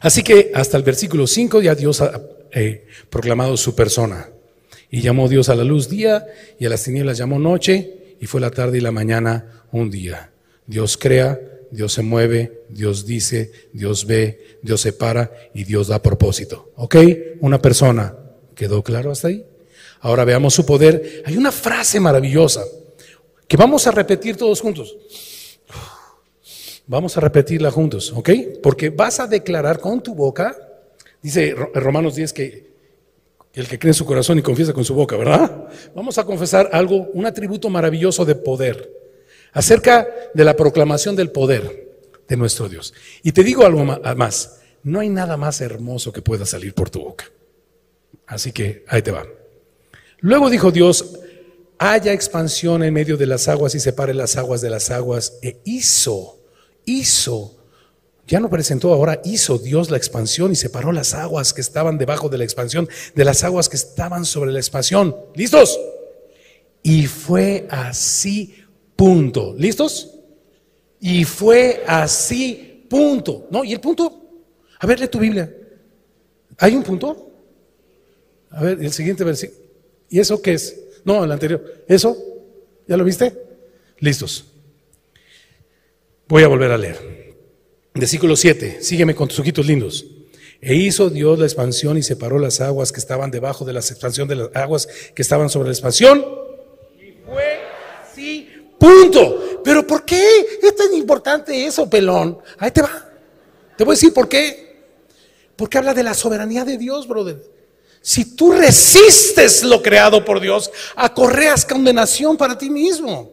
Así 0.00 0.22
que 0.22 0.52
hasta 0.54 0.76
el 0.76 0.82
versículo 0.82 1.26
5 1.26 1.60
ya 1.60 1.74
Dios 1.74 2.00
ha 2.00 2.20
eh, 2.52 2.86
proclamado 3.10 3.56
su 3.56 3.74
persona. 3.74 4.28
Y 4.90 5.02
llamó 5.02 5.28
Dios 5.28 5.48
a 5.48 5.54
la 5.54 5.64
luz 5.64 5.88
día 5.88 6.26
y 6.58 6.66
a 6.66 6.70
las 6.70 6.84
tinieblas 6.84 7.18
llamó 7.18 7.38
noche 7.38 8.16
y 8.20 8.26
fue 8.26 8.40
la 8.40 8.50
tarde 8.50 8.78
y 8.78 8.80
la 8.80 8.90
mañana 8.90 9.64
un 9.72 9.90
día. 9.90 10.30
Dios 10.66 10.96
crea, 10.96 11.40
Dios 11.70 11.92
se 11.92 12.02
mueve, 12.02 12.62
Dios 12.68 13.06
dice, 13.06 13.52
Dios 13.72 14.06
ve, 14.06 14.58
Dios 14.62 14.80
separa 14.80 15.30
y 15.54 15.64
Dios 15.64 15.88
da 15.88 16.02
propósito. 16.02 16.72
¿Ok? 16.76 16.96
Una 17.40 17.60
persona. 17.60 18.14
¿Quedó 18.54 18.82
claro 18.82 19.10
hasta 19.12 19.28
ahí? 19.28 19.44
Ahora 20.00 20.24
veamos 20.24 20.54
su 20.54 20.64
poder. 20.64 21.22
Hay 21.26 21.36
una 21.36 21.52
frase 21.52 22.00
maravillosa 22.00 22.64
que 23.46 23.56
vamos 23.56 23.86
a 23.86 23.90
repetir 23.90 24.36
todos 24.36 24.60
juntos. 24.60 24.96
Vamos 26.86 27.16
a 27.16 27.20
repetirla 27.20 27.70
juntos, 27.70 28.12
¿ok? 28.16 28.30
Porque 28.62 28.88
vas 28.88 29.20
a 29.20 29.26
declarar 29.26 29.78
con 29.78 30.02
tu 30.02 30.14
boca, 30.14 30.56
dice 31.20 31.54
Romanos 31.74 32.14
10 32.14 32.32
que 32.32 32.67
el 33.60 33.66
que 33.66 33.78
cree 33.78 33.90
en 33.90 33.94
su 33.94 34.04
corazón 34.04 34.38
y 34.38 34.42
confiesa 34.42 34.72
con 34.72 34.84
su 34.84 34.94
boca, 34.94 35.16
¿verdad? 35.16 35.68
Vamos 35.94 36.16
a 36.18 36.24
confesar 36.24 36.70
algo, 36.72 37.08
un 37.12 37.26
atributo 37.26 37.68
maravilloso 37.68 38.24
de 38.24 38.34
poder, 38.34 38.92
acerca 39.52 40.06
de 40.32 40.44
la 40.44 40.54
proclamación 40.54 41.16
del 41.16 41.30
poder 41.30 41.88
de 42.28 42.36
nuestro 42.36 42.68
Dios. 42.68 42.94
Y 43.22 43.32
te 43.32 43.42
digo 43.42 43.64
algo 43.64 43.84
más, 43.84 44.60
no 44.84 45.00
hay 45.00 45.08
nada 45.08 45.36
más 45.36 45.60
hermoso 45.60 46.12
que 46.12 46.22
pueda 46.22 46.46
salir 46.46 46.74
por 46.74 46.90
tu 46.90 47.00
boca. 47.00 47.30
Así 48.26 48.52
que 48.52 48.84
ahí 48.88 49.02
te 49.02 49.10
va. 49.10 49.26
Luego 50.20 50.50
dijo 50.50 50.70
Dios, 50.70 51.18
haya 51.78 52.12
expansión 52.12 52.82
en 52.82 52.94
medio 52.94 53.16
de 53.16 53.26
las 53.26 53.48
aguas 53.48 53.74
y 53.74 53.80
separe 53.80 54.14
las 54.14 54.36
aguas 54.36 54.60
de 54.60 54.70
las 54.70 54.90
aguas. 54.90 55.38
E 55.42 55.60
hizo, 55.64 56.38
hizo, 56.84 57.57
ya 58.28 58.40
no 58.40 58.50
presentó, 58.50 58.92
ahora 58.92 59.22
hizo 59.24 59.56
Dios 59.56 59.90
la 59.90 59.96
expansión 59.96 60.52
y 60.52 60.54
separó 60.54 60.92
las 60.92 61.14
aguas 61.14 61.54
que 61.54 61.62
estaban 61.62 61.96
debajo 61.96 62.28
de 62.28 62.36
la 62.36 62.44
expansión 62.44 62.86
de 63.14 63.24
las 63.24 63.42
aguas 63.42 63.70
que 63.70 63.76
estaban 63.76 64.26
sobre 64.26 64.52
la 64.52 64.58
expansión. 64.58 65.16
¿Listos? 65.34 65.80
Y 66.82 67.06
fue 67.06 67.66
así, 67.70 68.54
punto. 68.94 69.54
¿Listos? 69.56 70.14
Y 71.00 71.24
fue 71.24 71.82
así, 71.86 72.84
punto. 72.90 73.48
¿No? 73.50 73.64
¿Y 73.64 73.72
el 73.72 73.80
punto? 73.80 74.44
A 74.78 74.86
ver, 74.86 75.00
lee 75.00 75.08
tu 75.08 75.18
Biblia. 75.18 75.50
¿Hay 76.58 76.76
un 76.76 76.82
punto? 76.82 77.32
A 78.50 78.62
ver, 78.62 78.78
el 78.82 78.92
siguiente 78.92 79.24
versículo. 79.24 79.66
¿Y 80.10 80.20
eso 80.20 80.42
qué 80.42 80.52
es? 80.52 80.78
No, 81.02 81.24
el 81.24 81.32
anterior. 81.32 81.84
¿Eso? 81.88 82.14
¿Ya 82.86 82.98
lo 82.98 83.04
viste? 83.04 83.32
Listos. 84.00 84.44
Voy 86.28 86.42
a 86.42 86.48
volver 86.48 86.70
a 86.72 86.76
leer. 86.76 87.17
Versículo 87.98 88.36
7. 88.36 88.78
Sígueme 88.80 89.14
con 89.14 89.26
tus 89.26 89.40
ojitos 89.40 89.66
lindos. 89.66 90.06
E 90.60 90.74
hizo 90.74 91.10
Dios 91.10 91.36
la 91.38 91.46
expansión 91.46 91.98
y 91.98 92.02
separó 92.02 92.38
las 92.38 92.60
aguas 92.60 92.92
que 92.92 93.00
estaban 93.00 93.30
debajo 93.30 93.64
de 93.64 93.72
la 93.72 93.80
expansión 93.80 94.28
de 94.28 94.36
las 94.36 94.48
aguas 94.54 94.88
que 95.14 95.22
estaban 95.22 95.50
sobre 95.50 95.68
la 95.68 95.72
expansión. 95.72 96.24
Y 97.00 97.14
fue 97.26 97.60
así. 98.00 98.48
Punto. 98.78 99.60
Pero 99.64 99.84
¿por 99.84 100.04
qué 100.04 100.22
es 100.62 100.76
tan 100.76 100.94
importante 100.94 101.66
eso, 101.66 101.90
pelón? 101.90 102.38
Ahí 102.58 102.70
te 102.70 102.82
va. 102.82 103.10
Te 103.76 103.82
voy 103.82 103.92
a 103.92 103.96
decir 103.96 104.14
por 104.14 104.28
qué. 104.28 104.84
Porque 105.56 105.78
habla 105.78 105.92
de 105.92 106.04
la 106.04 106.14
soberanía 106.14 106.64
de 106.64 106.78
Dios, 106.78 107.08
brother. 107.08 107.42
Si 108.00 108.36
tú 108.36 108.52
resistes 108.52 109.64
lo 109.64 109.82
creado 109.82 110.24
por 110.24 110.40
Dios, 110.40 110.70
acorreas 110.94 111.64
condenación 111.64 112.36
para 112.36 112.56
ti 112.56 112.70
mismo. 112.70 113.32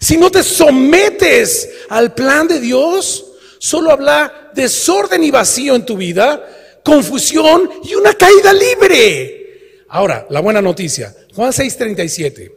Si 0.00 0.16
no 0.16 0.30
te 0.32 0.42
sometes 0.42 1.70
al 1.88 2.12
plan 2.12 2.48
de 2.48 2.58
Dios, 2.58 3.25
solo 3.66 3.90
habla 3.90 4.52
desorden 4.54 5.24
y 5.24 5.32
vacío 5.32 5.74
en 5.74 5.84
tu 5.84 5.96
vida, 5.96 6.80
confusión 6.84 7.68
y 7.82 7.96
una 7.96 8.14
caída 8.14 8.52
libre. 8.52 9.82
Ahora, 9.88 10.24
la 10.30 10.38
buena 10.38 10.62
noticia, 10.62 11.12
Juan 11.34 11.52
6:37. 11.52 12.52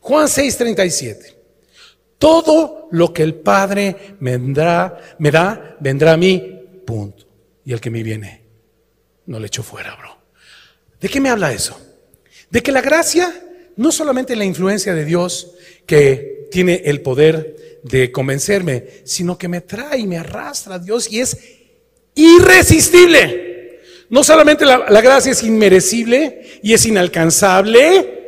Juan 0.00 0.26
6:37. 0.26 1.36
Todo 2.18 2.88
lo 2.90 3.12
que 3.12 3.22
el 3.22 3.36
Padre 3.36 4.16
me, 4.18 4.32
vendrá, 4.32 5.16
me 5.20 5.30
da, 5.30 5.76
vendrá 5.78 6.14
a 6.14 6.16
mí, 6.16 6.82
punto. 6.84 7.26
Y 7.64 7.72
el 7.72 7.80
que 7.80 7.90
me 7.90 8.02
viene, 8.02 8.42
no 9.26 9.38
le 9.38 9.46
echo 9.46 9.62
fuera, 9.62 9.94
bro. 9.94 10.18
¿De 11.00 11.08
qué 11.08 11.20
me 11.20 11.30
habla 11.30 11.52
eso? 11.52 11.80
De 12.50 12.60
que 12.60 12.72
la 12.72 12.80
gracia 12.80 13.32
no 13.76 13.92
solamente 13.92 14.34
la 14.34 14.44
influencia 14.44 14.94
de 14.94 15.04
Dios 15.04 15.52
que 15.86 16.39
tiene 16.50 16.82
el 16.84 17.00
poder 17.02 17.80
de 17.82 18.12
convencerme, 18.12 18.86
sino 19.04 19.38
que 19.38 19.48
me 19.48 19.60
trae 19.60 19.98
y 19.98 20.06
me 20.06 20.18
arrastra 20.18 20.76
a 20.76 20.78
Dios 20.78 21.10
y 21.10 21.20
es 21.20 21.36
irresistible. 22.14 23.80
No 24.10 24.24
solamente 24.24 24.66
la, 24.66 24.90
la 24.90 25.00
gracia 25.00 25.32
es 25.32 25.42
inmerecible 25.42 26.60
y 26.62 26.72
es 26.72 26.84
inalcanzable, 26.84 28.20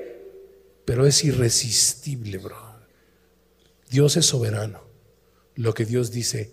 pero 0.85 1.07
es 1.07 1.25
irresistible, 1.25 2.39
bro. 2.39 2.57
Dios 3.91 4.17
es 4.17 4.27
soberano. 4.27 4.83
Lo 5.57 5.75
que 5.75 5.85
Dios 5.85 6.11
dice 6.11 6.51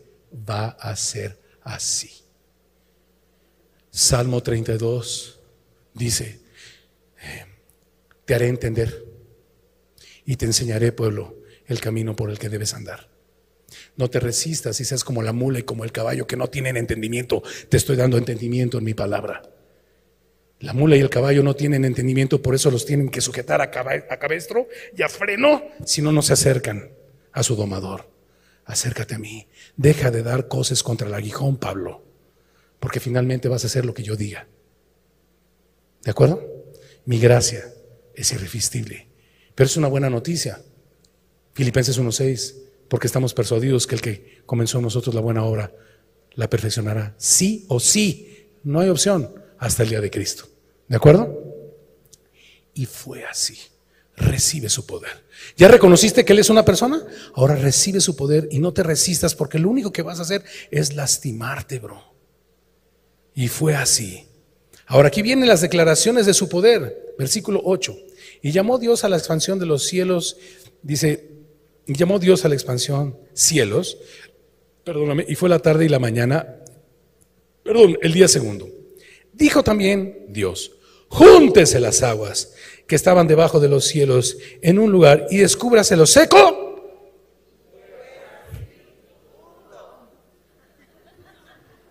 va 0.48 0.70
a 0.70 0.96
ser 0.96 1.40
así. 1.64 2.12
Salmo 3.92 4.42
32 4.42 5.40
dice, 5.94 6.40
eh, 7.22 7.46
te 8.26 8.36
haré 8.36 8.48
entender 8.48 9.06
y 10.26 10.36
te 10.36 10.46
enseñaré, 10.46 10.92
pueblo, 10.92 11.39
el 11.70 11.80
camino 11.80 12.16
por 12.16 12.30
el 12.30 12.38
que 12.38 12.50
debes 12.50 12.74
andar. 12.74 13.08
No 13.96 14.10
te 14.10 14.20
resistas 14.20 14.82
y 14.82 14.86
seas 14.86 15.04
como 15.04 15.22
la 15.22 15.32
mula 15.32 15.60
y 15.60 15.64
como 15.64 15.84
el 15.84 15.92
caballo 15.92 16.28
que 16.28 16.36
no 16.36 16.50
tienen 16.50 16.76
entendimiento. 16.76 17.44
Te 17.70 17.78
estoy 17.78 17.96
dando 17.96 18.18
entendimiento 18.18 18.80
en 18.80 18.84
mi 18.84 18.94
palabra. 18.94 19.44
La 20.60 20.74
mula 20.74 20.98
y 20.98 21.00
el 21.00 21.10
caballo 21.10 21.42
no 21.44 21.56
tienen 21.56 21.86
entendimiento, 21.86 22.42
por 22.42 22.54
eso 22.54 22.70
los 22.70 22.86
tienen 22.86 23.10
que 23.10 23.22
sujetar 23.22 23.62
a, 23.62 23.72
cabestro 23.72 24.68
y 24.98 25.04
a 25.04 25.10
freno, 25.10 25.64
si 25.86 26.02
no, 26.02 26.12
no 26.12 26.22
se 26.22 26.34
acercan 26.34 26.90
a 27.32 27.44
su 27.44 27.56
domador. 27.56 28.10
Acércate 28.66 29.16
a 29.16 29.20
mí. 29.20 29.48
Deja 29.78 30.12
de 30.12 30.22
dar 30.22 30.48
cosas 30.48 30.84
contra 30.84 31.08
el 31.08 31.14
aguijón, 31.14 31.58
Pablo, 31.58 32.04
porque 32.80 33.00
finalmente 33.00 33.48
vas 33.48 33.64
a 33.64 33.68
hacer 33.68 33.86
lo 33.86 33.94
que 33.94 34.04
yo 34.04 34.18
diga. 34.18 34.48
¿De 36.04 36.12
acuerdo? 36.12 36.46
Mi 37.06 37.20
gracia 37.20 37.74
es 38.14 38.32
irresistible. 38.34 39.08
Pero 39.56 39.66
es 39.66 39.78
una 39.78 39.88
buena 39.88 40.10
noticia. 40.10 40.62
Filipenses 41.54 42.00
1.6, 42.00 42.56
porque 42.88 43.08
estamos 43.08 43.34
persuadidos 43.34 43.86
que 43.88 43.96
el 43.96 44.02
que 44.02 44.42
comenzó 44.46 44.78
en 44.78 44.86
nosotros 44.86 45.14
la 45.14 45.22
buena 45.22 45.44
obra 45.44 45.74
la 46.36 46.50
perfeccionará. 46.50 47.16
Sí 47.18 47.66
o 47.68 47.80
sí, 47.80 48.48
no 48.64 48.80
hay 48.80 48.90
opción 48.90 49.34
hasta 49.58 49.84
el 49.84 49.90
día 49.90 50.02
de 50.02 50.10
Cristo. 50.10 50.48
¿De 50.88 50.96
acuerdo? 50.96 51.38
Y 52.74 52.86
fue 52.86 53.26
así. 53.26 53.58
Recibe 54.16 54.70
su 54.70 54.86
poder. 54.86 55.24
¿Ya 55.56 55.68
reconociste 55.68 56.26
que 56.26 56.34
Él 56.34 56.40
es 56.40 56.50
una 56.50 56.66
persona? 56.66 57.06
Ahora 57.36 57.56
recibe 57.56 58.02
su 58.02 58.16
poder 58.16 58.48
y 58.52 58.60
no 58.60 58.74
te 58.74 58.84
resistas 58.84 59.36
porque 59.36 59.60
lo 59.60 59.70
único 59.70 59.92
que 59.92 60.02
vas 60.02 60.20
a 60.20 60.24
hacer 60.24 60.44
es 60.72 60.94
lastimarte, 60.94 61.80
bro. 61.80 62.04
Y 63.34 63.48
fue 63.48 63.76
así. 63.76 64.26
Ahora 64.88 65.10
aquí 65.10 65.22
vienen 65.22 65.48
las 65.48 65.62
declaraciones 65.62 66.26
de 66.26 66.34
su 66.34 66.50
poder, 66.50 67.14
versículo 67.18 67.62
8. 67.64 67.96
Y 68.42 68.52
llamó 68.52 68.78
Dios 68.78 69.04
a 69.04 69.10
la 69.10 69.18
expansión 69.18 69.60
de 69.60 69.66
los 69.66 69.86
cielos, 69.86 70.38
dice, 70.82 71.29
llamó 71.88 72.20
Dios 72.20 72.46
a 72.46 72.50
la 72.50 72.56
expansión 72.56 73.18
cielos, 73.34 73.98
perdóname, 74.84 75.26
y 75.28 75.36
fue 75.36 75.50
la 75.50 75.60
tarde 75.60 75.86
y 75.86 75.90
la 75.90 76.00
mañana, 76.00 76.58
perdón, 77.64 77.98
el 78.02 78.14
día 78.14 78.28
segundo. 78.28 78.68
Dijo 79.34 79.64
también 79.64 80.26
Dios, 80.30 80.72
júntese 81.08 81.80
las 81.80 82.04
aguas 82.04 82.54
que 82.88 82.96
estaban 82.96 83.28
debajo 83.28 83.60
de 83.60 83.70
los 83.70 83.86
cielos 83.86 84.38
en 84.62 84.80
un 84.80 84.92
lugar 84.92 85.28
y 85.30 85.38
descúbrase 85.38 85.96
lo 85.96 86.06
seco. 86.06 86.66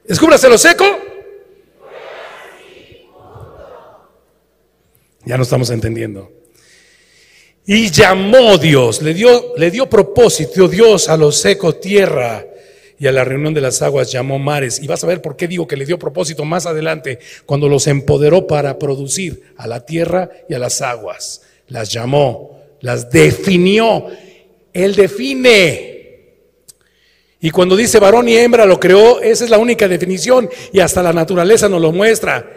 Descúbrase 0.05 0.49
lo 0.49 0.57
seco 0.57 0.85
Ya 5.29 5.37
no 5.37 5.43
estamos 5.43 5.69
entendiendo. 5.69 6.33
Y 7.71 7.91
llamó 7.91 8.57
Dios, 8.57 9.03
le 9.03 9.13
dio, 9.13 9.53
le 9.59 9.71
dio 9.71 9.91
propósito 9.91 10.69
Dios 10.69 11.11
a 11.11 11.19
lo 11.19 11.31
seco 11.31 11.75
tierra 11.75 12.47
y 12.99 13.07
a 13.07 13.13
la 13.13 13.25
reunión 13.25 13.53
de 13.53 13.61
las 13.61 13.83
aguas 13.83 14.11
llamó 14.11 14.39
mares. 14.39 14.81
Y 14.83 14.87
vas 14.87 15.05
a 15.05 15.07
ver 15.07 15.21
por 15.21 15.37
qué 15.37 15.47
digo 15.47 15.67
que 15.67 15.77
le 15.77 15.85
dio 15.85 15.99
propósito 15.99 16.47
más 16.47 16.65
adelante, 16.65 17.19
cuando 17.45 17.69
los 17.69 17.87
empoderó 17.87 18.47
para 18.47 18.79
producir 18.79 19.53
a 19.59 19.67
la 19.67 19.85
tierra 19.85 20.31
y 20.49 20.55
a 20.55 20.59
las 20.59 20.81
aguas. 20.81 21.43
Las 21.67 21.93
llamó, 21.93 22.59
las 22.81 23.11
definió. 23.11 24.07
Él 24.73 24.95
define. 24.95 25.99
Y 27.39 27.51
cuando 27.51 27.77
dice 27.77 28.01
varón 28.01 28.31
y 28.31 28.37
hembra 28.39 28.65
lo 28.65 28.81
creó, 28.81 29.21
esa 29.21 29.45
es 29.45 29.51
la 29.51 29.59
única 29.59 29.87
definición 29.87 30.49
y 30.73 30.81
hasta 30.81 31.03
la 31.03 31.13
naturaleza 31.13 31.69
nos 31.69 31.83
lo 31.83 31.93
muestra. 31.93 32.51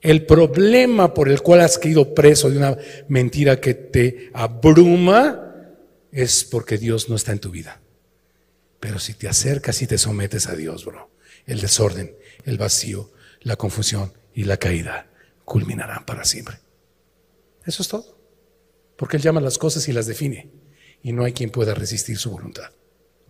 El 0.00 0.24
problema 0.24 1.12
por 1.12 1.28
el 1.28 1.42
cual 1.42 1.60
has 1.60 1.78
caído 1.78 2.14
preso 2.14 2.48
de 2.48 2.56
una 2.56 2.76
mentira 3.08 3.60
que 3.60 3.74
te 3.74 4.30
abruma 4.32 5.50
es 6.10 6.44
porque 6.44 6.78
Dios 6.78 7.08
no 7.08 7.16
está 7.16 7.32
en 7.32 7.40
tu 7.40 7.50
vida. 7.50 7.80
Pero 8.80 8.98
si 8.98 9.14
te 9.14 9.28
acercas 9.28 9.82
y 9.82 9.86
te 9.86 9.98
sometes 9.98 10.46
a 10.46 10.56
Dios, 10.56 10.86
bro, 10.86 11.10
el 11.46 11.60
desorden, 11.60 12.16
el 12.44 12.56
vacío, 12.56 13.10
la 13.42 13.56
confusión 13.56 14.12
y 14.34 14.44
la 14.44 14.56
caída 14.56 15.06
culminarán 15.44 16.06
para 16.06 16.24
siempre. 16.24 16.56
Eso 17.66 17.82
es 17.82 17.88
todo. 17.88 18.18
Porque 18.96 19.18
Él 19.18 19.22
llama 19.22 19.40
las 19.40 19.58
cosas 19.58 19.86
y 19.88 19.92
las 19.92 20.06
define. 20.06 20.50
Y 21.02 21.12
no 21.12 21.24
hay 21.24 21.32
quien 21.32 21.50
pueda 21.50 21.74
resistir 21.74 22.16
su 22.18 22.30
voluntad. 22.30 22.70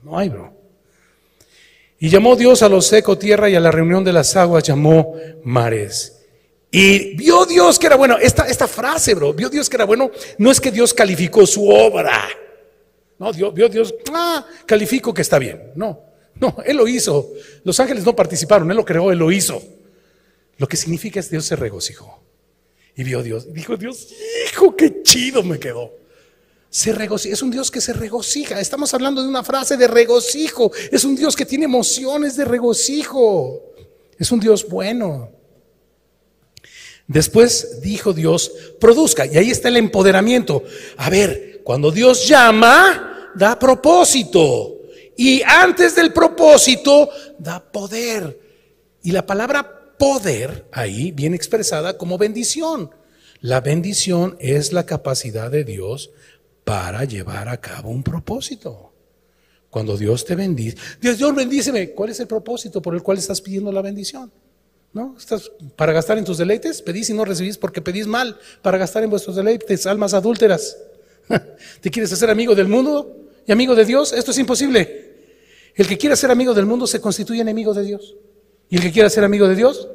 No 0.02 0.18
hay, 0.18 0.28
bro. 0.28 0.56
Y 1.98 2.08
llamó 2.08 2.36
Dios 2.36 2.62
a 2.62 2.68
lo 2.68 2.80
seco 2.80 3.18
tierra 3.18 3.50
y 3.50 3.56
a 3.56 3.60
la 3.60 3.70
reunión 3.70 4.02
de 4.04 4.12
las 4.12 4.34
aguas 4.36 4.64
llamó 4.64 5.14
mares. 5.44 6.19
Y 6.70 7.16
vio 7.16 7.46
Dios 7.46 7.78
que 7.78 7.86
era 7.86 7.96
bueno. 7.96 8.16
Esta, 8.18 8.46
esta 8.46 8.68
frase, 8.68 9.14
bro, 9.14 9.32
vio 9.32 9.48
Dios 9.48 9.68
que 9.68 9.76
era 9.76 9.84
bueno. 9.84 10.10
No 10.38 10.50
es 10.50 10.60
que 10.60 10.70
Dios 10.70 10.94
calificó 10.94 11.46
su 11.46 11.68
obra. 11.68 12.28
No, 13.18 13.32
Dios, 13.32 13.52
vio 13.52 13.68
Dios, 13.68 13.94
ah, 14.14 14.46
califico 14.66 15.12
que 15.12 15.22
está 15.22 15.38
bien. 15.38 15.72
No, 15.74 16.00
no, 16.36 16.56
Él 16.64 16.76
lo 16.76 16.88
hizo. 16.88 17.32
Los 17.64 17.78
ángeles 17.80 18.04
no 18.04 18.16
participaron, 18.16 18.70
Él 18.70 18.76
lo 18.76 18.84
creó, 18.84 19.10
Él 19.10 19.18
lo 19.18 19.30
hizo. 19.30 19.62
Lo 20.56 20.66
que 20.66 20.76
significa 20.76 21.20
es 21.20 21.30
Dios 21.30 21.44
se 21.44 21.56
regocijó. 21.56 22.22
Y 22.96 23.04
vio 23.04 23.22
Dios, 23.22 23.52
dijo 23.52 23.76
Dios, 23.76 24.08
hijo, 24.50 24.74
qué 24.76 25.02
chido 25.02 25.42
me 25.42 25.58
quedó. 25.58 25.92
Se 26.70 26.92
regocija, 26.92 27.34
es 27.34 27.42
un 27.42 27.50
Dios 27.50 27.70
que 27.70 27.80
se 27.80 27.92
regocija. 27.92 28.60
Estamos 28.60 28.94
hablando 28.94 29.22
de 29.22 29.28
una 29.28 29.42
frase 29.42 29.76
de 29.76 29.88
regocijo. 29.88 30.70
Es 30.90 31.04
un 31.04 31.16
Dios 31.16 31.34
que 31.34 31.44
tiene 31.44 31.64
emociones 31.64 32.36
de 32.36 32.44
regocijo. 32.44 33.72
Es 34.16 34.30
un 34.30 34.38
Dios 34.38 34.68
bueno. 34.68 35.39
Después 37.10 37.80
dijo 37.82 38.12
Dios, 38.12 38.52
produzca. 38.78 39.26
Y 39.26 39.36
ahí 39.36 39.50
está 39.50 39.66
el 39.66 39.78
empoderamiento. 39.78 40.62
A 40.96 41.10
ver, 41.10 41.60
cuando 41.64 41.90
Dios 41.90 42.28
llama, 42.28 43.32
da 43.34 43.58
propósito. 43.58 44.78
Y 45.16 45.42
antes 45.44 45.96
del 45.96 46.12
propósito, 46.12 47.10
da 47.36 47.60
poder. 47.60 48.38
Y 49.02 49.10
la 49.10 49.26
palabra 49.26 49.96
poder 49.98 50.68
ahí 50.70 51.10
viene 51.10 51.34
expresada 51.34 51.98
como 51.98 52.16
bendición. 52.16 52.92
La 53.40 53.60
bendición 53.60 54.36
es 54.38 54.72
la 54.72 54.86
capacidad 54.86 55.50
de 55.50 55.64
Dios 55.64 56.12
para 56.62 57.02
llevar 57.06 57.48
a 57.48 57.60
cabo 57.60 57.90
un 57.90 58.04
propósito. 58.04 58.92
Cuando 59.68 59.96
Dios 59.96 60.24
te 60.24 60.36
bendice, 60.36 60.76
Dios, 61.00 61.18
Dios 61.18 61.34
bendíceme. 61.34 61.90
¿Cuál 61.90 62.10
es 62.10 62.20
el 62.20 62.28
propósito 62.28 62.80
por 62.80 62.94
el 62.94 63.02
cual 63.02 63.18
estás 63.18 63.40
pidiendo 63.40 63.72
la 63.72 63.82
bendición? 63.82 64.30
¿No? 64.92 65.14
¿Estás 65.16 65.52
para 65.76 65.92
gastar 65.92 66.18
en 66.18 66.24
tus 66.24 66.38
deleites? 66.38 66.82
Pedís 66.82 67.10
y 67.10 67.14
no 67.14 67.24
recibís 67.24 67.56
porque 67.56 67.80
pedís 67.80 68.06
mal 68.06 68.38
para 68.60 68.76
gastar 68.76 69.04
en 69.04 69.10
vuestros 69.10 69.36
deleites, 69.36 69.86
almas 69.86 70.14
adúlteras. 70.14 70.76
¿Te 71.80 71.90
quieres 71.90 72.12
hacer 72.12 72.28
amigo 72.28 72.54
del 72.54 72.66
mundo 72.66 73.28
y 73.46 73.52
amigo 73.52 73.74
de 73.74 73.84
Dios? 73.84 74.12
Esto 74.12 74.32
es 74.32 74.38
imposible. 74.38 75.10
El 75.76 75.86
que 75.86 75.96
quiera 75.96 76.16
ser 76.16 76.30
amigo 76.30 76.54
del 76.54 76.66
mundo 76.66 76.86
se 76.86 77.00
constituye 77.00 77.40
enemigo 77.40 77.72
de 77.72 77.84
Dios. 77.84 78.16
¿Y 78.68 78.76
el 78.76 78.82
que 78.82 78.90
quiera 78.90 79.08
ser 79.08 79.24
amigo 79.24 79.46
de 79.46 79.54
Dios? 79.54 79.88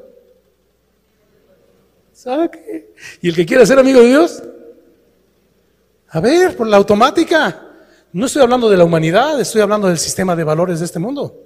¿Sabe 2.14 2.50
qué? 2.50 2.94
¿Y 3.22 3.30
el 3.30 3.36
que 3.36 3.46
quiera 3.46 3.66
ser 3.66 3.78
amigo 3.78 4.00
de 4.00 4.08
Dios? 4.08 4.42
A 6.10 6.22
ver, 6.22 6.56
por 6.56 6.68
la 6.68 6.78
automática. 6.78 7.62
No 8.14 8.28
estoy 8.28 8.42
hablando 8.42 8.70
de 8.70 8.78
la 8.78 8.86
humanidad, 8.86 9.40
estoy 9.42 9.62
hablando 9.62 9.90
del 9.90 9.98
sistema 9.98 10.38
de 10.38 10.46
valores 10.46 10.80
de 10.80 10.86
este 10.86 11.00
mundo. 11.00 11.44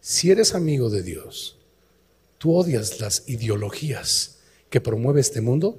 Si 0.00 0.30
eres 0.30 0.54
amigo 0.54 0.90
de 0.90 1.02
Dios, 1.04 1.57
tú 2.38 2.56
odias 2.56 3.00
las 3.00 3.28
ideologías 3.28 4.38
que 4.70 4.80
promueve 4.80 5.20
este 5.20 5.40
mundo, 5.40 5.78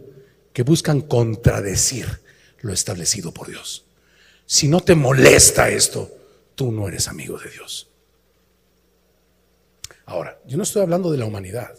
que 0.53 0.63
buscan 0.63 1.01
contradecir 1.01 2.05
lo 2.61 2.73
establecido 2.73 3.33
por 3.33 3.47
Dios. 3.47 3.85
Si 4.45 4.67
no 4.67 4.81
te 4.81 4.95
molesta 4.95 5.69
esto, 5.69 6.11
tú 6.55 6.71
no 6.71 6.87
eres 6.87 7.07
amigo 7.07 7.37
de 7.37 7.49
Dios. 7.49 7.87
Ahora, 10.05 10.39
yo 10.47 10.57
no 10.57 10.63
estoy 10.63 10.81
hablando 10.81 11.11
de 11.11 11.19
la 11.19 11.25
humanidad, 11.25 11.75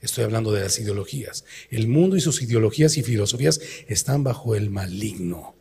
estoy 0.00 0.24
hablando 0.24 0.52
de 0.52 0.62
las 0.62 0.78
ideologías. 0.78 1.44
El 1.70 1.88
mundo 1.88 2.16
y 2.16 2.20
sus 2.20 2.40
ideologías 2.40 2.96
y 2.96 3.02
filosofías 3.02 3.60
están 3.88 4.22
bajo 4.22 4.54
el 4.54 4.70
maligno. 4.70 5.56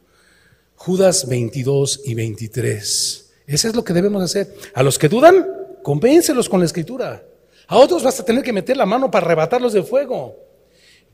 Judas 0.75 1.27
22 1.27 2.01
y 2.05 2.13
23. 2.13 3.29
Eso 3.47 3.67
es 3.67 3.75
lo 3.75 3.83
que 3.83 3.93
debemos 3.93 4.21
hacer. 4.21 4.55
A 4.75 4.83
los 4.83 4.99
que 4.99 5.09
dudan, 5.09 5.47
convéncelos 5.81 6.49
con 6.49 6.59
la 6.59 6.67
escritura. 6.67 7.26
A 7.67 7.77
otros 7.77 8.03
vas 8.03 8.19
a 8.19 8.25
tener 8.25 8.43
que 8.43 8.53
meter 8.53 8.77
la 8.77 8.85
mano 8.85 9.11
para 9.11 9.25
arrebatarlos 9.25 9.73
del 9.73 9.83
fuego. 9.83 10.35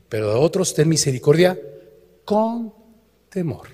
Pero 0.08 0.30
a 0.30 0.38
otros 0.38 0.74
ten 0.74 0.88
misericordia 0.88 1.58
con 2.24 2.72
temor. 3.28 3.68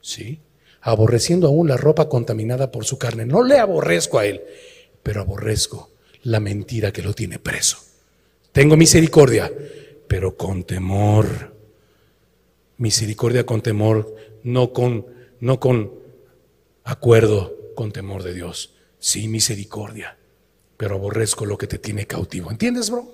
¿Sí? 0.00 0.40
Aborreciendo 0.80 1.46
aún 1.46 1.68
la 1.68 1.76
ropa 1.76 2.08
contaminada 2.08 2.72
por 2.72 2.84
su 2.84 2.98
carne. 2.98 3.24
No 3.24 3.44
le 3.44 3.58
aborrezco 3.58 4.18
a 4.18 4.26
él, 4.26 4.42
pero 5.02 5.20
aborrezco 5.20 5.90
la 6.24 6.40
mentira 6.40 6.92
que 6.92 7.02
lo 7.02 7.14
tiene 7.14 7.38
preso. 7.38 7.78
Tengo 8.50 8.76
misericordia, 8.76 9.52
pero 10.08 10.36
con 10.36 10.64
temor. 10.64 11.54
Misericordia 12.78 13.46
con 13.46 13.60
temor 13.60 14.14
no 14.42 14.72
con, 14.72 15.06
no 15.40 15.60
con 15.60 15.92
acuerdo, 16.84 17.56
con 17.74 17.92
temor 17.92 18.22
de 18.22 18.34
Dios. 18.34 18.74
Sí, 18.98 19.28
misericordia, 19.28 20.18
pero 20.82 20.96
aborrezco 20.96 21.46
lo 21.46 21.56
que 21.56 21.68
te 21.68 21.78
tiene 21.78 22.08
cautivo. 22.08 22.50
¿Entiendes, 22.50 22.90
bro? 22.90 23.06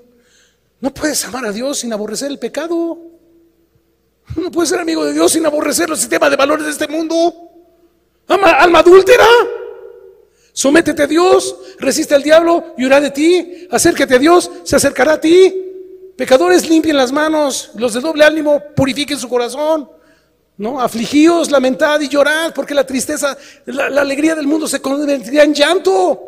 No 0.81 0.89
puedes 0.95 1.23
amar 1.27 1.45
a 1.45 1.53
Dios 1.53 1.81
sin 1.81 1.93
aborrecer 1.93 2.31
el 2.31 2.39
pecado. 2.39 2.97
No 4.37 4.51
puedes 4.51 4.71
ser 4.71 4.81
amigo 4.81 5.05
de 5.05 5.13
Dios 5.13 5.33
sin 5.33 5.45
aborrecer 5.45 5.87
los 5.87 5.99
sistemas 5.99 6.31
de 6.31 6.37
valores 6.37 6.65
de 6.65 6.73
este 6.73 6.89
mundo. 6.89 7.31
Ama, 8.27 8.53
alma 8.53 8.79
adúltera. 8.79 9.27
Sométete 10.51 11.03
a 11.03 11.07
Dios, 11.07 11.57
resiste 11.79 12.15
al 12.15 12.23
diablo 12.23 12.73
y 12.79 12.89
de 12.89 13.11
ti. 13.11 13.69
Acércate 13.71 14.15
a 14.15 14.19
Dios, 14.19 14.51
se 14.65 14.75
acercará 14.75 15.13
a 15.13 15.21
ti. 15.21 15.55
Pecadores 16.17 16.71
limpien 16.71 16.97
las 16.97 17.13
manos, 17.13 17.73
los 17.75 17.93
de 17.93 18.01
doble 18.01 18.25
ánimo 18.25 18.63
purifiquen 18.75 19.19
su 19.19 19.29
corazón. 19.29 19.91
¿no? 20.57 20.81
Afligíos, 20.81 21.51
lamentad 21.51 22.01
y 22.01 22.09
llorad, 22.09 22.55
porque 22.55 22.73
la 22.73 22.87
tristeza, 22.87 23.37
la, 23.67 24.01
alegría 24.01 24.35
del 24.35 24.47
mundo 24.47 24.67
se 24.67 24.81
convertirá 24.81 25.45
en 25.45 25.53
llanto. 25.53 26.28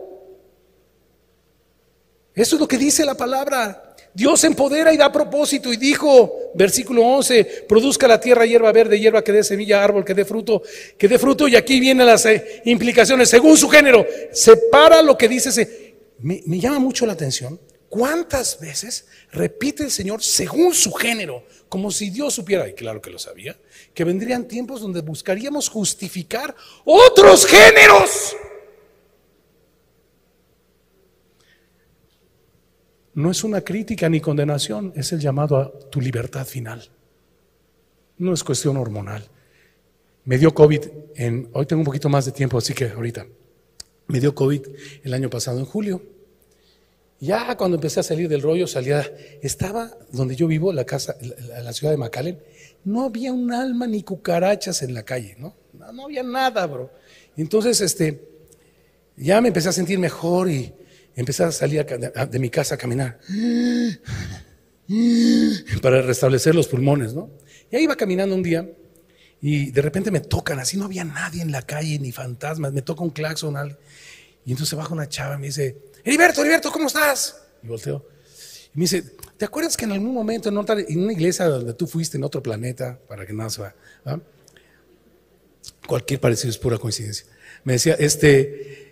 Eso 2.41 2.57
es 2.57 2.61
lo 2.61 2.67
que 2.67 2.79
dice 2.79 3.05
la 3.05 3.15
palabra. 3.15 3.95
Dios 4.15 4.43
empodera 4.45 4.95
y 4.95 4.97
da 4.97 5.13
propósito 5.13 5.71
y 5.71 5.77
dijo, 5.77 6.53
versículo 6.55 7.03
11, 7.03 7.67
produzca 7.69 8.09
la 8.09 8.19
tierra 8.19 8.47
hierba 8.47 8.73
verde, 8.73 8.99
hierba 8.99 9.23
que 9.23 9.31
dé 9.31 9.45
semilla, 9.45 9.85
árbol 9.85 10.07
que 10.07 10.15
dé 10.15 10.25
fruto, 10.25 10.63
que 10.97 11.07
dé 11.07 11.19
fruto. 11.19 11.47
Y 11.47 11.55
aquí 11.55 11.79
vienen 11.79 12.07
las 12.07 12.25
eh, 12.25 12.63
implicaciones 12.65 13.29
según 13.29 13.59
su 13.59 13.69
género. 13.69 14.07
Separa 14.33 15.03
lo 15.03 15.19
que 15.19 15.29
dice. 15.29 15.97
Me, 16.21 16.43
me 16.47 16.59
llama 16.59 16.79
mucho 16.79 17.05
la 17.05 17.13
atención. 17.13 17.61
¿Cuántas 17.91 18.59
veces 18.59 19.07
repite 19.33 19.83
el 19.83 19.91
Señor 19.91 20.23
según 20.23 20.73
su 20.73 20.93
género? 20.93 21.45
Como 21.69 21.91
si 21.91 22.09
Dios 22.09 22.33
supiera, 22.33 22.67
y 22.67 22.73
claro 22.73 23.03
que 23.03 23.11
lo 23.11 23.19
sabía, 23.19 23.59
que 23.93 24.05
vendrían 24.05 24.49
tiempos 24.49 24.81
donde 24.81 25.03
buscaríamos 25.03 25.69
justificar 25.69 26.57
otros 26.87 27.45
géneros. 27.45 28.35
No 33.15 33.31
es 33.31 33.43
una 33.43 33.63
crítica 33.63 34.09
ni 34.09 34.21
condenación, 34.21 34.93
es 34.95 35.13
el 35.13 35.21
llamado 35.21 35.57
a 35.57 35.71
tu 35.91 36.01
libertad 36.01 36.47
final. 36.47 36.89
No 38.19 38.33
es 38.33 38.45
cuestión 38.45 38.77
hormonal. 38.77 39.29
Me 40.25 40.39
dio 40.39 40.55
COVID 40.55 40.83
en, 41.17 41.49
hoy 41.53 41.67
tengo 41.67 41.81
un 41.81 41.87
poquito 41.87 42.09
más 42.09 42.25
de 42.27 42.33
tiempo, 42.33 42.59
así 42.59 42.75
que 42.75 42.91
ahorita, 42.91 43.27
me 44.07 44.21
dio 44.21 44.35
COVID 44.35 44.63
el 45.03 45.15
año 45.15 45.31
pasado 45.31 45.59
en 45.59 45.65
julio. 45.65 46.03
Ya 47.21 47.57
cuando 47.57 47.77
empecé 47.77 48.01
a 48.01 48.03
salir 48.03 48.29
del 48.29 48.41
rollo, 48.41 48.67
salía, 48.67 49.07
estaba 49.43 49.91
donde 50.11 50.37
yo 50.37 50.47
vivo, 50.47 50.73
la 50.73 50.85
casa, 50.85 51.17
la, 51.63 51.73
ciudad 51.73 51.93
de 51.93 51.99
McAllen, 51.99 52.39
no 52.85 53.05
había 53.05 53.33
un 53.33 53.53
alma 53.53 53.87
ni 53.87 54.03
cucarachas 54.03 54.83
en 54.83 54.95
la 54.95 55.03
calle, 55.03 55.37
¿no? 55.39 55.55
No, 55.93 56.05
había 56.05 56.23
nada, 56.23 56.67
bro. 56.67 56.91
Entonces, 57.37 57.81
este, 57.83 58.27
ya 59.17 59.41
me 59.41 59.49
empecé 59.49 59.69
a 59.69 59.73
sentir 59.73 59.99
mejor 59.99 60.51
y 60.51 60.73
empecé 61.17 61.45
a 61.45 61.53
salir 61.53 61.85
de 61.85 62.39
mi 62.39 62.51
casa 62.51 62.75
a 62.75 62.79
caminar 62.79 63.19
para 65.83 66.03
restablecer 66.03 66.55
los 66.55 66.67
pulmones, 66.67 67.15
¿no? 67.15 67.31
Y 67.71 67.77
ahí 67.77 67.85
iba 67.85 67.97
caminando 67.97 68.35
un 68.35 68.43
día 68.43 68.69
y 69.41 69.71
de 69.71 69.83
repente 69.83 70.11
me 70.11 70.21
tocan, 70.21 70.59
así 70.59 70.77
no 70.77 70.85
había 70.85 71.05
nadie 71.05 71.43
en 71.43 71.53
la 71.53 71.63
calle, 71.63 71.99
ni 71.99 72.13
fantasmas, 72.13 72.73
me 72.73 72.83
toca 72.83 73.03
un 73.03 73.11
claxon, 73.11 73.55
y 74.45 74.51
entonces 74.51 74.77
baja 74.77 74.93
una 74.93 75.09
chava 75.09 75.37
y 75.37 75.39
me 75.39 75.47
dice, 75.47 75.79
Heriberto, 76.05 76.41
Heriberto, 76.41 76.71
¿cómo 76.73 76.89
estás? 76.89 77.41
Y 77.63 77.69
volteo. 77.69 78.07
Y 78.75 78.79
me 78.79 78.83
dice, 78.83 79.03
¿te 79.37 79.45
acuerdas 79.45 79.77
que 79.77 79.85
en 79.85 79.93
algún 79.93 80.13
momento 80.13 80.49
en, 80.49 80.59
una 80.59 81.13
iglesia 81.13 81.47
donde 81.47 81.75
tú 81.75 81.87
fuiste 81.87 82.17
en 82.17 82.25
otro 82.25 82.43
planeta, 82.43 82.99
para 83.09 83.25
que 83.25 83.33
nada 83.33 83.51
se 83.51 83.63
va, 83.63 83.75
cualquier 85.87 86.21
parecido 86.21 86.51
es 86.51 86.59
pura 86.59 86.79
coincidencia? 86.79 87.27
Me 87.65 87.75
decía, 87.75 87.95
este, 87.99 88.90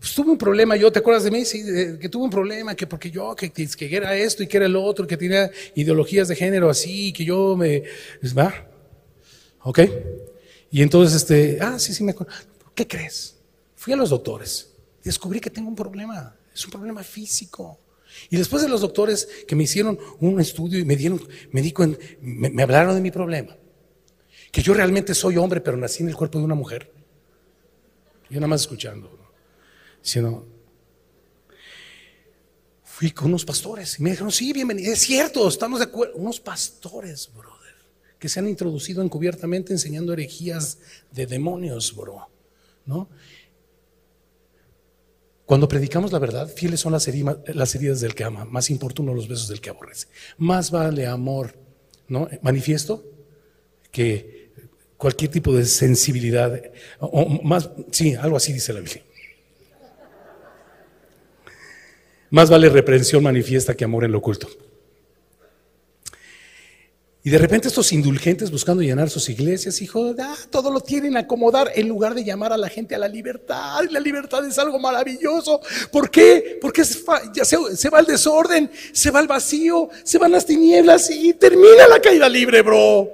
pues 0.00 0.14
tuve 0.14 0.30
un 0.30 0.38
problema, 0.38 0.76
yo, 0.76 0.90
¿te 0.90 0.98
acuerdas 0.98 1.24
de 1.24 1.30
mí? 1.30 1.44
Sí, 1.44 1.62
que 2.00 2.08
tuve 2.08 2.24
un 2.24 2.30
problema, 2.30 2.74
que 2.74 2.86
porque 2.86 3.10
yo, 3.10 3.36
que, 3.36 3.52
era 3.78 4.16
esto 4.16 4.42
y 4.42 4.46
que 4.46 4.56
era 4.56 4.64
el 4.64 4.74
otro, 4.74 5.06
que 5.06 5.18
tenía 5.18 5.50
ideologías 5.74 6.26
de 6.28 6.36
género 6.36 6.70
así, 6.70 7.12
que 7.12 7.22
yo 7.22 7.54
me, 7.54 7.82
pues, 8.18 8.36
¿va? 8.36 8.66
¿Ok? 9.62 9.80
Y 10.70 10.80
entonces, 10.80 11.14
este, 11.14 11.58
ah, 11.60 11.78
sí, 11.78 11.92
sí, 11.92 12.02
me 12.02 12.12
acuerdo. 12.12 12.32
¿Qué 12.74 12.86
crees? 12.86 13.36
Fui 13.76 13.92
a 13.92 13.96
los 13.96 14.08
doctores, 14.08 14.70
descubrí 15.04 15.38
que 15.38 15.50
tengo 15.50 15.68
un 15.68 15.76
problema, 15.76 16.34
es 16.54 16.64
un 16.64 16.70
problema 16.70 17.02
físico. 17.02 17.78
Y 18.30 18.38
después 18.38 18.62
de 18.62 18.70
los 18.70 18.80
doctores 18.80 19.28
que 19.46 19.54
me 19.54 19.64
hicieron 19.64 19.98
un 20.18 20.40
estudio 20.40 20.78
y 20.78 20.84
me 20.86 20.96
dieron, 20.96 21.22
me, 21.52 21.60
di 21.60 21.74
me, 22.22 22.62
hablaron 22.62 22.94
de 22.94 23.02
mi 23.02 23.10
problema, 23.10 23.54
que 24.50 24.62
yo 24.62 24.72
realmente 24.72 25.14
soy 25.14 25.36
hombre, 25.36 25.60
pero 25.60 25.76
nací 25.76 26.02
en 26.02 26.08
el 26.08 26.16
cuerpo 26.16 26.38
de 26.38 26.44
una 26.46 26.54
mujer. 26.54 26.90
Yo 28.30 28.36
nada 28.40 28.48
más 28.48 28.62
escuchando, 28.62 29.19
sino 30.02 30.46
fui 32.82 33.10
con 33.12 33.28
unos 33.28 33.44
pastores 33.44 33.98
y 33.98 34.02
me 34.02 34.10
dijeron, 34.10 34.30
sí, 34.30 34.52
bienvenido, 34.52 34.92
es 34.92 35.00
cierto, 35.00 35.48
estamos 35.48 35.78
de 35.78 35.86
acuerdo, 35.86 36.16
unos 36.16 36.38
pastores, 36.38 37.30
brother, 37.34 37.74
que 38.18 38.28
se 38.28 38.40
han 38.40 38.48
introducido 38.48 39.02
encubiertamente 39.02 39.72
enseñando 39.72 40.12
herejías 40.12 40.78
de 41.10 41.26
demonios, 41.26 41.96
bro, 41.96 42.28
¿no? 42.84 43.08
Cuando 45.46 45.66
predicamos 45.66 46.12
la 46.12 46.20
verdad, 46.20 46.48
fieles 46.48 46.78
son 46.78 46.92
las 46.92 47.08
heridas, 47.08 48.00
del 48.00 48.14
que 48.14 48.22
ama, 48.22 48.44
más 48.44 48.70
importuno 48.70 49.14
los 49.14 49.26
besos 49.26 49.48
del 49.48 49.60
que 49.60 49.70
aborrece. 49.70 50.06
Más 50.38 50.70
vale 50.70 51.08
amor, 51.08 51.58
¿no? 52.06 52.28
Manifiesto 52.42 53.04
que 53.90 54.52
cualquier 54.96 55.30
tipo 55.30 55.52
de 55.52 55.64
sensibilidad, 55.64 56.62
o 57.00 57.42
más, 57.42 57.68
sí, 57.90 58.14
algo 58.14 58.36
así 58.36 58.52
dice 58.52 58.72
la 58.72 58.78
Biblia. 58.78 59.02
Más 62.30 62.48
vale 62.48 62.68
reprensión 62.68 63.22
manifiesta 63.22 63.74
que 63.74 63.84
amor 63.84 64.04
en 64.04 64.12
lo 64.12 64.18
oculto. 64.18 64.48
Y 67.22 67.28
de 67.28 67.36
repente 67.36 67.68
estos 67.68 67.92
indulgentes 67.92 68.50
buscando 68.50 68.82
llenar 68.82 69.10
sus 69.10 69.28
iglesias, 69.28 69.82
hijo, 69.82 70.14
ah, 70.18 70.36
todo 70.48 70.70
lo 70.70 70.80
tienen 70.80 71.18
a 71.18 71.20
acomodar 71.20 71.70
en 71.74 71.86
lugar 71.86 72.14
de 72.14 72.24
llamar 72.24 72.50
a 72.50 72.56
la 72.56 72.70
gente 72.70 72.94
a 72.94 72.98
la 72.98 73.08
libertad. 73.08 73.82
La 73.90 74.00
libertad 74.00 74.46
es 74.46 74.58
algo 74.58 74.78
maravilloso. 74.78 75.60
¿Por 75.92 76.10
qué? 76.10 76.58
Porque 76.62 76.82
se, 76.82 77.00
ya 77.34 77.44
se, 77.44 77.90
va 77.90 78.00
el 78.00 78.06
desorden, 78.06 78.70
se 78.92 79.10
va 79.10 79.20
el 79.20 79.26
vacío, 79.26 79.90
se 80.02 80.16
van 80.16 80.32
las 80.32 80.46
tinieblas 80.46 81.10
y 81.10 81.34
termina 81.34 81.86
la 81.88 82.00
caída 82.00 82.26
libre, 82.26 82.62
bro. 82.62 83.10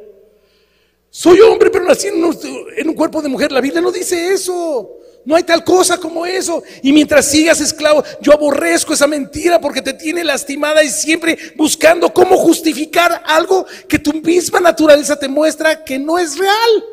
Soy 1.10 1.40
hombre, 1.40 1.70
pero 1.70 1.84
nací 1.84 2.06
en 2.06 2.22
un, 2.22 2.38
en 2.76 2.88
un 2.88 2.94
cuerpo 2.94 3.20
de 3.22 3.28
mujer. 3.28 3.50
La 3.50 3.60
Biblia 3.60 3.80
no 3.80 3.90
dice 3.90 4.32
eso. 4.32 4.98
No 5.26 5.34
hay 5.34 5.42
tal 5.42 5.64
cosa 5.64 5.98
como 5.98 6.24
eso. 6.24 6.62
Y 6.82 6.92
mientras 6.92 7.26
sigas 7.26 7.60
esclavo, 7.60 8.04
yo 8.20 8.32
aborrezco 8.32 8.94
esa 8.94 9.08
mentira 9.08 9.60
porque 9.60 9.82
te 9.82 9.92
tiene 9.92 10.22
lastimada 10.22 10.84
y 10.84 10.88
siempre 10.88 11.36
buscando 11.56 12.14
cómo 12.14 12.36
justificar 12.36 13.22
algo 13.26 13.66
que 13.88 13.98
tu 13.98 14.12
misma 14.12 14.60
naturaleza 14.60 15.18
te 15.18 15.26
muestra 15.26 15.82
que 15.82 15.98
no 15.98 16.16
es 16.16 16.38
real. 16.38 16.84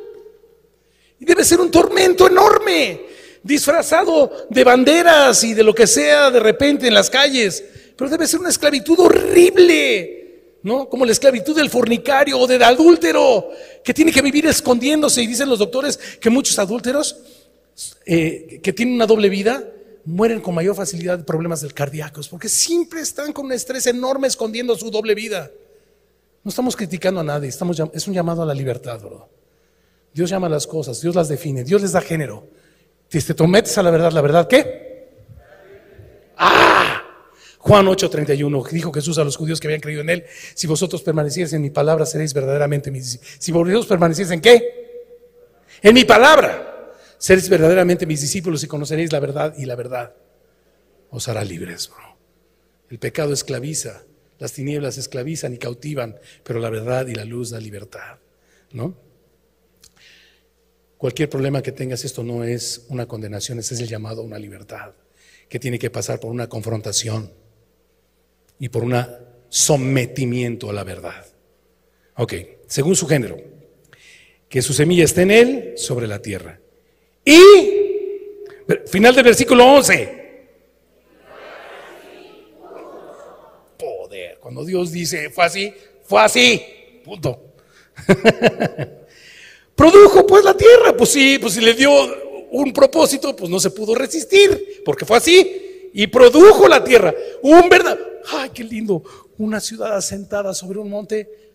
Y 1.19 1.25
debe 1.25 1.45
ser 1.45 1.61
un 1.61 1.69
tormento 1.69 2.25
enorme, 2.25 3.01
disfrazado 3.43 4.47
de 4.49 4.63
banderas 4.63 5.43
y 5.43 5.53
de 5.53 5.63
lo 5.63 5.75
que 5.75 5.85
sea 5.85 6.31
de 6.31 6.39
repente 6.39 6.87
en 6.87 6.95
las 6.95 7.11
calles. 7.11 7.63
Pero 7.95 8.09
debe 8.09 8.25
ser 8.25 8.39
una 8.39 8.49
esclavitud 8.49 8.99
horrible. 8.99 10.21
¿no? 10.63 10.89
Como 10.89 11.05
la 11.05 11.11
esclavitud 11.11 11.55
del 11.55 11.69
fornicario 11.69 12.39
o 12.39 12.47
del 12.47 12.63
adúltero, 12.63 13.51
que 13.83 13.93
tiene 13.93 14.11
que 14.11 14.23
vivir 14.23 14.47
escondiéndose. 14.47 15.21
Y 15.21 15.27
dicen 15.27 15.49
los 15.49 15.59
doctores 15.59 15.99
que 16.19 16.31
muchos 16.31 16.57
adúlteros 16.57 17.17
eh, 18.05 18.59
que 18.61 18.73
tienen 18.73 18.95
una 18.95 19.07
doble 19.07 19.29
vida 19.29 19.69
mueren 20.05 20.41
con 20.41 20.53
mayor 20.53 20.75
facilidad 20.75 21.17
de 21.17 21.23
problemas 21.23 21.61
del 21.61 21.73
cardíacos, 21.73 22.27
porque 22.27 22.49
siempre 22.49 23.01
están 23.01 23.31
con 23.33 23.45
un 23.45 23.53
estrés 23.53 23.87
enorme 23.87 24.27
escondiendo 24.27 24.75
su 24.75 24.91
doble 24.91 25.15
vida. 25.15 25.49
No 26.43 26.49
estamos 26.49 26.75
criticando 26.75 27.21
a 27.21 27.23
nadie, 27.23 27.49
estamos, 27.49 27.81
es 27.93 28.07
un 28.07 28.13
llamado 28.13 28.41
a 28.41 28.45
la 28.45 28.53
libertad, 28.53 28.99
bro. 28.99 29.29
Dios 30.13 30.29
llama 30.29 30.47
a 30.47 30.49
las 30.49 30.67
cosas, 30.67 31.01
Dios 31.01 31.15
las 31.15 31.29
define, 31.29 31.63
Dios 31.63 31.81
les 31.81 31.93
da 31.93 32.01
género. 32.01 32.47
Si 33.07 33.21
te 33.21 33.47
metes 33.47 33.77
a 33.77 33.83
la 33.83 33.91
verdad, 33.91 34.11
¿la 34.11 34.21
verdad 34.21 34.47
qué? 34.47 35.09
¡Ah! 36.37 37.01
Juan 37.59 37.85
8:31 37.85 38.69
dijo 38.71 38.91
Jesús 38.91 39.17
a 39.17 39.23
los 39.23 39.37
judíos 39.37 39.59
que 39.59 39.67
habían 39.67 39.79
creído 39.79 40.01
en 40.01 40.09
él, 40.09 40.25
si 40.53 40.67
vosotros 40.67 41.01
permanecierais 41.01 41.53
en 41.53 41.61
mi 41.61 41.69
palabra 41.69 42.05
seréis 42.05 42.33
verdaderamente 42.33 42.91
mis 42.91 43.03
discípulos. 43.03 43.37
Si 43.39 43.51
vosotros 43.51 43.85
permanecierais 43.87 44.31
en 44.31 44.41
qué? 44.41 45.13
En 45.81 45.93
mi 45.93 46.03
palabra. 46.03 46.72
Seréis 47.23 47.47
verdaderamente 47.47 48.05
mis 48.05 48.19
discípulos 48.19 48.65
y 48.65 48.67
conoceréis 48.67 49.13
la 49.13 49.21
verdad 49.21 49.55
y 49.57 49.63
la 49.63 49.77
verdad 49.77 50.13
os 51.09 51.29
hará 51.29 51.45
libres, 51.45 51.89
bro. 51.89 52.17
El 52.89 52.99
pecado 52.99 53.31
esclaviza, 53.31 54.03
las 54.39 54.51
tinieblas 54.51 54.97
esclavizan 54.97 55.53
y 55.53 55.57
cautivan, 55.57 56.17
pero 56.43 56.59
la 56.59 56.69
verdad 56.69 57.07
y 57.07 57.15
la 57.15 57.23
luz 57.23 57.51
da 57.51 57.61
libertad, 57.61 58.17
¿no? 58.73 58.93
Cualquier 60.97 61.29
problema 61.29 61.61
que 61.61 61.71
tengas, 61.71 62.03
esto 62.03 62.25
no 62.25 62.43
es 62.43 62.87
una 62.89 63.05
condenación, 63.05 63.57
este 63.57 63.75
es 63.75 63.79
el 63.79 63.87
llamado 63.87 64.21
a 64.21 64.25
una 64.25 64.37
libertad, 64.37 64.91
que 65.47 65.59
tiene 65.59 65.79
que 65.79 65.89
pasar 65.89 66.19
por 66.19 66.29
una 66.29 66.49
confrontación 66.49 67.31
y 68.59 68.67
por 68.67 68.83
un 68.83 69.01
sometimiento 69.47 70.69
a 70.69 70.73
la 70.73 70.83
verdad. 70.83 71.25
Ok, 72.17 72.33
según 72.67 72.97
su 72.97 73.07
género, 73.07 73.37
que 74.49 74.61
su 74.61 74.73
semilla 74.73 75.05
esté 75.05 75.21
en 75.21 75.31
él 75.31 75.73
sobre 75.77 76.05
la 76.05 76.21
tierra 76.21 76.59
y, 77.25 77.35
final 78.87 79.15
del 79.15 79.23
versículo 79.23 79.65
11. 79.65 80.23
Poder. 83.77 84.37
Cuando 84.39 84.65
Dios 84.65 84.91
dice, 84.91 85.29
fue 85.29 85.45
así, 85.45 85.73
fue 86.03 86.21
así. 86.21 86.61
Punto. 87.03 87.53
Produjo 89.75 90.27
pues 90.27 90.43
la 90.43 90.55
tierra. 90.55 90.95
Pues 90.95 91.09
sí, 91.11 91.37
pues 91.39 91.53
si 91.53 91.61
le 91.61 91.73
dio 91.73 91.91
un 92.51 92.71
propósito, 92.73 93.35
pues 93.35 93.49
no 93.49 93.59
se 93.59 93.71
pudo 93.71 93.95
resistir, 93.95 94.81
porque 94.85 95.05
fue 95.05 95.17
así. 95.17 95.89
Y 95.93 96.07
produjo 96.07 96.67
la 96.67 96.83
tierra. 96.83 97.13
Un 97.41 97.69
verdad. 97.69 97.97
Ay, 98.27 98.49
qué 98.53 98.63
lindo. 98.63 99.03
Una 99.37 99.59
ciudad 99.59 99.95
asentada 99.95 100.53
sobre 100.53 100.79
un 100.79 100.89
monte 100.89 101.52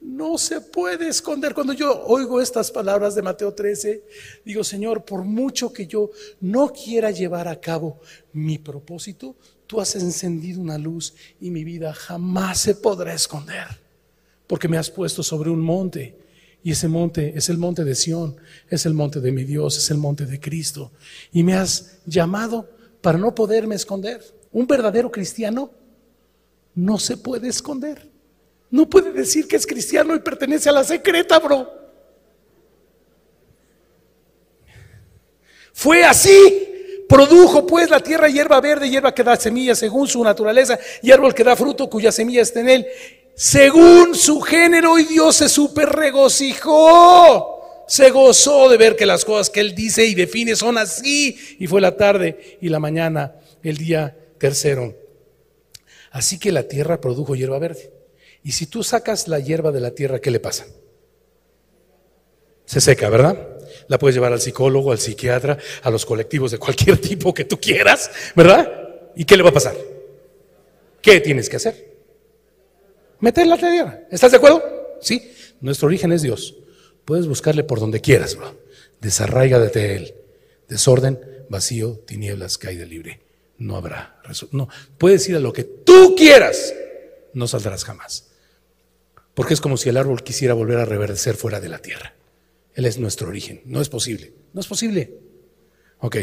no 0.00 0.38
se 0.38 0.60
puede 0.60 1.08
esconder. 1.08 1.54
Cuando 1.54 1.72
yo 1.72 2.04
oigo 2.06 2.40
estas 2.40 2.70
palabras 2.70 3.14
de 3.14 3.22
Mateo 3.22 3.52
13, 3.52 4.04
digo, 4.44 4.64
Señor, 4.64 5.04
por 5.04 5.24
mucho 5.24 5.72
que 5.72 5.86
yo 5.86 6.10
no 6.40 6.72
quiera 6.72 7.10
llevar 7.10 7.48
a 7.48 7.60
cabo 7.60 8.00
mi 8.32 8.58
propósito, 8.58 9.36
tú 9.66 9.80
has 9.80 9.94
encendido 9.96 10.60
una 10.60 10.78
luz 10.78 11.14
y 11.40 11.50
mi 11.50 11.64
vida 11.64 11.92
jamás 11.92 12.60
se 12.60 12.74
podrá 12.74 13.12
esconder, 13.12 13.66
porque 14.46 14.68
me 14.68 14.78
has 14.78 14.90
puesto 14.90 15.22
sobre 15.22 15.50
un 15.50 15.60
monte. 15.60 16.16
Y 16.62 16.72
ese 16.72 16.88
monte 16.88 17.34
es 17.36 17.48
el 17.48 17.58
monte 17.58 17.84
de 17.84 17.94
Sión, 17.94 18.36
es 18.68 18.84
el 18.84 18.94
monte 18.94 19.20
de 19.20 19.30
mi 19.30 19.44
Dios, 19.44 19.78
es 19.78 19.90
el 19.90 19.98
monte 19.98 20.26
de 20.26 20.40
Cristo. 20.40 20.90
Y 21.32 21.44
me 21.44 21.54
has 21.54 22.00
llamado 22.04 22.68
para 23.00 23.16
no 23.16 23.34
poderme 23.34 23.76
esconder. 23.76 24.22
Un 24.50 24.66
verdadero 24.66 25.10
cristiano 25.10 25.70
no 26.74 26.98
se 26.98 27.16
puede 27.16 27.48
esconder. 27.48 28.07
No 28.70 28.88
puede 28.88 29.12
decir 29.12 29.48
que 29.48 29.56
es 29.56 29.66
cristiano 29.66 30.14
y 30.14 30.20
pertenece 30.20 30.68
a 30.68 30.72
la 30.72 30.84
secreta, 30.84 31.38
bro. 31.38 31.72
Fue 35.72 36.04
así. 36.04 36.64
Produjo 37.08 37.66
pues 37.66 37.88
la 37.88 38.00
tierra 38.00 38.28
hierba 38.28 38.60
verde, 38.60 38.90
hierba 38.90 39.14
que 39.14 39.22
da 39.22 39.36
semilla 39.36 39.74
según 39.74 40.06
su 40.06 40.22
naturaleza, 40.22 40.78
y 41.02 41.10
árbol 41.10 41.34
que 41.34 41.42
da 41.42 41.56
fruto 41.56 41.88
cuya 41.88 42.12
semilla 42.12 42.42
está 42.42 42.60
en 42.60 42.68
él, 42.68 42.86
según 43.34 44.14
su 44.14 44.42
género, 44.42 44.98
y 44.98 45.04
Dios 45.04 45.36
se 45.36 45.48
super 45.48 45.88
regocijó. 45.88 47.54
Se 47.88 48.10
gozó 48.10 48.68
de 48.68 48.76
ver 48.76 48.94
que 48.96 49.06
las 49.06 49.24
cosas 49.24 49.48
que 49.48 49.60
él 49.60 49.74
dice 49.74 50.04
y 50.04 50.14
define 50.14 50.54
son 50.54 50.76
así. 50.76 51.56
Y 51.58 51.66
fue 51.66 51.80
la 51.80 51.96
tarde 51.96 52.58
y 52.60 52.68
la 52.68 52.78
mañana, 52.78 53.36
el 53.62 53.78
día 53.78 54.14
tercero. 54.36 54.94
Así 56.10 56.38
que 56.38 56.52
la 56.52 56.64
tierra 56.64 57.00
produjo 57.00 57.34
hierba 57.34 57.58
verde. 57.58 57.97
Y 58.42 58.52
si 58.52 58.66
tú 58.66 58.82
sacas 58.82 59.28
la 59.28 59.38
hierba 59.38 59.72
de 59.72 59.80
la 59.80 59.90
tierra, 59.90 60.20
¿qué 60.20 60.30
le 60.30 60.40
pasa? 60.40 60.66
Se 62.64 62.80
seca, 62.80 63.08
¿verdad? 63.08 63.58
La 63.88 63.98
puedes 63.98 64.14
llevar 64.14 64.32
al 64.32 64.40
psicólogo, 64.40 64.92
al 64.92 64.98
psiquiatra, 64.98 65.58
a 65.82 65.90
los 65.90 66.04
colectivos 66.04 66.50
de 66.50 66.58
cualquier 66.58 66.98
tipo 67.00 67.32
que 67.32 67.44
tú 67.44 67.58
quieras, 67.58 68.10
¿verdad? 68.36 68.70
¿Y 69.16 69.24
qué 69.24 69.36
le 69.36 69.42
va 69.42 69.50
a 69.50 69.54
pasar? 69.54 69.74
¿Qué 71.00 71.20
tienes 71.20 71.48
que 71.48 71.56
hacer? 71.56 71.96
Meterla 73.20 73.54
a 73.54 73.60
la 73.60 73.70
tierra. 73.70 74.00
¿Estás 74.10 74.30
de 74.30 74.36
acuerdo? 74.36 74.62
Sí. 75.00 75.32
Nuestro 75.60 75.88
origen 75.88 76.12
es 76.12 76.22
Dios. 76.22 76.56
Puedes 77.04 77.26
buscarle 77.26 77.64
por 77.64 77.80
donde 77.80 78.00
quieras, 78.00 78.36
bro. 78.36 78.54
de 79.00 79.96
él. 79.96 80.14
Desorden, 80.68 81.18
vacío, 81.48 82.00
tinieblas, 82.06 82.58
caída 82.58 82.84
libre. 82.84 83.20
No 83.56 83.76
habrá. 83.76 84.20
No. 84.52 84.68
Puedes 84.98 85.28
ir 85.28 85.36
a 85.36 85.40
lo 85.40 85.52
que 85.52 85.64
tú 85.64 86.14
quieras. 86.16 86.74
No 87.32 87.48
saldrás 87.48 87.84
jamás. 87.84 88.27
Porque 89.38 89.54
es 89.54 89.60
como 89.60 89.76
si 89.76 89.88
el 89.88 89.96
árbol 89.96 90.24
quisiera 90.24 90.52
volver 90.52 90.78
a 90.78 90.84
reverdecer 90.84 91.36
fuera 91.36 91.60
de 91.60 91.68
la 91.68 91.78
tierra. 91.78 92.12
Él 92.74 92.86
es 92.86 92.98
nuestro 92.98 93.28
origen. 93.28 93.62
No 93.66 93.80
es 93.80 93.88
posible. 93.88 94.32
No 94.52 94.60
es 94.60 94.66
posible. 94.66 95.12
Ok. 96.00 96.16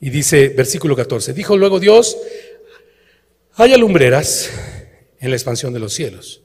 Y 0.00 0.08
dice, 0.08 0.48
versículo 0.48 0.96
14, 0.96 1.34
dijo 1.34 1.58
luego 1.58 1.78
Dios, 1.78 2.16
haya 3.56 3.76
lumbreras 3.76 4.50
en 5.18 5.28
la 5.28 5.36
expansión 5.36 5.74
de 5.74 5.78
los 5.78 5.92
cielos. 5.92 6.40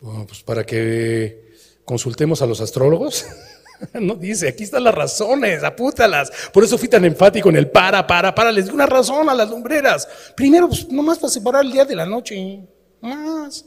pues 0.00 0.44
para 0.44 0.64
que 0.64 1.50
consultemos 1.84 2.40
a 2.40 2.46
los 2.46 2.60
astrólogos. 2.60 3.26
No 3.94 4.14
dice, 4.14 4.46
aquí 4.46 4.62
están 4.62 4.84
las 4.84 4.94
razones, 4.94 5.64
apúntalas. 5.64 6.30
Por 6.52 6.62
eso 6.62 6.76
fui 6.76 6.86
tan 6.86 7.02
enfático 7.06 7.48
en 7.48 7.56
el 7.56 7.70
para, 7.70 8.06
para, 8.06 8.34
para. 8.34 8.52
Les 8.52 8.66
di 8.66 8.72
una 8.72 8.84
razón 8.84 9.30
a 9.30 9.34
las 9.34 9.48
lumbreras. 9.48 10.06
Primero, 10.36 10.68
pues 10.68 10.86
nomás 10.90 11.18
para 11.18 11.32
separar 11.32 11.64
el 11.64 11.72
día 11.72 11.86
de 11.86 11.96
la 11.96 12.04
noche. 12.04 12.60
Más. 13.00 13.64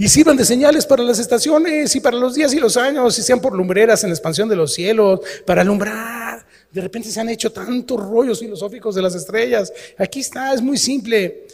Y 0.00 0.08
sirvan 0.08 0.36
de 0.36 0.44
señales 0.44 0.86
para 0.86 1.02
las 1.02 1.18
estaciones 1.18 1.94
y 1.96 1.98
para 1.98 2.16
los 2.16 2.36
días 2.36 2.54
y 2.54 2.60
los 2.60 2.76
años, 2.76 3.18
y 3.18 3.22
sean 3.22 3.40
por 3.40 3.52
lumbreras 3.52 4.04
en 4.04 4.10
la 4.10 4.14
expansión 4.14 4.48
de 4.48 4.54
los 4.54 4.72
cielos, 4.72 5.18
para 5.44 5.62
alumbrar. 5.62 6.46
De 6.70 6.80
repente 6.80 7.10
se 7.10 7.18
han 7.18 7.28
hecho 7.28 7.50
tantos 7.50 8.00
rollos 8.00 8.38
filosóficos 8.38 8.94
de 8.94 9.02
las 9.02 9.16
estrellas. 9.16 9.72
Aquí 9.98 10.20
está, 10.20 10.54
es 10.54 10.62
muy 10.62 10.78
simple. 10.78 11.48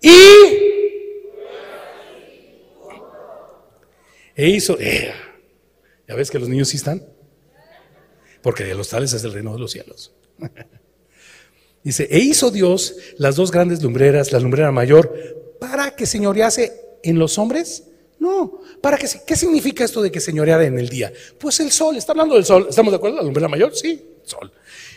Y 0.00 0.10
e 4.34 4.48
hizo, 4.48 4.76
eh, 4.80 5.12
ya 6.08 6.16
ves 6.16 6.32
que 6.32 6.40
los 6.40 6.48
niños 6.48 6.70
sí 6.70 6.78
están, 6.78 7.06
porque 8.42 8.64
de 8.64 8.74
los 8.74 8.88
tales 8.88 9.12
es 9.12 9.22
el 9.22 9.32
reino 9.32 9.52
de 9.52 9.60
los 9.60 9.70
cielos. 9.70 10.12
Dice, 11.84 12.08
e 12.10 12.18
hizo 12.18 12.50
Dios 12.50 12.96
las 13.18 13.36
dos 13.36 13.52
grandes 13.52 13.80
lumbreras, 13.84 14.32
la 14.32 14.40
lumbrera 14.40 14.72
mayor, 14.72 15.56
para 15.60 15.94
que 15.94 16.06
señorease 16.06 16.87
en 17.02 17.18
los 17.18 17.38
hombres? 17.38 17.84
No. 18.18 18.60
¿Para 18.80 18.96
qué, 18.96 19.06
qué 19.26 19.36
significa 19.36 19.84
esto 19.84 20.02
de 20.02 20.10
que 20.10 20.20
señoreara 20.20 20.64
en 20.64 20.78
el 20.78 20.88
día? 20.88 21.12
Pues 21.38 21.60
el 21.60 21.70
sol, 21.70 21.96
está 21.96 22.12
hablando 22.12 22.34
del 22.34 22.44
sol. 22.44 22.66
¿Estamos 22.68 22.92
de 22.92 22.96
acuerdo? 22.96 23.16
¿La 23.16 23.22
lumbrera 23.22 23.48
mayor? 23.48 23.74
Sí, 23.74 24.02
sol. 24.24 24.52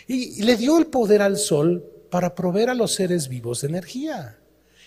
Y, 0.08 0.42
le 0.42 0.56
dio 0.56 0.78
el 0.78 0.86
poder 0.86 1.22
al 1.22 1.36
sol 1.36 1.84
para 2.10 2.34
proveer 2.34 2.70
a 2.70 2.74
los 2.74 2.94
seres 2.94 3.28
vivos 3.28 3.62
de 3.62 3.68
energía. 3.68 4.38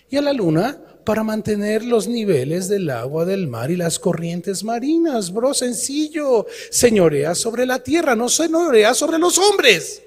y 0.10 0.18
a 0.18 0.22
la 0.22 0.34
luna 0.34 0.80
para 1.04 1.24
mantener 1.24 1.84
los 1.84 2.08
niveles 2.08 2.68
del 2.68 2.90
agua 2.90 3.26
del 3.26 3.48
mar 3.48 3.72
y 3.72 3.76
las 3.76 3.98
corrientes 3.98 4.64
marinas. 4.64 5.32
Bro, 5.32 5.54
sencillo. 5.54 6.46
Señorea 6.70 7.34
sobre 7.36 7.66
la 7.66 7.80
tierra, 7.80 8.16
no 8.16 8.30
señorea 8.30 8.94
sobre 8.94 9.18
los 9.18 9.38
hombres. 9.38 10.04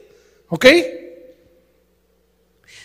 ¿Ok? 0.49 0.67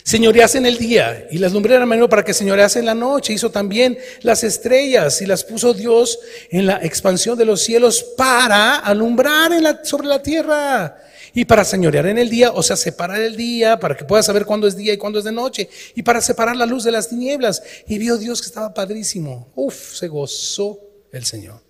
Señoreas 0.04 0.56
en 0.56 0.66
el 0.66 0.78
día 0.78 1.28
y 1.32 1.38
las 1.38 1.54
lumbreras 1.54 1.88
menudo 1.88 2.10
para 2.10 2.26
que 2.26 2.34
señoreas 2.34 2.76
en 2.76 2.86
la 2.86 2.94
noche. 2.94 3.32
Hizo 3.32 3.52
también 3.52 3.98
las 4.22 4.44
estrellas 4.44 5.22
y 5.22 5.26
las 5.26 5.46
puso 5.46 5.74
Dios 5.74 6.20
en 6.50 6.66
la 6.66 6.84
expansión 6.84 7.38
de 7.38 7.46
los 7.46 7.62
cielos 7.62 8.04
para 8.18 8.80
alumbrar 8.80 9.52
sobre 9.84 10.08
la 10.08 10.22
tierra 10.22 10.98
y 11.34 11.46
para 11.46 11.64
señorear 11.64 12.06
en 12.08 12.18
el 12.18 12.30
día, 12.30 12.52
o 12.52 12.62
sea, 12.62 12.76
separar 12.76 13.22
el 13.22 13.38
día 13.38 13.80
para 13.80 13.96
que 13.96 14.04
puedas 14.04 14.26
saber 14.26 14.46
cuándo 14.46 14.68
es 14.68 14.76
día 14.76 14.94
y 14.94 14.98
cuándo 14.98 15.20
es 15.20 15.26
de 15.26 15.32
noche, 15.32 15.68
y 15.96 16.04
para 16.04 16.22
separar 16.22 16.56
la 16.56 16.68
luz 16.68 16.84
de 16.84 16.92
las 16.92 17.10
tinieblas. 17.10 17.64
Y 17.88 17.98
vio 17.98 18.18
Dios 18.18 18.42
que 18.42 18.48
estaba 18.48 18.74
padrísimo. 18.74 19.52
Uf, 19.56 19.96
se 19.96 20.10
gozó 20.10 20.80
el 21.12 21.26
Señor. 21.26 21.62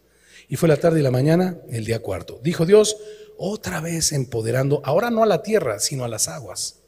Y 0.49 0.57
fue 0.57 0.67
la 0.67 0.77
tarde 0.77 0.99
y 0.99 1.03
la 1.03 1.11
mañana, 1.11 1.59
el 1.71 1.85
día 1.85 1.99
cuarto. 1.99 2.41
Dijo 2.43 2.65
Dios, 2.65 2.97
otra 3.37 3.79
vez 3.79 4.11
empoderando, 4.11 4.81
ahora 4.83 5.11
no 5.11 5.23
a 5.23 5.27
la 5.27 5.43
tierra, 5.43 5.79
sino 5.79 6.03
a 6.03 6.09
las 6.09 6.27
aguas 6.27 6.82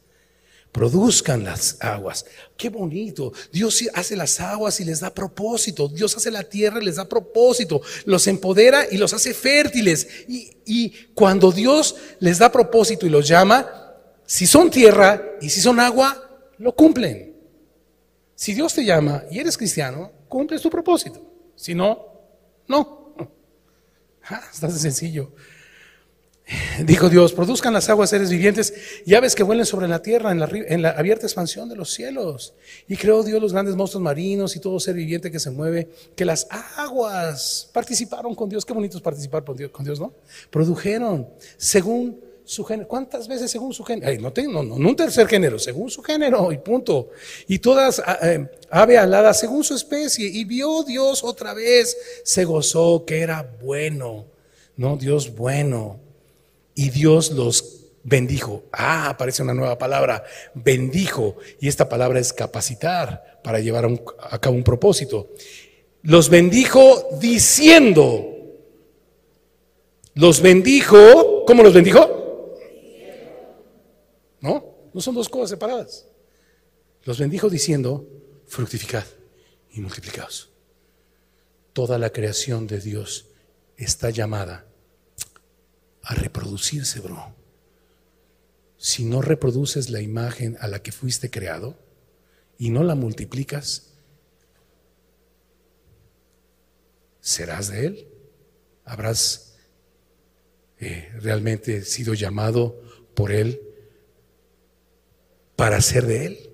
produzcan 0.76 1.42
las 1.42 1.78
aguas. 1.80 2.26
Qué 2.54 2.68
bonito. 2.68 3.32
Dios 3.50 3.82
hace 3.94 4.14
las 4.14 4.38
aguas 4.40 4.78
y 4.78 4.84
les 4.84 5.00
da 5.00 5.08
propósito. 5.08 5.88
Dios 5.88 6.14
hace 6.14 6.30
la 6.30 6.42
tierra 6.42 6.82
y 6.82 6.84
les 6.84 6.96
da 6.96 7.08
propósito. 7.08 7.80
Los 8.04 8.26
empodera 8.26 8.86
y 8.90 8.98
los 8.98 9.14
hace 9.14 9.32
fértiles. 9.32 10.06
Y, 10.28 10.90
cuando 11.14 11.50
Dios 11.50 11.96
les 12.20 12.38
da 12.38 12.52
propósito 12.52 13.06
y 13.06 13.08
los 13.08 13.26
llama, 13.26 13.66
si 14.26 14.46
son 14.46 14.70
tierra 14.70 15.38
y 15.40 15.48
si 15.48 15.62
son 15.62 15.80
agua, 15.80 16.52
lo 16.58 16.74
cumplen. 16.74 17.34
Si 18.34 18.52
Dios 18.52 18.74
te 18.74 18.84
llama 18.84 19.24
y 19.30 19.38
eres 19.38 19.56
cristiano, 19.56 20.12
cumples 20.28 20.60
tu 20.60 20.68
propósito. 20.68 21.22
Si 21.56 21.74
no, 21.74 22.06
no. 22.68 23.14
Ah, 24.28 24.42
está 24.52 24.68
sencillo. 24.68 25.32
Dijo 26.84 27.08
Dios, 27.08 27.32
produzcan 27.32 27.72
las 27.72 27.88
aguas 27.88 28.10
seres 28.10 28.30
vivientes 28.30 28.72
aves 29.16 29.34
que 29.34 29.42
vuelen 29.42 29.66
sobre 29.66 29.88
la 29.88 30.00
tierra 30.00 30.30
en 30.30 30.82
la, 30.82 30.90
abierta 30.90 31.26
expansión 31.26 31.68
de 31.68 31.74
los 31.74 31.92
cielos. 31.92 32.54
Y 32.86 32.96
creó 32.96 33.24
Dios 33.24 33.42
los 33.42 33.52
grandes 33.52 33.74
monstruos 33.74 34.02
marinos 34.02 34.54
y 34.54 34.60
todo 34.60 34.78
ser 34.78 34.94
viviente 34.94 35.30
que 35.30 35.40
se 35.40 35.50
mueve, 35.50 35.88
que 36.14 36.24
las 36.24 36.46
aguas 36.76 37.68
participaron 37.72 38.34
con 38.34 38.48
Dios. 38.48 38.64
Qué 38.64 38.72
bonito 38.72 38.96
es 38.96 39.02
participar 39.02 39.42
con 39.44 39.84
Dios, 39.84 39.98
¿no? 39.98 40.12
Produjeron 40.50 41.28
según 41.56 42.20
su 42.44 42.64
género. 42.64 42.86
¿Cuántas 42.86 43.26
veces 43.26 43.50
según 43.50 43.74
su 43.74 43.82
género? 43.82 44.22
no, 44.22 44.32
tengo, 44.32 44.62
no, 44.62 44.78
no, 44.78 44.88
un 44.88 44.96
tercer 44.96 45.26
género, 45.26 45.58
según 45.58 45.90
su 45.90 46.00
género 46.00 46.52
y 46.52 46.58
punto. 46.58 47.10
Y 47.48 47.58
todas 47.58 48.00
eh, 48.22 48.48
ave 48.70 48.98
según 49.34 49.64
su 49.64 49.74
especie. 49.74 50.28
Y 50.28 50.44
vio 50.44 50.84
Dios 50.84 51.24
otra 51.24 51.54
vez, 51.54 51.96
se 52.22 52.44
gozó 52.44 53.04
que 53.04 53.18
era 53.18 53.42
bueno, 53.60 54.26
¿no? 54.76 54.96
Dios 54.96 55.34
bueno 55.34 56.05
y 56.76 56.90
Dios 56.90 57.32
los 57.32 57.86
bendijo. 58.04 58.64
Ah, 58.70 59.08
aparece 59.08 59.42
una 59.42 59.54
nueva 59.54 59.76
palabra, 59.76 60.24
bendijo. 60.54 61.36
Y 61.58 61.66
esta 61.66 61.88
palabra 61.88 62.20
es 62.20 62.32
capacitar 62.32 63.40
para 63.42 63.58
llevar 63.58 63.88
a, 64.20 64.38
cabo 64.38 64.54
un 64.54 64.62
propósito. 64.62 65.30
Los 66.02 66.28
bendijo 66.28 67.08
diciendo. 67.18 68.32
Los 70.14 70.40
bendijo, 70.40 71.44
¿cómo 71.46 71.62
los 71.62 71.74
bendijo? 71.74 72.54
No, 74.40 74.64
no 74.92 75.00
son 75.00 75.14
dos 75.14 75.28
cosas 75.28 75.50
separadas. 75.50 76.06
Los 77.04 77.18
bendijo 77.18 77.50
diciendo, 77.50 78.06
fructificad 78.46 79.04
y 79.72 79.80
multiplicaos. 79.80 80.50
Toda 81.72 81.98
la 81.98 82.10
creación 82.10 82.66
de 82.66 82.80
Dios 82.80 83.26
está 83.76 84.10
llamada 84.10 84.65
a 86.06 86.14
reproducirse, 86.14 87.00
bro. 87.00 87.34
Si 88.78 89.04
no 89.04 89.22
reproduces 89.22 89.90
la 89.90 90.00
imagen 90.00 90.56
a 90.60 90.68
la 90.68 90.80
que 90.80 90.92
fuiste 90.92 91.30
creado 91.30 91.76
y 92.58 92.70
no 92.70 92.84
la 92.84 92.94
multiplicas, 92.94 93.94
serás 97.20 97.68
de 97.68 97.86
Él. 97.86 98.08
Habrás 98.84 99.56
eh, 100.78 101.10
realmente 101.20 101.82
sido 101.82 102.14
llamado 102.14 102.80
por 103.14 103.32
Él 103.32 103.60
para 105.56 105.80
ser 105.80 106.06
de 106.06 106.26
Él. 106.26 106.50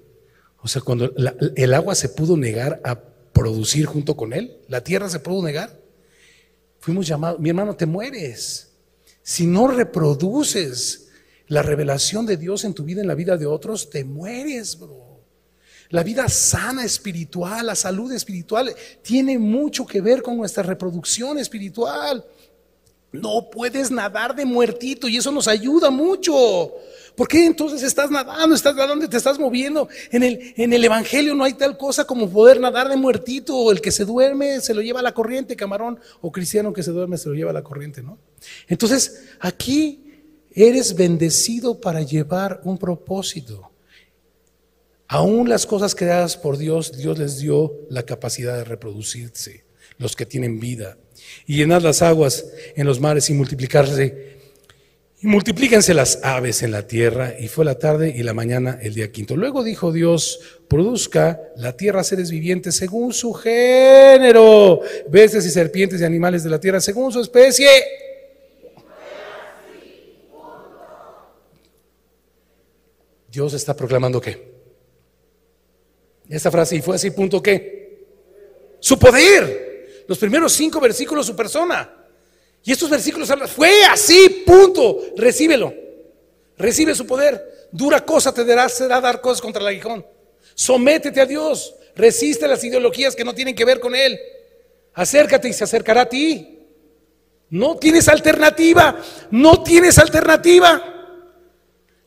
O 0.63 0.69
sea, 0.69 0.81
cuando 0.81 1.13
el 1.57 1.75
agua 1.75 1.95
se 1.95 2.09
pudo 2.09 2.39
negar 2.39 2.81
a 2.85 2.99
producir 3.35 3.85
junto 3.85 4.17
con 4.17 4.33
Él, 4.33 4.61
la 4.69 4.83
tierra 4.83 5.11
se 5.11 5.21
pudo 5.21 5.45
negar, 5.45 5.79
fuimos 6.79 7.07
llamados, 7.07 7.39
mi 7.39 7.51
hermano, 7.51 7.77
te 7.77 7.85
mueres. 7.85 8.72
Si 9.23 9.47
no 9.47 9.69
reproduces 9.69 11.09
la 11.47 11.63
revelación 11.63 12.27
de 12.27 12.37
Dios 12.37 12.65
en 12.65 12.75
tu 12.75 12.85
vida, 12.85 13.01
en 13.01 13.09
la 13.09 13.15
vida 13.15 13.37
de 13.37 13.47
otros, 13.47 13.91
te 13.91 14.05
mueres, 14.05 14.79
bro. 14.79 15.21
La 15.91 16.03
vida 16.03 16.29
sana 16.29 16.85
espiritual, 16.85 17.67
la 17.67 17.75
salud 17.75 18.11
espiritual, 18.13 18.75
tiene 19.03 19.39
mucho 19.39 19.85
que 19.85 20.01
ver 20.01 20.23
con 20.23 20.39
nuestra 20.39 20.63
reproducción 20.63 21.39
espiritual. 21.39 22.25
No 23.13 23.51
puedes 23.51 23.91
nadar 23.91 24.35
de 24.35 24.47
muertito 24.47 25.07
y 25.07 25.19
eso 25.19 25.31
nos 25.31 25.47
ayuda 25.47 25.91
mucho. 25.91 26.73
¿Por 27.17 27.29
qué 27.29 27.45
entonces 27.45 27.83
estás 27.83 28.11
nadando? 28.11 28.55
¿Estás 28.55 28.75
nadando? 28.75 29.09
¿Te 29.09 29.17
estás 29.17 29.39
moviendo? 29.39 29.89
En 30.11 30.23
el, 30.23 30.55
en 30.57 30.73
el 30.73 30.85
Evangelio 30.85 31.35
no 31.35 31.45
hay 31.45 31.55
tal 31.55 31.77
cosa 31.77 32.05
como 32.07 32.29
poder 32.31 32.59
nadar 32.59 32.89
de 32.89 32.97
muertito. 32.97 33.71
El 33.71 33.81
que 33.81 33.91
se 33.91 34.05
duerme 34.05 34.61
se 34.61 34.75
lo 34.75 34.81
lleva 34.81 35.01
a 35.01 35.03
la 35.03 35.13
corriente, 35.13 35.55
camarón. 35.57 36.01
O 36.21 36.33
cristiano 36.33 36.73
que 36.73 36.83
se 36.83 36.91
duerme 36.91 37.19
se 37.19 37.29
lo 37.29 37.35
lleva 37.35 37.51
a 37.51 37.55
la 37.55 37.63
corriente, 37.63 38.03
¿no? 38.03 38.19
Entonces, 38.67 39.25
aquí 39.41 40.03
eres 40.55 40.95
bendecido 40.95 41.81
para 41.81 42.03
llevar 42.03 42.61
un 42.65 42.79
propósito. 42.79 43.71
Aún 45.09 45.49
las 45.49 45.67
cosas 45.67 45.95
creadas 45.95 46.39
por 46.39 46.57
Dios, 46.57 46.97
Dios 46.97 47.19
les 47.19 47.39
dio 47.39 47.73
la 47.91 48.05
capacidad 48.05 48.57
de 48.57 48.65
reproducirse, 48.65 49.65
los 49.99 50.17
que 50.17 50.25
tienen 50.25 50.59
vida. 50.59 50.97
Y 51.47 51.57
llenar 51.57 51.83
las 51.83 52.01
aguas 52.01 52.47
en 52.75 52.87
los 52.87 52.99
mares 52.99 53.29
y 53.29 53.35
multiplicarse 53.35 54.41
y 55.23 55.29
multiplíquense 55.29 55.95
las 55.95 56.19
aves 56.25 56.65
en 56.65 56.73
la 56.73 56.89
tierra, 56.89 57.35
y 57.39 57.47
fue 57.47 57.65
la 57.65 57.79
tarde 57.79 58.13
y 58.15 58.25
la 58.25 58.35
mañana 58.35 58.81
el 58.83 58.93
día 58.93 59.13
quinto. 59.13 59.37
Luego 59.37 59.63
dijo 59.63 59.93
Dios, 59.93 60.41
produzca 60.67 61.41
la 61.57 61.77
tierra 61.77 62.03
seres 62.03 62.29
vivientes 62.29 62.75
según 62.75 63.13
su 63.13 63.33
género, 63.33 64.81
bestias 65.09 65.47
y 65.47 65.51
serpientes 65.51 66.01
y 66.01 66.05
animales 66.05 66.43
de 66.43 66.51
la 66.51 66.59
tierra 66.59 66.81
según 66.81 67.13
su 67.13 67.21
especie. 67.21 67.69
Dios 73.31 73.55
está 73.55 73.77
proclamando 73.77 74.21
qué? 74.21 74.51
Esta 76.29 76.51
frase, 76.51 76.75
y 76.75 76.83
fue 76.83 76.97
así, 76.97 77.13
punto 77.13 77.41
qué? 77.41 78.09
Su 78.81 78.99
poder. 78.99 80.05
Los 80.09 80.19
primeros 80.19 80.53
cinco 80.53 80.81
versículos, 80.81 81.27
su 81.27 81.37
persona. 81.37 82.02
Y 82.65 82.73
estos 82.73 82.89
versículos 82.89 83.31
hablan, 83.31 83.49
fue 83.49 83.85
así, 83.85 84.45
punto, 84.47 85.01
recíbelo. 85.17 85.75
Recibe 86.57 86.95
su 86.95 87.07
poder. 87.07 87.69
Dura 87.73 88.05
cosa 88.05 88.33
te 88.33 88.45
dará, 88.45 88.69
dar 89.01 89.21
cosas 89.21 89.41
contra 89.41 89.63
el 89.63 89.69
aguijón. 89.69 90.07
Sométete 90.55 91.21
a 91.21 91.27
Dios. 91.27 91.75
Resiste 91.97 92.47
las 92.47 92.63
ideologías 92.63 93.17
que 93.17 93.25
no 93.25 93.35
tienen 93.35 93.55
que 93.55 93.65
ver 93.65 93.81
con 93.81 93.95
Él. 93.95 94.19
Acércate 94.95 95.49
y 95.49 95.53
se 95.53 95.65
acercará 95.65 96.03
a 96.03 96.09
ti. 96.09 96.61
No 97.51 97.77
tienes 97.77 98.09
alternativa. 98.09 99.01
No 99.31 99.63
tienes 99.63 99.99
alternativa. 99.99 100.93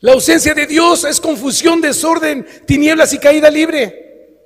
La 0.00 0.12
ausencia 0.12 0.54
de 0.54 0.66
Dios 0.66 1.04
es 1.04 1.20
confusión, 1.20 1.80
desorden, 1.80 2.46
tinieblas 2.64 3.12
y 3.12 3.18
caída 3.18 3.50
libre. 3.50 4.38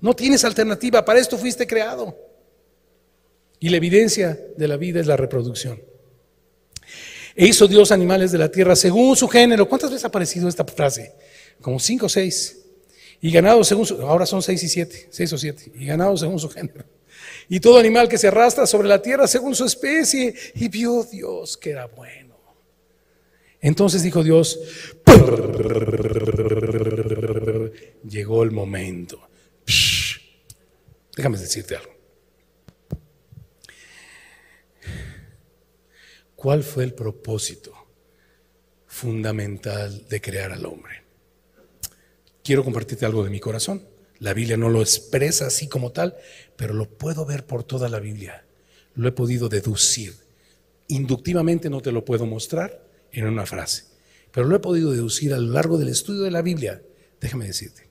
No 0.00 0.14
tienes 0.14 0.44
alternativa. 0.44 1.04
Para 1.04 1.20
esto 1.20 1.38
fuiste 1.38 1.66
creado. 1.66 2.16
Y 3.62 3.68
la 3.68 3.76
evidencia 3.76 4.36
de 4.56 4.66
la 4.66 4.76
vida 4.76 4.98
es 4.98 5.06
la 5.06 5.16
reproducción. 5.16 5.80
E 7.36 7.46
hizo 7.46 7.68
Dios 7.68 7.92
animales 7.92 8.32
de 8.32 8.38
la 8.38 8.50
tierra 8.50 8.74
según 8.74 9.14
su 9.14 9.28
género. 9.28 9.68
¿Cuántas 9.68 9.88
veces 9.88 10.04
ha 10.04 10.08
aparecido 10.08 10.48
esta 10.48 10.64
frase? 10.64 11.14
Como 11.60 11.78
cinco 11.78 12.06
o 12.06 12.08
seis. 12.08 12.58
Y 13.20 13.30
ganado 13.30 13.62
según 13.62 13.86
su, 13.86 14.02
ahora 14.02 14.26
son 14.26 14.42
seis 14.42 14.64
y 14.64 14.68
siete, 14.68 15.06
seis 15.10 15.32
o 15.32 15.38
siete. 15.38 15.70
Y 15.76 15.86
ganado 15.86 16.16
según 16.16 16.40
su 16.40 16.48
género. 16.50 16.84
Y 17.48 17.60
todo 17.60 17.78
animal 17.78 18.08
que 18.08 18.18
se 18.18 18.26
arrastra 18.26 18.66
sobre 18.66 18.88
la 18.88 19.00
tierra 19.00 19.28
según 19.28 19.54
su 19.54 19.64
especie. 19.64 20.34
Y 20.56 20.66
vio 20.66 21.04
Dios 21.04 21.56
que 21.56 21.70
era 21.70 21.86
bueno. 21.86 22.34
Entonces 23.60 24.02
dijo 24.02 24.24
Dios, 24.24 24.58
llegó 28.08 28.42
el 28.42 28.50
momento. 28.50 29.20
déjame 31.16 31.38
decirte 31.38 31.76
algo. 31.76 31.91
¿Cuál 36.42 36.64
fue 36.64 36.82
el 36.82 36.92
propósito 36.92 37.72
fundamental 38.88 40.08
de 40.08 40.20
crear 40.20 40.50
al 40.50 40.66
hombre? 40.66 41.04
Quiero 42.42 42.64
compartirte 42.64 43.06
algo 43.06 43.22
de 43.22 43.30
mi 43.30 43.38
corazón. 43.38 43.86
La 44.18 44.34
Biblia 44.34 44.56
no 44.56 44.68
lo 44.68 44.80
expresa 44.80 45.46
así 45.46 45.68
como 45.68 45.92
tal, 45.92 46.16
pero 46.56 46.74
lo 46.74 46.88
puedo 46.98 47.24
ver 47.24 47.46
por 47.46 47.62
toda 47.62 47.88
la 47.88 48.00
Biblia. 48.00 48.44
Lo 48.96 49.06
he 49.06 49.12
podido 49.12 49.48
deducir. 49.48 50.16
Inductivamente 50.88 51.70
no 51.70 51.80
te 51.80 51.92
lo 51.92 52.04
puedo 52.04 52.26
mostrar 52.26 52.88
en 53.12 53.28
una 53.28 53.46
frase, 53.46 53.84
pero 54.32 54.48
lo 54.48 54.56
he 54.56 54.58
podido 54.58 54.90
deducir 54.90 55.32
a 55.34 55.38
lo 55.38 55.52
largo 55.52 55.78
del 55.78 55.90
estudio 55.90 56.22
de 56.22 56.32
la 56.32 56.42
Biblia. 56.42 56.82
Déjame 57.20 57.46
decirte, 57.46 57.88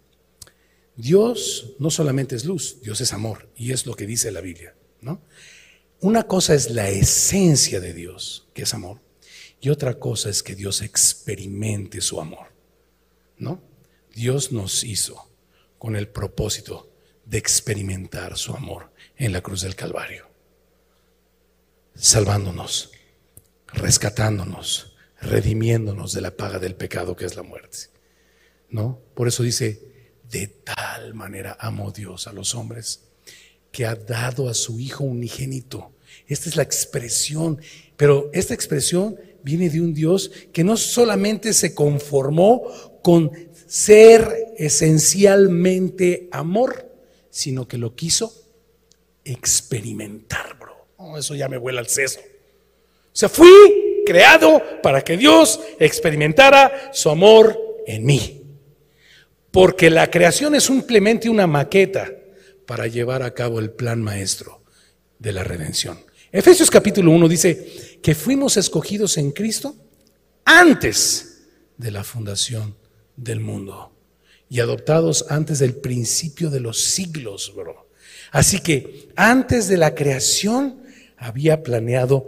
Dios 0.98 1.76
no 1.80 1.90
solamente 1.90 2.36
es 2.36 2.44
luz, 2.44 2.82
Dios 2.82 3.00
es 3.00 3.14
amor, 3.14 3.48
y 3.56 3.72
es 3.72 3.86
lo 3.86 3.96
que 3.96 4.06
dice 4.06 4.30
la 4.30 4.42
Biblia, 4.42 4.76
¿no? 5.00 5.22
Una 6.02 6.24
cosa 6.24 6.56
es 6.56 6.72
la 6.72 6.90
esencia 6.90 7.80
de 7.80 7.94
Dios, 7.94 8.48
que 8.56 8.64
es 8.64 8.74
amor, 8.74 9.00
y 9.60 9.70
otra 9.70 10.00
cosa 10.00 10.32
es 10.32 10.42
que 10.42 10.56
Dios 10.56 10.82
experimente 10.82 12.02
su 12.02 12.20
amor, 12.20 12.48
¿no? 13.38 13.62
Dios 14.12 14.52
nos 14.52 14.84
hizo 14.84 15.30
con 15.78 15.96
el 15.96 16.08
propósito 16.08 16.92
de 17.26 17.38
experimentar 17.38 18.36
su 18.36 18.56
amor 18.56 18.92
en 19.16 19.32
la 19.32 19.42
cruz 19.42 19.62
del 19.62 19.76
Calvario, 19.76 20.28
salvándonos, 21.94 22.90
rescatándonos, 23.68 24.96
redimiéndonos 25.22 26.14
de 26.14 26.22
la 26.22 26.36
paga 26.36 26.58
del 26.58 26.74
pecado 26.74 27.16
que 27.16 27.26
es 27.26 27.36
la 27.36 27.44
muerte. 27.44 27.78
¿No? 28.72 29.00
Por 29.14 29.28
eso 29.28 29.44
dice, 29.44 29.80
de 30.28 30.48
tal 30.48 31.14
manera 31.14 31.58
amó 31.60 31.92
Dios 31.92 32.26
a 32.26 32.34
los 32.34 32.56
hombres 32.56 33.11
que 33.72 33.86
ha 33.86 33.96
dado 33.96 34.50
a 34.50 34.54
su 34.54 34.80
Hijo 34.80 35.04
unigénito. 35.04 35.92
Esta 36.28 36.50
es 36.50 36.56
la 36.56 36.64
expresión, 36.64 37.62
pero 37.98 38.30
esta 38.34 38.54
expresión 38.54 39.18
viene 39.44 39.70
de 39.70 39.82
un 39.82 39.94
Dios 39.94 40.32
que 40.54 40.64
no 40.64 40.78
solamente 40.78 41.54
se 41.54 41.74
conformó 41.74 42.64
con 43.02 43.32
ser 43.66 44.54
esencialmente 44.58 46.28
amor, 46.32 46.90
sino 47.30 47.68
que 47.68 47.78
lo 47.78 47.96
quiso 47.96 48.34
experimentar, 49.24 50.58
bro. 50.60 51.18
Eso 51.18 51.36
ya 51.36 51.48
me 51.48 51.58
vuela 51.58 51.80
al 51.80 51.88
seso. 51.88 52.20
O 52.20 53.16
sea, 53.16 53.30
fui 53.30 54.04
creado 54.06 54.62
para 54.82 55.02
que 55.02 55.18
Dios 55.18 55.60
experimentara 55.80 56.92
su 56.94 57.10
amor 57.10 57.58
en 57.88 58.06
mí. 58.06 58.44
Porque 59.52 59.90
la 59.90 60.10
creación 60.10 60.56
es 60.56 60.64
simplemente 60.64 61.30
una 61.30 61.48
maqueta 61.48 62.10
para 62.72 62.88
llevar 62.88 63.22
a 63.22 63.34
cabo 63.34 63.60
el 63.60 63.70
plan 63.72 64.02
maestro 64.02 64.64
de 65.20 65.34
la 65.34 65.44
redención. 65.44 66.00
Efesios 66.32 66.72
capítulo 66.72 67.12
1 67.12 67.28
dice 67.28 68.00
que 68.02 68.16
fuimos 68.16 68.56
escogidos 68.56 69.18
en 69.18 69.32
Cristo 69.32 69.76
antes 70.46 71.42
de 71.76 71.92
la 71.92 72.06
fundación 72.06 72.78
del 73.18 73.42
mundo 73.42 73.92
y 74.48 74.62
adoptados 74.62 75.26
antes 75.28 75.60
del 75.60 75.76
principio 75.76 76.50
de 76.50 76.62
los 76.62 76.82
siglos, 76.82 77.54
bro. 77.54 77.90
Así 78.32 78.62
que 78.62 79.10
antes 79.18 79.68
de 79.68 79.76
la 79.76 79.94
creación 79.94 80.82
había 81.18 81.64
planeado 81.64 82.28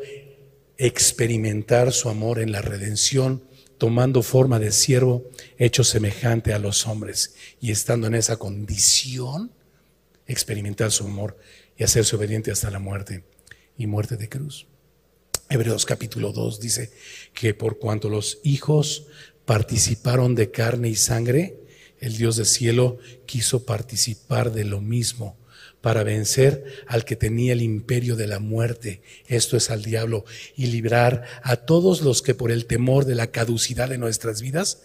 experimentar 0.76 1.94
su 1.94 2.10
amor 2.10 2.40
en 2.40 2.52
la 2.52 2.62
redención, 2.62 3.46
tomando 3.78 4.22
forma 4.22 4.60
de 4.60 4.74
siervo, 4.74 5.24
hecho 5.58 5.86
semejante 5.86 6.52
a 6.52 6.60
los 6.60 6.86
hombres, 6.86 7.34
y 7.62 7.72
estando 7.72 8.08
en 8.08 8.16
esa 8.16 8.36
condición, 8.36 9.50
experimentar 10.28 10.92
su 10.92 11.06
amor 11.06 11.38
y 11.78 11.84
hacerse 11.84 12.16
obediente 12.16 12.52
hasta 12.52 12.72
la 12.72 12.80
muerte 12.80 13.24
y 13.78 13.88
muerte 13.88 14.18
de 14.18 14.30
cruz. 14.30 14.68
Hebreos 15.50 15.86
capítulo 15.86 16.32
2 16.32 16.60
dice 16.60 16.92
que 17.34 17.54
por 17.54 17.80
cuanto 17.80 18.10
los 18.10 18.40
hijos 18.44 19.08
participaron 19.46 20.36
de 20.36 20.52
carne 20.52 20.90
y 20.90 20.96
sangre, 20.96 21.60
el 22.00 22.18
Dios 22.18 22.38
del 22.38 22.46
cielo 22.46 22.98
quiso 23.26 23.66
participar 23.66 24.52
de 24.52 24.66
lo 24.66 24.82
mismo 24.82 25.38
para 25.82 26.04
vencer 26.04 26.64
al 26.88 27.04
que 27.04 27.18
tenía 27.18 27.54
el 27.54 27.62
imperio 27.62 28.16
de 28.16 28.26
la 28.26 28.40
muerte, 28.40 29.02
esto 29.28 29.58
es 29.58 29.70
al 29.70 29.84
diablo, 29.84 30.24
y 30.56 30.68
librar 30.68 31.24
a 31.44 31.58
todos 31.58 32.02
los 32.02 32.22
que 32.22 32.34
por 32.34 32.52
el 32.52 32.66
temor 32.66 33.06
de 33.06 33.16
la 33.16 33.28
caducidad 33.28 33.90
de 33.90 33.98
nuestras 33.98 34.42
vidas 34.42 34.84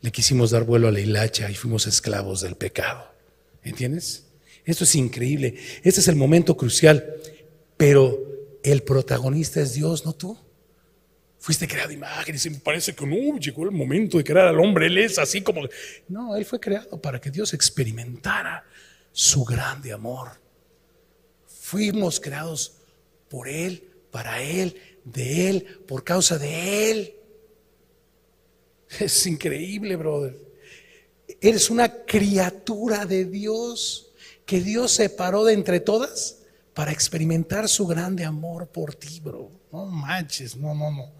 le 0.00 0.12
quisimos 0.12 0.50
dar 0.50 0.64
vuelo 0.64 0.88
a 0.88 0.92
la 0.92 1.00
hilacha 1.00 1.50
y 1.50 1.54
fuimos 1.54 1.86
esclavos 1.86 2.40
del 2.40 2.56
pecado. 2.56 3.13
¿Entiendes? 3.64 4.26
Esto 4.64 4.84
es 4.84 4.94
increíble. 4.94 5.56
Este 5.82 6.00
es 6.00 6.08
el 6.08 6.16
momento 6.16 6.56
crucial. 6.56 7.14
Pero 7.76 8.18
el 8.62 8.82
protagonista 8.82 9.60
es 9.60 9.74
Dios, 9.74 10.04
no 10.04 10.12
tú. 10.12 10.38
Fuiste 11.38 11.68
creado 11.68 11.92
imágenes 11.92 12.46
y 12.46 12.50
me 12.50 12.58
parece 12.58 12.94
que 12.94 13.04
no, 13.04 13.38
llegó 13.38 13.64
el 13.64 13.70
momento 13.70 14.16
de 14.16 14.24
crear 14.24 14.46
al 14.46 14.60
hombre. 14.60 14.86
Él 14.86 14.98
es 14.98 15.18
así 15.18 15.42
como... 15.42 15.62
No, 16.08 16.36
Él 16.36 16.44
fue 16.44 16.60
creado 16.60 17.00
para 17.00 17.20
que 17.20 17.30
Dios 17.30 17.52
experimentara 17.52 18.64
su 19.12 19.44
grande 19.44 19.92
amor. 19.92 20.30
Fuimos 21.46 22.20
creados 22.20 22.78
por 23.28 23.48
Él, 23.48 23.82
para 24.10 24.42
Él, 24.42 24.80
de 25.04 25.50
Él, 25.50 25.66
por 25.86 26.04
causa 26.04 26.38
de 26.38 26.90
Él. 26.90 27.14
Es 29.00 29.26
increíble, 29.26 29.96
brother. 29.96 30.43
Eres 31.44 31.68
una 31.68 31.90
criatura 32.06 33.04
de 33.04 33.26
Dios 33.26 34.12
que 34.46 34.62
Dios 34.62 34.92
separó 34.92 35.44
de 35.44 35.52
entre 35.52 35.78
todas 35.78 36.38
para 36.72 36.90
experimentar 36.90 37.68
su 37.68 37.86
grande 37.86 38.24
amor 38.24 38.66
por 38.68 38.94
ti, 38.94 39.20
bro. 39.22 39.50
No 39.70 39.84
manches, 39.84 40.56
no, 40.56 40.74
no, 40.74 40.90
no. 40.90 41.12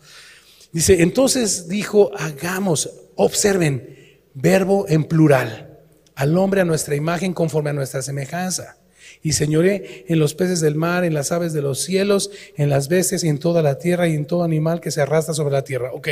Dice, 0.73 1.03
entonces 1.03 1.69
dijo, 1.69 2.11
hagamos, 2.17 2.91
observen, 3.17 4.19
verbo 4.33 4.87
en 4.89 5.05
plural, 5.05 5.79
al 6.15 6.39
hombre 6.39 6.63
a 6.63 6.65
nuestra 6.65 6.97
imagen 6.97 7.35
conforme 7.35 7.69
a 7.69 7.75
nuestra 7.75 8.01
semejanza. 8.01 8.79
Y 9.21 9.35
señoré 9.35 10.07
en 10.09 10.19
los 10.19 10.33
peces 10.33 10.63
del 10.63 10.75
mar, 10.75 11.05
en 11.05 11.13
las 11.13 11.33
aves 11.33 11.53
de 11.53 11.61
los 11.61 11.81
cielos, 11.81 12.31
en 12.57 12.71
las 12.71 12.89
bestias 12.89 13.25
y 13.25 13.29
en 13.29 13.39
toda 13.39 13.61
la 13.61 13.79
tierra 13.79 14.09
y 14.09 14.15
en 14.15 14.27
todo 14.27 14.43
animal 14.43 14.81
que 14.81 14.91
se 14.91 15.03
arrastra 15.03 15.35
sobre 15.35 15.53
la 15.53 15.65
tierra. 15.65 15.93
Ok, 15.93 16.09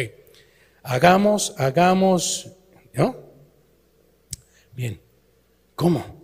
hagamos, 0.82 1.54
hagamos, 1.56 2.50
¿no? 2.92 3.31
Bien, 4.74 5.00
¿cómo? 5.74 6.22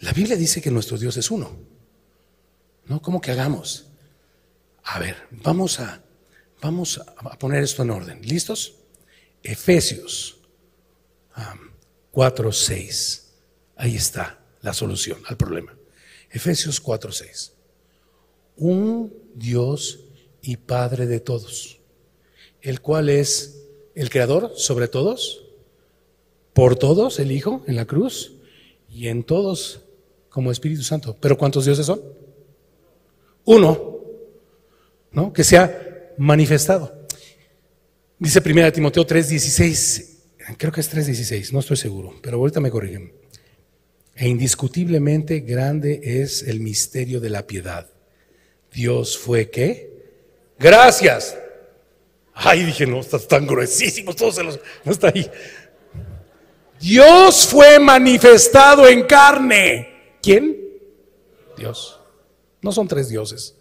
La 0.00 0.12
Biblia 0.12 0.36
dice 0.36 0.60
que 0.60 0.70
nuestro 0.70 0.98
Dios 0.98 1.16
es 1.16 1.30
uno. 1.30 1.56
¿No? 2.86 3.00
¿Cómo 3.00 3.20
que 3.20 3.30
hagamos? 3.30 3.86
A 4.84 4.98
ver, 4.98 5.16
vamos 5.30 5.78
a, 5.78 6.02
vamos 6.60 6.98
a 6.98 7.38
poner 7.38 7.62
esto 7.62 7.82
en 7.82 7.90
orden. 7.90 8.20
¿Listos? 8.22 8.74
Efesios 9.42 10.38
4, 12.10 12.52
6. 12.52 13.32
Ahí 13.76 13.96
está 13.96 14.38
la 14.60 14.74
solución 14.74 15.20
al 15.26 15.36
problema. 15.36 15.74
Efesios 16.30 16.80
4, 16.80 17.12
6. 17.12 17.52
Un 18.56 19.14
Dios 19.34 20.00
y 20.40 20.56
Padre 20.56 21.06
de 21.06 21.20
todos, 21.20 21.78
el 22.60 22.80
cual 22.80 23.08
es 23.08 23.64
el 23.94 24.10
Creador 24.10 24.52
sobre 24.56 24.88
todos, 24.88 25.41
por 26.52 26.76
todos, 26.76 27.18
el 27.18 27.32
Hijo 27.32 27.62
en 27.66 27.76
la 27.76 27.86
cruz, 27.86 28.34
y 28.88 29.08
en 29.08 29.24
todos 29.24 29.80
como 30.28 30.50
Espíritu 30.50 30.82
Santo. 30.82 31.16
Pero 31.18 31.36
¿cuántos 31.36 31.64
dioses 31.64 31.86
son? 31.86 32.02
Uno, 33.44 34.00
¿no? 35.10 35.32
Que 35.32 35.44
se 35.44 35.56
ha 35.56 36.12
manifestado. 36.18 37.06
Dice 38.18 38.40
1 38.40 38.72
Timoteo 38.72 39.04
3:16, 39.04 40.08
creo 40.58 40.72
que 40.72 40.80
es 40.80 40.90
3:16, 40.90 41.52
no 41.52 41.60
estoy 41.60 41.76
seguro, 41.76 42.14
pero 42.22 42.36
ahorita 42.38 42.60
me 42.60 42.70
corrigen. 42.70 43.12
E 44.14 44.28
indiscutiblemente 44.28 45.40
grande 45.40 46.00
es 46.02 46.42
el 46.42 46.60
misterio 46.60 47.18
de 47.18 47.30
la 47.30 47.46
piedad. 47.46 47.88
Dios 48.72 49.18
fue 49.18 49.50
qué? 49.50 49.90
Gracias. 50.58 51.36
Ay, 52.34 52.64
dije, 52.64 52.86
no, 52.86 53.00
están 53.00 53.20
tan 53.28 53.46
gruesísimos, 53.46 54.16
todos 54.16 54.36
se 54.36 54.44
los, 54.44 54.60
no 54.84 54.92
está 54.92 55.08
ahí. 55.08 55.30
Dios 56.82 57.46
fue 57.46 57.78
manifestado 57.78 58.88
en 58.88 59.04
carne. 59.04 60.16
¿Quién? 60.20 60.58
Dios. 61.56 62.00
No 62.60 62.72
son 62.72 62.88
tres 62.88 63.08
dioses. 63.08 63.54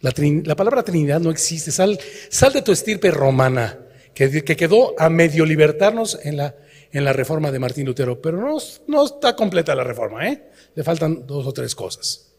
La, 0.00 0.56
palabra 0.56 0.82
Trinidad 0.82 1.20
no 1.20 1.30
existe. 1.30 1.70
Sal, 1.70 2.00
sal, 2.30 2.54
de 2.54 2.62
tu 2.62 2.72
estirpe 2.72 3.10
romana, 3.10 3.78
que, 4.14 4.42
quedó 4.42 4.98
a 4.98 5.10
medio 5.10 5.44
libertarnos 5.44 6.18
en 6.22 6.38
la, 6.38 6.56
en 6.90 7.04
la 7.04 7.12
reforma 7.12 7.52
de 7.52 7.58
Martín 7.58 7.84
Lutero. 7.84 8.20
Pero 8.22 8.40
no, 8.40 8.56
no 8.86 9.04
está 9.04 9.36
completa 9.36 9.74
la 9.74 9.84
reforma, 9.84 10.26
¿eh? 10.26 10.50
Le 10.74 10.82
faltan 10.82 11.26
dos 11.26 11.46
o 11.46 11.52
tres 11.52 11.74
cosas. 11.74 12.32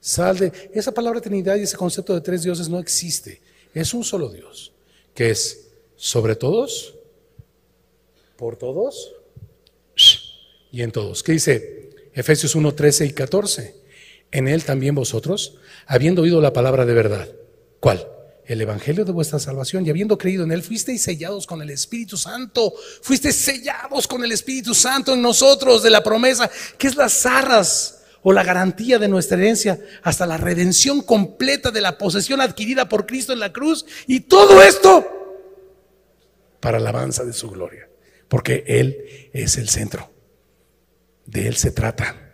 Sal 0.00 0.38
de. 0.38 0.52
Esa 0.74 0.92
palabra 0.92 1.22
Trinidad 1.22 1.56
y 1.56 1.62
ese 1.62 1.78
concepto 1.78 2.12
de 2.12 2.20
tres 2.20 2.42
dioses 2.42 2.68
no 2.68 2.78
existe. 2.78 3.40
Es 3.72 3.94
un 3.94 4.04
solo 4.04 4.28
Dios, 4.28 4.74
que 5.14 5.30
es 5.30 5.70
sobre 5.96 6.36
todos, 6.36 6.94
por 8.36 8.56
todos 8.56 9.13
y 10.74 10.82
en 10.82 10.90
todos. 10.90 11.22
¿Qué 11.22 11.30
dice? 11.30 11.90
Efesios 12.12 12.56
1, 12.56 12.74
13 12.74 13.06
y 13.06 13.12
14. 13.12 13.76
En 14.32 14.48
él 14.48 14.64
también 14.64 14.96
vosotros, 14.96 15.58
habiendo 15.86 16.22
oído 16.22 16.40
la 16.40 16.52
palabra 16.52 16.84
de 16.84 16.94
verdad. 16.94 17.28
¿Cuál? 17.78 18.08
el 18.46 18.60
evangelio 18.60 19.06
de 19.06 19.12
vuestra 19.12 19.38
salvación 19.38 19.86
y 19.86 19.90
habiendo 19.90 20.18
creído 20.18 20.44
en 20.44 20.52
él, 20.52 20.62
fuisteis 20.62 21.00
sellados 21.00 21.46
con 21.46 21.62
el 21.62 21.70
Espíritu 21.70 22.18
Santo, 22.18 22.74
fuisteis 23.00 23.36
sellados 23.36 24.06
con 24.06 24.22
el 24.22 24.32
Espíritu 24.32 24.74
Santo 24.74 25.14
en 25.14 25.22
nosotros 25.22 25.82
de 25.82 25.88
la 25.88 26.02
promesa, 26.02 26.50
que 26.76 26.88
es 26.88 26.94
las 26.94 27.24
arras 27.24 28.02
o 28.22 28.34
la 28.34 28.44
garantía 28.44 28.98
de 28.98 29.08
nuestra 29.08 29.38
herencia 29.38 29.80
hasta 30.02 30.26
la 30.26 30.36
redención 30.36 31.00
completa 31.00 31.70
de 31.70 31.80
la 31.80 31.96
posesión 31.96 32.42
adquirida 32.42 32.86
por 32.86 33.06
Cristo 33.06 33.32
en 33.32 33.40
la 33.40 33.50
cruz 33.50 33.86
y 34.06 34.20
todo 34.20 34.62
esto 34.62 35.06
para 36.60 36.76
alabanza 36.76 37.24
de 37.24 37.32
su 37.32 37.48
gloria, 37.48 37.88
porque 38.28 38.62
Él 38.66 39.30
es 39.32 39.56
el 39.56 39.70
centro, 39.70 40.13
de 41.26 41.48
Él 41.48 41.56
se 41.56 41.70
trata. 41.70 42.24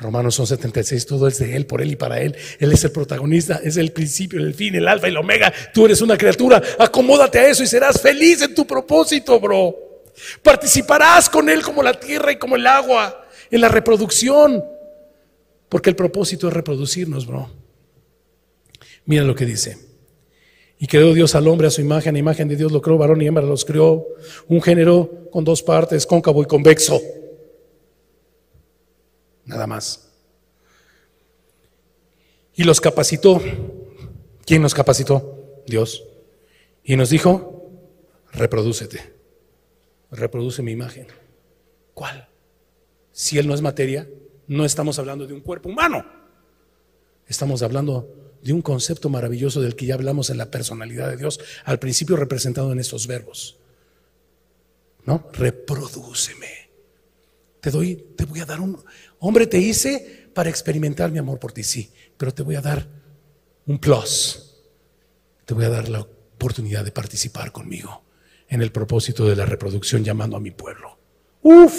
Romanos 0.00 0.40
11:76, 0.40 1.06
todo 1.06 1.28
es 1.28 1.38
de 1.38 1.54
Él, 1.56 1.66
por 1.66 1.82
Él 1.82 1.92
y 1.92 1.96
para 1.96 2.20
Él. 2.20 2.34
Él 2.58 2.72
es 2.72 2.84
el 2.84 2.90
protagonista, 2.90 3.60
es 3.62 3.76
el 3.76 3.92
principio, 3.92 4.40
el 4.40 4.54
fin, 4.54 4.74
el 4.74 4.88
alfa 4.88 5.08
y 5.08 5.10
el 5.10 5.16
omega. 5.18 5.52
Tú 5.74 5.84
eres 5.84 6.00
una 6.00 6.16
criatura, 6.16 6.60
acomódate 6.78 7.38
a 7.38 7.48
eso 7.48 7.62
y 7.62 7.66
serás 7.66 8.00
feliz 8.00 8.42
en 8.42 8.54
tu 8.54 8.66
propósito, 8.66 9.38
bro. 9.38 9.74
Participarás 10.42 11.28
con 11.28 11.48
Él 11.48 11.62
como 11.62 11.82
la 11.82 11.98
tierra 11.98 12.32
y 12.32 12.36
como 12.36 12.56
el 12.56 12.66
agua, 12.66 13.26
en 13.50 13.60
la 13.60 13.68
reproducción, 13.68 14.64
porque 15.68 15.90
el 15.90 15.96
propósito 15.96 16.48
es 16.48 16.54
reproducirnos, 16.54 17.26
bro. 17.26 17.50
Mira 19.04 19.22
lo 19.22 19.34
que 19.34 19.44
dice. 19.44 19.76
Y 20.78 20.86
creó 20.86 21.12
Dios 21.12 21.34
al 21.34 21.46
hombre 21.46 21.66
a 21.66 21.70
su 21.70 21.82
imagen, 21.82 22.16
a 22.16 22.18
imagen 22.18 22.48
de 22.48 22.56
Dios 22.56 22.72
lo 22.72 22.80
creó, 22.80 22.96
varón 22.96 23.20
y 23.20 23.26
hembra 23.26 23.44
los 23.44 23.66
creó, 23.66 24.06
un 24.48 24.62
género 24.62 25.28
con 25.30 25.44
dos 25.44 25.62
partes, 25.62 26.06
cóncavo 26.06 26.42
y 26.42 26.46
convexo 26.46 27.02
nada 29.50 29.66
más. 29.66 30.08
Y 32.54 32.64
los 32.64 32.80
capacitó. 32.80 33.40
¿Quién 34.46 34.62
nos 34.62 34.74
capacitó? 34.74 35.62
Dios. 35.66 36.04
Y 36.82 36.96
nos 36.96 37.10
dijo, 37.10 37.70
reprodúcete, 38.32 39.14
reproduce 40.10 40.62
mi 40.62 40.72
imagen. 40.72 41.06
¿Cuál? 41.94 42.28
Si 43.12 43.38
Él 43.38 43.46
no 43.46 43.54
es 43.54 43.60
materia, 43.60 44.08
no 44.46 44.64
estamos 44.64 44.98
hablando 44.98 45.26
de 45.26 45.34
un 45.34 45.40
cuerpo 45.40 45.68
humano. 45.68 46.04
Estamos 47.26 47.62
hablando 47.62 48.32
de 48.42 48.52
un 48.52 48.62
concepto 48.62 49.08
maravilloso 49.08 49.60
del 49.60 49.76
que 49.76 49.86
ya 49.86 49.94
hablamos 49.94 50.30
en 50.30 50.38
la 50.38 50.50
personalidad 50.50 51.10
de 51.10 51.16
Dios, 51.16 51.40
al 51.64 51.78
principio 51.78 52.16
representado 52.16 52.72
en 52.72 52.80
estos 52.80 53.06
verbos. 53.06 53.58
¿No? 55.04 55.28
Reprodúceme. 55.32 56.69
Te 57.60 57.70
doy, 57.70 57.96
te 58.16 58.24
voy 58.24 58.40
a 58.40 58.46
dar 58.46 58.60
un, 58.60 58.82
Hombre, 59.18 59.46
te 59.46 59.58
hice 59.58 60.28
para 60.34 60.48
experimentar 60.48 61.10
mi 61.10 61.18
amor 61.18 61.38
por 61.38 61.52
ti, 61.52 61.62
sí, 61.62 61.92
pero 62.16 62.32
te 62.32 62.42
voy 62.42 62.56
a 62.56 62.62
dar 62.62 62.88
un 63.66 63.78
plus. 63.78 64.56
Te 65.44 65.54
voy 65.54 65.64
a 65.64 65.68
dar 65.68 65.88
la 65.88 66.00
oportunidad 66.00 66.84
de 66.84 66.92
participar 66.92 67.52
conmigo 67.52 68.04
en 68.48 68.62
el 68.62 68.72
propósito 68.72 69.28
de 69.28 69.36
la 69.36 69.44
reproducción 69.44 70.02
llamando 70.02 70.36
a 70.36 70.40
mi 70.40 70.50
pueblo. 70.50 70.98
Uf, 71.42 71.74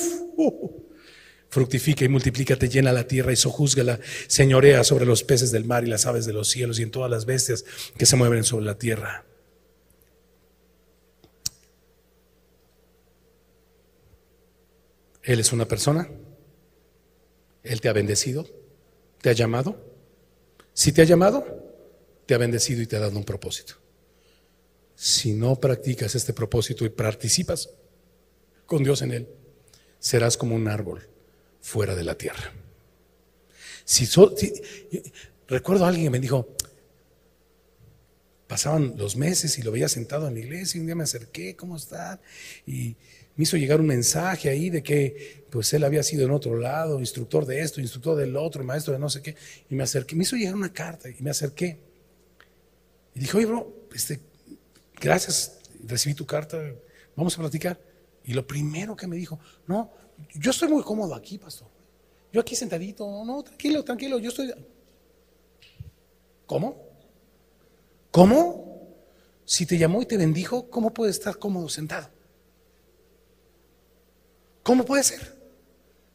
fructifica 1.49 2.05
y 2.05 2.09
multiplícate, 2.09 2.69
llena 2.69 2.93
la 2.93 3.07
tierra 3.07 3.33
y 3.33 3.35
sojúzgala, 3.35 3.99
señorea 4.27 4.83
sobre 4.83 5.05
los 5.05 5.23
peces 5.23 5.51
del 5.51 5.65
mar 5.65 5.83
y 5.83 5.87
las 5.87 6.05
aves 6.05 6.25
de 6.25 6.33
los 6.33 6.47
cielos 6.47 6.79
y 6.79 6.83
en 6.83 6.91
todas 6.91 7.09
las 7.09 7.25
bestias 7.25 7.65
que 7.97 8.05
se 8.05 8.15
mueven 8.15 8.43
sobre 8.43 8.65
la 8.65 8.77
tierra. 8.77 9.25
Él 15.23 15.39
es 15.39 15.51
una 15.51 15.67
persona. 15.67 16.09
Él 17.63 17.81
te 17.81 17.89
ha 17.89 17.93
bendecido, 17.93 18.47
te 19.21 19.29
ha 19.29 19.33
llamado. 19.33 19.77
Si 20.73 20.91
te 20.91 21.01
ha 21.01 21.05
llamado, 21.05 21.45
te 22.25 22.33
ha 22.33 22.37
bendecido 22.37 22.81
y 22.81 22.87
te 22.87 22.95
ha 22.95 22.99
dado 22.99 23.17
un 23.17 23.25
propósito. 23.25 23.75
Si 24.95 25.33
no 25.33 25.59
practicas 25.59 26.15
este 26.15 26.33
propósito 26.33 26.85
y 26.85 26.89
participas 26.89 27.69
con 28.65 28.83
Dios 28.83 29.01
en 29.01 29.11
él, 29.11 29.27
serás 29.99 30.37
como 30.37 30.55
un 30.55 30.67
árbol 30.67 31.07
fuera 31.59 31.95
de 31.95 32.03
la 32.03 32.17
tierra. 32.17 32.53
Si, 33.83 34.07
recuerdo 35.47 35.85
a 35.85 35.89
alguien 35.89 36.05
que 36.05 36.09
me 36.11 36.19
dijo, 36.19 36.47
pasaban 38.47 38.95
los 38.97 39.15
meses 39.15 39.57
y 39.57 39.61
lo 39.61 39.71
veía 39.71 39.87
sentado 39.87 40.27
en 40.27 40.33
la 40.33 40.39
iglesia 40.39 40.77
y 40.77 40.81
un 40.81 40.87
día 40.87 40.95
me 40.95 41.03
acerqué, 41.03 41.55
¿cómo 41.55 41.77
está? 41.77 42.19
Y 42.65 42.95
me 43.41 43.45
hizo 43.45 43.57
llegar 43.57 43.81
un 43.81 43.87
mensaje 43.87 44.49
ahí 44.49 44.69
de 44.69 44.83
que 44.83 45.47
pues 45.49 45.73
él 45.73 45.83
había 45.83 46.03
sido 46.03 46.25
en 46.25 46.29
otro 46.29 46.59
lado, 46.59 46.99
instructor 46.99 47.43
de 47.47 47.61
esto, 47.61 47.81
instructor 47.81 48.15
del 48.15 48.37
otro, 48.37 48.63
maestro 48.63 48.93
de 48.93 48.99
no 48.99 49.09
sé 49.09 49.23
qué, 49.23 49.35
y 49.67 49.73
me 49.73 49.81
acerqué, 49.81 50.15
me 50.15 50.21
hizo 50.21 50.35
llegar 50.35 50.53
una 50.53 50.71
carta 50.71 51.09
y 51.09 51.19
me 51.23 51.31
acerqué. 51.31 51.79
Y 53.15 53.19
dije, 53.19 53.35
oye, 53.35 53.47
bro, 53.47 53.87
este, 53.95 54.19
gracias, 54.99 55.57
recibí 55.83 56.13
tu 56.13 56.23
carta, 56.23 56.61
vamos 57.15 57.35
a 57.35 57.41
platicar. 57.41 57.81
Y 58.23 58.33
lo 58.33 58.45
primero 58.45 58.95
que 58.95 59.07
me 59.07 59.15
dijo, 59.15 59.39
no, 59.65 59.91
yo 60.35 60.51
estoy 60.51 60.69
muy 60.69 60.83
cómodo 60.83 61.15
aquí, 61.15 61.39
pastor. 61.39 61.67
Yo 62.31 62.41
aquí 62.41 62.55
sentadito, 62.55 63.25
no, 63.25 63.41
tranquilo, 63.41 63.83
tranquilo, 63.83 64.19
yo 64.19 64.29
estoy... 64.29 64.53
¿Cómo? 66.45 66.75
¿Cómo? 68.11 68.87
Si 69.45 69.65
te 69.65 69.79
llamó 69.79 69.99
y 70.03 70.05
te 70.05 70.17
bendijo, 70.17 70.69
¿cómo 70.69 70.93
puedes 70.93 71.17
estar 71.17 71.39
cómodo 71.39 71.69
sentado? 71.69 72.20
¿Cómo 74.71 74.85
puede 74.85 75.03
ser? 75.03 75.19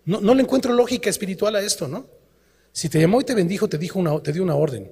No, 0.06 0.34
le 0.34 0.40
encuentro 0.40 0.72
lógica 0.72 1.10
espiritual 1.10 1.56
a 1.56 1.60
esto, 1.60 1.88
¿no? 1.88 2.06
Si 2.72 2.88
te 2.88 2.98
llamó 2.98 3.20
y 3.20 3.24
te 3.24 3.34
bendijo, 3.34 3.68
te, 3.68 3.76
dijo 3.76 3.98
una, 3.98 4.18
te 4.22 4.32
dio 4.32 4.42
una 4.42 4.54
orden, 4.54 4.90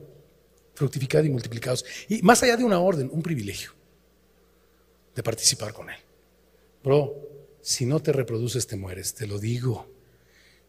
fructificad 0.74 1.24
y 1.24 1.30
multiplicados. 1.30 1.82
Y 2.10 2.20
más 2.20 2.42
allá 2.42 2.58
de 2.58 2.64
una 2.64 2.78
orden, 2.78 3.08
un 3.10 3.22
privilegio 3.22 3.72
de 5.14 5.22
participar 5.22 5.72
con 5.72 5.88
Él. 5.88 5.96
Bro, 6.82 7.14
si 7.62 7.86
no 7.86 8.00
te 8.00 8.12
reproduces, 8.12 8.66
te 8.66 8.76
mueres, 8.76 9.14
te 9.14 9.26
lo 9.26 9.38
digo. 9.38 9.86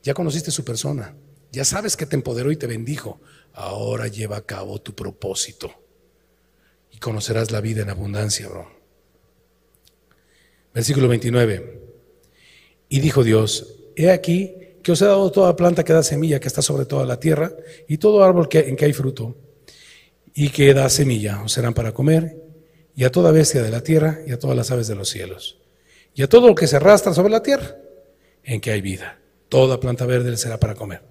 Ya 0.01 0.13
conociste 0.13 0.49
su 0.49 0.63
persona, 0.63 1.17
ya 1.51 1.65
sabes 1.65 1.97
que 1.97 2.05
te 2.05 2.15
empoderó 2.15 2.49
y 2.49 2.55
te 2.55 2.65
bendijo. 2.65 3.19
Ahora 3.51 4.07
lleva 4.07 4.37
a 4.37 4.45
cabo 4.45 4.79
tu 4.79 4.95
propósito 4.95 5.69
y 6.91 6.97
conocerás 6.99 7.51
la 7.51 7.59
vida 7.59 7.81
en 7.81 7.89
abundancia, 7.89 8.47
bro. 8.47 8.71
Versículo 10.73 11.09
29. 11.09 11.84
Y 12.89 12.99
dijo 12.99 13.23
Dios, 13.23 13.75
he 13.95 14.11
aquí 14.11 14.55
que 14.83 14.91
os 14.91 15.01
he 15.01 15.05
dado 15.05 15.31
toda 15.31 15.55
planta 15.55 15.83
que 15.83 15.93
da 15.93 16.03
semilla, 16.03 16.39
que 16.39 16.47
está 16.47 16.61
sobre 16.61 16.85
toda 16.85 17.05
la 17.05 17.19
tierra, 17.19 17.51
y 17.87 17.97
todo 17.97 18.23
árbol 18.23 18.47
que, 18.47 18.59
en 18.59 18.75
que 18.75 18.85
hay 18.85 18.93
fruto, 18.93 19.35
y 20.35 20.49
que 20.49 20.75
da 20.75 20.89
semilla, 20.89 21.41
os 21.41 21.53
serán 21.53 21.73
para 21.73 21.91
comer, 21.91 22.37
y 22.95 23.03
a 23.03 23.11
toda 23.11 23.31
bestia 23.31 23.63
de 23.63 23.71
la 23.71 23.81
tierra, 23.81 24.19
y 24.27 24.31
a 24.31 24.37
todas 24.37 24.55
las 24.55 24.69
aves 24.69 24.87
de 24.87 24.93
los 24.93 25.09
cielos, 25.09 25.57
y 26.13 26.21
a 26.21 26.29
todo 26.29 26.47
lo 26.47 26.53
que 26.53 26.67
se 26.67 26.75
arrastra 26.75 27.15
sobre 27.15 27.31
la 27.31 27.41
tierra, 27.41 27.77
en 28.43 28.61
que 28.61 28.69
hay 28.69 28.81
vida. 28.81 29.19
Toda 29.49 29.79
planta 29.79 30.05
verde 30.05 30.37
será 30.37 30.59
para 30.59 30.75
comer. 30.75 31.01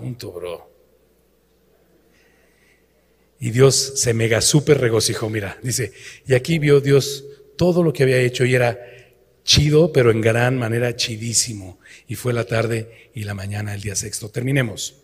Punto, 0.00 0.32
bro. 0.32 0.70
Y 3.38 3.50
Dios 3.50 3.74
se 3.96 4.14
mega 4.14 4.40
súper 4.40 4.80
regocijó, 4.80 5.28
mira, 5.28 5.58
dice, 5.62 5.92
y 6.26 6.32
aquí 6.32 6.58
vio 6.58 6.80
Dios 6.80 7.24
todo 7.56 7.82
lo 7.82 7.92
que 7.92 8.02
había 8.02 8.18
hecho 8.18 8.44
y 8.44 8.54
era 8.54 8.78
chido, 9.44 9.92
pero 9.92 10.10
en 10.10 10.20
gran 10.20 10.58
manera 10.58 10.96
chidísimo. 10.96 11.78
Y 12.08 12.14
fue 12.16 12.32
la 12.32 12.44
tarde 12.44 13.10
y 13.14 13.24
la 13.24 13.34
mañana 13.34 13.74
el 13.74 13.80
día 13.80 13.94
sexto. 13.94 14.30
Terminemos. 14.30 14.96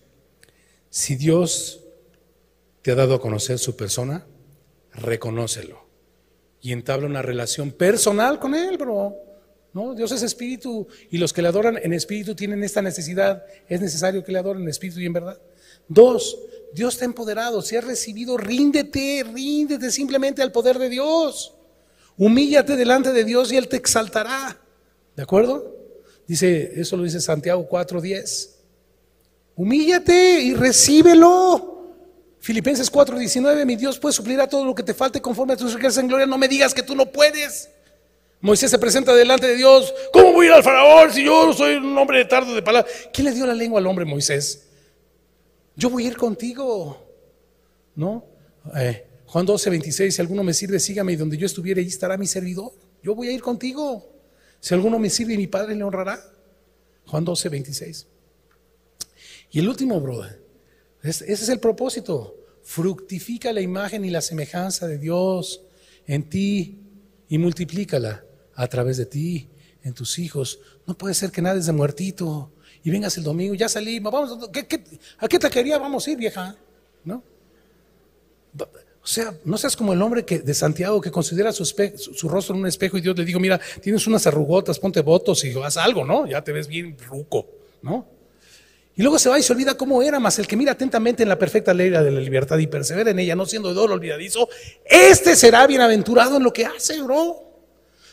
Si 0.89 1.15
Dios 1.15 1.85
te 2.83 2.91
ha 2.91 2.95
dado 2.95 3.15
a 3.15 3.21
conocer 3.21 3.59
su 3.59 3.77
persona, 3.77 4.27
reconócelo 4.93 5.87
y 6.63 6.73
entabla 6.73 7.07
una 7.07 7.23
relación 7.23 7.71
personal 7.71 8.39
con 8.39 8.55
Él, 8.55 8.77
bro. 8.77 9.15
¿No? 9.73 9.95
Dios 9.95 10.11
es 10.11 10.23
espíritu 10.23 10.89
y 11.13 11.19
los 11.19 11.33
que 11.33 11.43
le 11.43 11.49
adoran 11.49 11.79
en 11.81 11.93
espíritu 11.93 12.35
tienen 12.35 12.65
esta 12.65 12.83
necesidad. 12.83 13.45
Es 13.69 13.81
necesario 13.81 14.25
que 14.25 14.33
le 14.33 14.41
adoren 14.41 14.63
en 14.63 14.69
espíritu 14.69 14.99
y 14.99 15.07
en 15.07 15.13
verdad. 15.13 15.41
Dos, 15.87 16.37
Dios 16.73 16.99
te 16.99 17.05
ha 17.05 17.07
empoderado. 17.07 17.63
Si 17.63 17.77
has 17.77 17.85
recibido, 17.85 18.37
ríndete, 18.37 19.25
ríndete 19.33 19.93
simplemente 19.93 20.43
al 20.43 20.51
poder 20.51 20.79
de 20.79 20.89
Dios. 20.89 21.55
Humíllate 22.21 22.77
delante 22.77 23.15
de 23.15 23.25
Dios 23.25 23.51
y 23.51 23.57
Él 23.57 23.67
te 23.67 23.79
exaltará. 23.79 24.55
¿De 25.17 25.23
acuerdo? 25.23 25.75
Dice, 26.27 26.71
eso 26.79 26.95
lo 26.99 27.05
dice 27.05 27.19
Santiago 27.19 27.67
4:10. 27.67 28.57
Humíllate 29.57 30.43
y 30.43 30.53
recíbelo. 30.53 31.95
Filipenses 32.39 32.93
4:19, 32.93 33.65
mi 33.65 33.75
Dios 33.75 33.99
puede 33.99 34.13
suplir 34.13 34.39
a 34.39 34.47
todo 34.47 34.67
lo 34.67 34.75
que 34.75 34.83
te 34.83 34.93
falte 34.93 35.23
conforme 35.23 35.55
a 35.55 35.57
tus 35.57 35.73
riquezas 35.73 35.97
en 35.97 36.09
gloria. 36.09 36.27
No 36.27 36.37
me 36.37 36.47
digas 36.47 36.75
que 36.75 36.83
tú 36.83 36.95
no 36.95 37.07
puedes. 37.07 37.71
Moisés 38.43 38.71
se 38.71 38.79
presenta 38.79 39.15
delante 39.15 39.47
de 39.47 39.57
Dios. 39.57 39.91
¿Cómo 40.13 40.35
voy 40.35 40.45
a 40.45 40.49
ir 40.51 40.55
al 40.57 40.63
faraón 40.63 41.11
si 41.11 41.25
yo 41.25 41.55
soy 41.55 41.77
un 41.77 41.97
hombre 41.97 42.19
de 42.19 42.27
tardo 42.27 42.55
de 42.55 42.61
palabra? 42.61 42.91
¿Quién 43.15 43.29
le 43.29 43.33
dio 43.33 43.47
la 43.47 43.55
lengua 43.55 43.81
al 43.81 43.87
hombre 43.87 44.05
Moisés? 44.05 44.69
Yo 45.75 45.89
voy 45.89 46.05
a 46.05 46.09
ir 46.09 46.19
contigo. 46.19 46.99
¿No? 47.95 48.27
Eh, 48.77 49.07
Juan 49.31 49.47
12, 49.47 49.71
26, 49.71 50.13
si 50.13 50.21
alguno 50.21 50.43
me 50.43 50.53
sirve, 50.53 50.81
sígame 50.81 51.13
y 51.13 51.17
donde 51.17 51.37
yo 51.37 51.47
estuviera, 51.47 51.81
allí 51.81 51.89
estará 51.89 52.17
mi 52.17 52.27
servidor. 52.27 52.73
Yo 53.01 53.15
voy 53.15 53.29
a 53.29 53.31
ir 53.31 53.41
contigo. 53.41 54.13
Si 54.59 54.75
alguno 54.75 54.99
me 54.99 55.09
sirve, 55.09 55.37
mi 55.37 55.47
Padre 55.47 55.77
le 55.77 55.85
honrará. 55.85 56.21
Juan 57.07 57.25
12, 57.25 57.49
26. 57.49 58.09
Y 59.53 59.61
el 59.61 59.69
último, 59.69 60.01
brother, 60.01 60.43
ese 61.05 61.33
es 61.33 61.49
el 61.49 61.61
propósito. 61.61 62.39
Fructifica 62.65 63.53
la 63.53 63.61
imagen 63.61 64.05
y 64.05 64.11
la 64.11 64.21
semejanza 64.21 64.89
de 64.89 64.99
Dios 64.99 65.63
en 66.09 66.29
ti 66.29 66.81
y 67.29 67.39
multiplícala 67.39 68.25
a 68.57 68.67
través 68.67 68.97
de 68.97 69.07
ti, 69.07 69.49
en 69.85 69.95
tus 69.95 70.19
hijos. 70.19 70.59
No 70.89 70.99
puede 70.99 71.15
ser 71.15 71.31
que 71.31 71.41
nades 71.41 71.67
de 71.67 71.73
muertito 71.73 72.51
y 72.83 72.91
vengas 72.91 73.17
el 73.17 73.23
domingo, 73.23 73.55
ya 73.55 73.69
salí, 73.69 74.01
vamos, 74.01 74.51
a 75.19 75.29
qué 75.29 75.39
taquería 75.39 75.79
vamos 75.79 76.05
a 76.05 76.11
ir, 76.11 76.19
vieja? 76.19 76.57
¿No? 77.05 77.23
O 79.03 79.07
sea, 79.07 79.35
no 79.45 79.57
seas 79.57 79.77
como 79.77 79.93
el 79.93 80.03
hombre 80.03 80.25
que, 80.25 80.41
de 80.41 80.55
Santiago 80.55 81.01
que 81.01 81.11
considera 81.11 81.53
su, 81.53 81.65
su, 81.65 82.29
rostro 82.29 82.55
en 82.55 82.61
un 82.61 82.67
espejo 82.67 82.99
y 82.99 83.01
Dios 83.01 83.17
le 83.17 83.25
dijo, 83.25 83.41
mira, 83.41 83.59
tienes 83.81 84.07
unas 84.07 84.27
arrugotas, 84.27 84.79
ponte 84.79 85.01
votos 85.01 85.43
y 85.45 85.55
haz 85.63 85.79
algo, 85.79 86.05
¿no? 86.05 86.27
Ya 86.27 86.43
te 86.43 86.53
ves 86.53 86.69
bien 86.69 86.97
ruco, 87.09 87.47
¿no? 87.81 88.07
Y 88.97 89.03
luego 89.03 89.19
se 89.19 89.31
va 89.31 89.39
y 89.39 89.43
se 89.43 89.55
olvida 89.55 89.79
cómo 89.79 90.03
era, 90.03 90.21
más 90.21 90.39
el 90.39 90.47
que 90.47 90.57
mira 90.57 90.73
atentamente 90.73 91.23
en 91.23 91.31
la 91.31 91.39
perfecta 91.39 91.73
ley 91.73 91.89
de 91.89 92.11
la 92.11 92.21
libertad 92.21 92.59
y 92.59 92.67
persevera 92.67 93.11
en 93.11 93.19
ella, 93.19 93.35
no 93.35 93.47
siendo 93.47 93.73
de 93.73 93.81
oro 93.81 93.95
olvidadizo, 93.95 94.49
este 94.85 95.37
será 95.37 95.67
bienaventurado 95.67 96.37
en 96.37 96.43
lo 96.43 96.53
que 96.53 96.67
hace, 96.67 97.01
bro. 97.01 97.50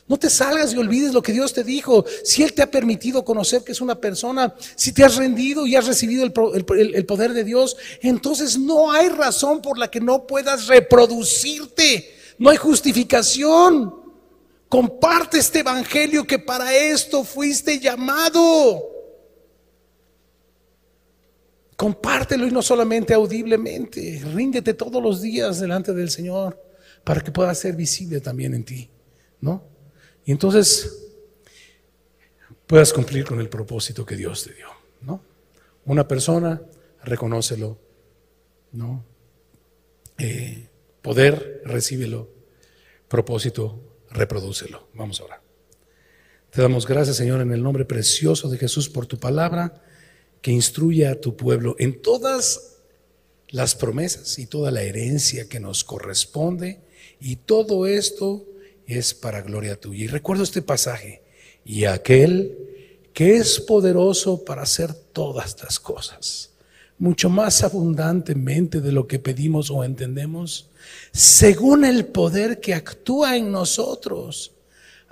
No 0.08 0.18
te 0.18 0.30
salgas 0.30 0.74
y 0.74 0.78
olvides 0.78 1.14
lo 1.14 1.22
que 1.22 1.34
Dios 1.34 1.54
te 1.54 1.66
dijo. 1.66 2.06
Si 2.24 2.42
Él 2.42 2.54
te 2.54 2.62
ha 2.62 2.72
permitido 2.72 3.26
conocer 3.26 3.64
que 3.64 3.74
es 3.74 3.82
una 3.82 4.00
persona, 4.00 4.56
si 4.76 4.94
te 4.94 5.04
has 5.04 5.18
rendido 5.18 5.68
y 5.68 5.76
has 5.76 5.86
recibido 5.86 6.24
el, 6.24 6.32
poder 6.32 7.34
de 7.34 7.44
Dios, 7.44 7.76
entonces 8.02 8.58
no 8.58 8.92
hay 8.92 9.10
razón 9.10 9.62
por 9.62 9.78
la 9.78 9.92
que 9.92 10.00
no 10.00 10.26
puedas 10.26 10.68
reproducirte. 10.68 12.10
No 12.38 12.50
hay 12.50 12.58
justificación. 12.58 13.94
Comparte 14.70 15.40
este 15.40 15.60
evangelio 15.60 16.26
que 16.26 16.40
para 16.40 16.74
esto 16.74 17.26
fuiste 17.26 17.78
llamado. 17.78 18.90
Compártelo 21.76 22.48
y 22.48 22.52
no 22.52 22.62
solamente 22.62 23.14
audiblemente. 23.14 24.22
Ríndete 24.34 24.74
todos 24.74 25.04
los 25.04 25.22
días 25.22 25.60
delante 25.60 25.94
del 25.94 26.10
Señor 26.10 26.58
para 27.04 27.20
que 27.20 27.32
pueda 27.32 27.54
ser 27.54 27.76
visible 27.76 28.22
también 28.22 28.54
en 28.54 28.64
ti, 28.64 28.90
¿no? 29.42 29.77
Y 30.28 30.34
entonces 30.34 31.08
puedas 32.68 32.92
cumplir 32.92 33.24
con 33.24 33.40
el 33.40 33.48
propósito 33.48 34.06
que 34.06 34.18
Dios 34.18 34.44
te 34.44 34.54
dio, 34.54 34.68
¿no? 35.00 35.22
Una 35.86 36.06
persona, 36.06 36.62
reconócelo, 37.02 37.80
¿no? 38.74 39.06
Eh, 40.18 40.68
poder, 41.02 41.62
recíbelo. 41.64 42.30
Propósito, 43.08 44.04
reprodúcelo. 44.12 44.90
Vamos 44.96 45.22
ahora. 45.22 45.42
Te 46.52 46.62
damos 46.62 46.86
gracias, 46.86 47.16
Señor, 47.16 47.40
en 47.40 47.54
el 47.54 47.64
nombre 47.64 47.86
precioso 47.86 48.50
de 48.50 48.58
Jesús 48.58 48.90
por 48.90 49.06
tu 49.06 49.18
palabra 49.18 49.82
que 50.42 50.52
instruye 50.52 51.08
a 51.08 51.22
tu 51.22 51.38
pueblo 51.38 51.78
en 51.80 52.02
todas 52.02 52.82
las 53.48 53.76
promesas 53.76 54.40
y 54.40 54.46
toda 54.46 54.72
la 54.72 54.82
herencia 54.82 55.48
que 55.48 55.62
nos 55.62 55.86
corresponde. 55.86 56.82
Y 57.22 57.38
todo 57.38 57.88
esto 57.88 58.46
es 58.88 59.14
para 59.14 59.42
gloria 59.42 59.80
tuya. 59.80 60.06
Y 60.06 60.08
recuerdo 60.08 60.44
este 60.44 60.62
pasaje, 60.62 61.22
y 61.66 61.86
aquel 61.86 62.58
que 63.14 63.38
es 63.38 63.60
poderoso 63.60 64.46
para 64.46 64.62
hacer 64.62 64.94
todas 64.94 65.62
las 65.62 65.80
cosas, 65.80 66.52
mucho 66.98 67.30
más 67.30 67.64
abundantemente 67.64 68.82
de 68.82 68.92
lo 68.92 69.08
que 69.08 69.20
pedimos 69.20 69.70
o 69.70 69.84
entendemos, 69.84 70.70
según 71.12 71.84
el 71.86 72.06
poder 72.06 72.60
que 72.60 72.74
actúa 72.74 73.38
en 73.38 73.52
nosotros. 73.52 74.54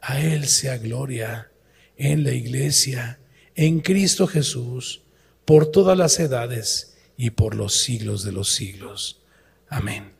A 0.01 0.21
Él 0.21 0.47
sea 0.47 0.77
gloria 0.77 1.51
en 1.97 2.23
la 2.23 2.31
iglesia, 2.31 3.19
en 3.55 3.79
Cristo 3.79 4.27
Jesús, 4.27 5.01
por 5.45 5.71
todas 5.71 5.97
las 5.97 6.19
edades 6.19 6.95
y 7.17 7.31
por 7.31 7.55
los 7.55 7.77
siglos 7.77 8.23
de 8.23 8.31
los 8.31 8.51
siglos. 8.51 9.21
Amén. 9.67 10.14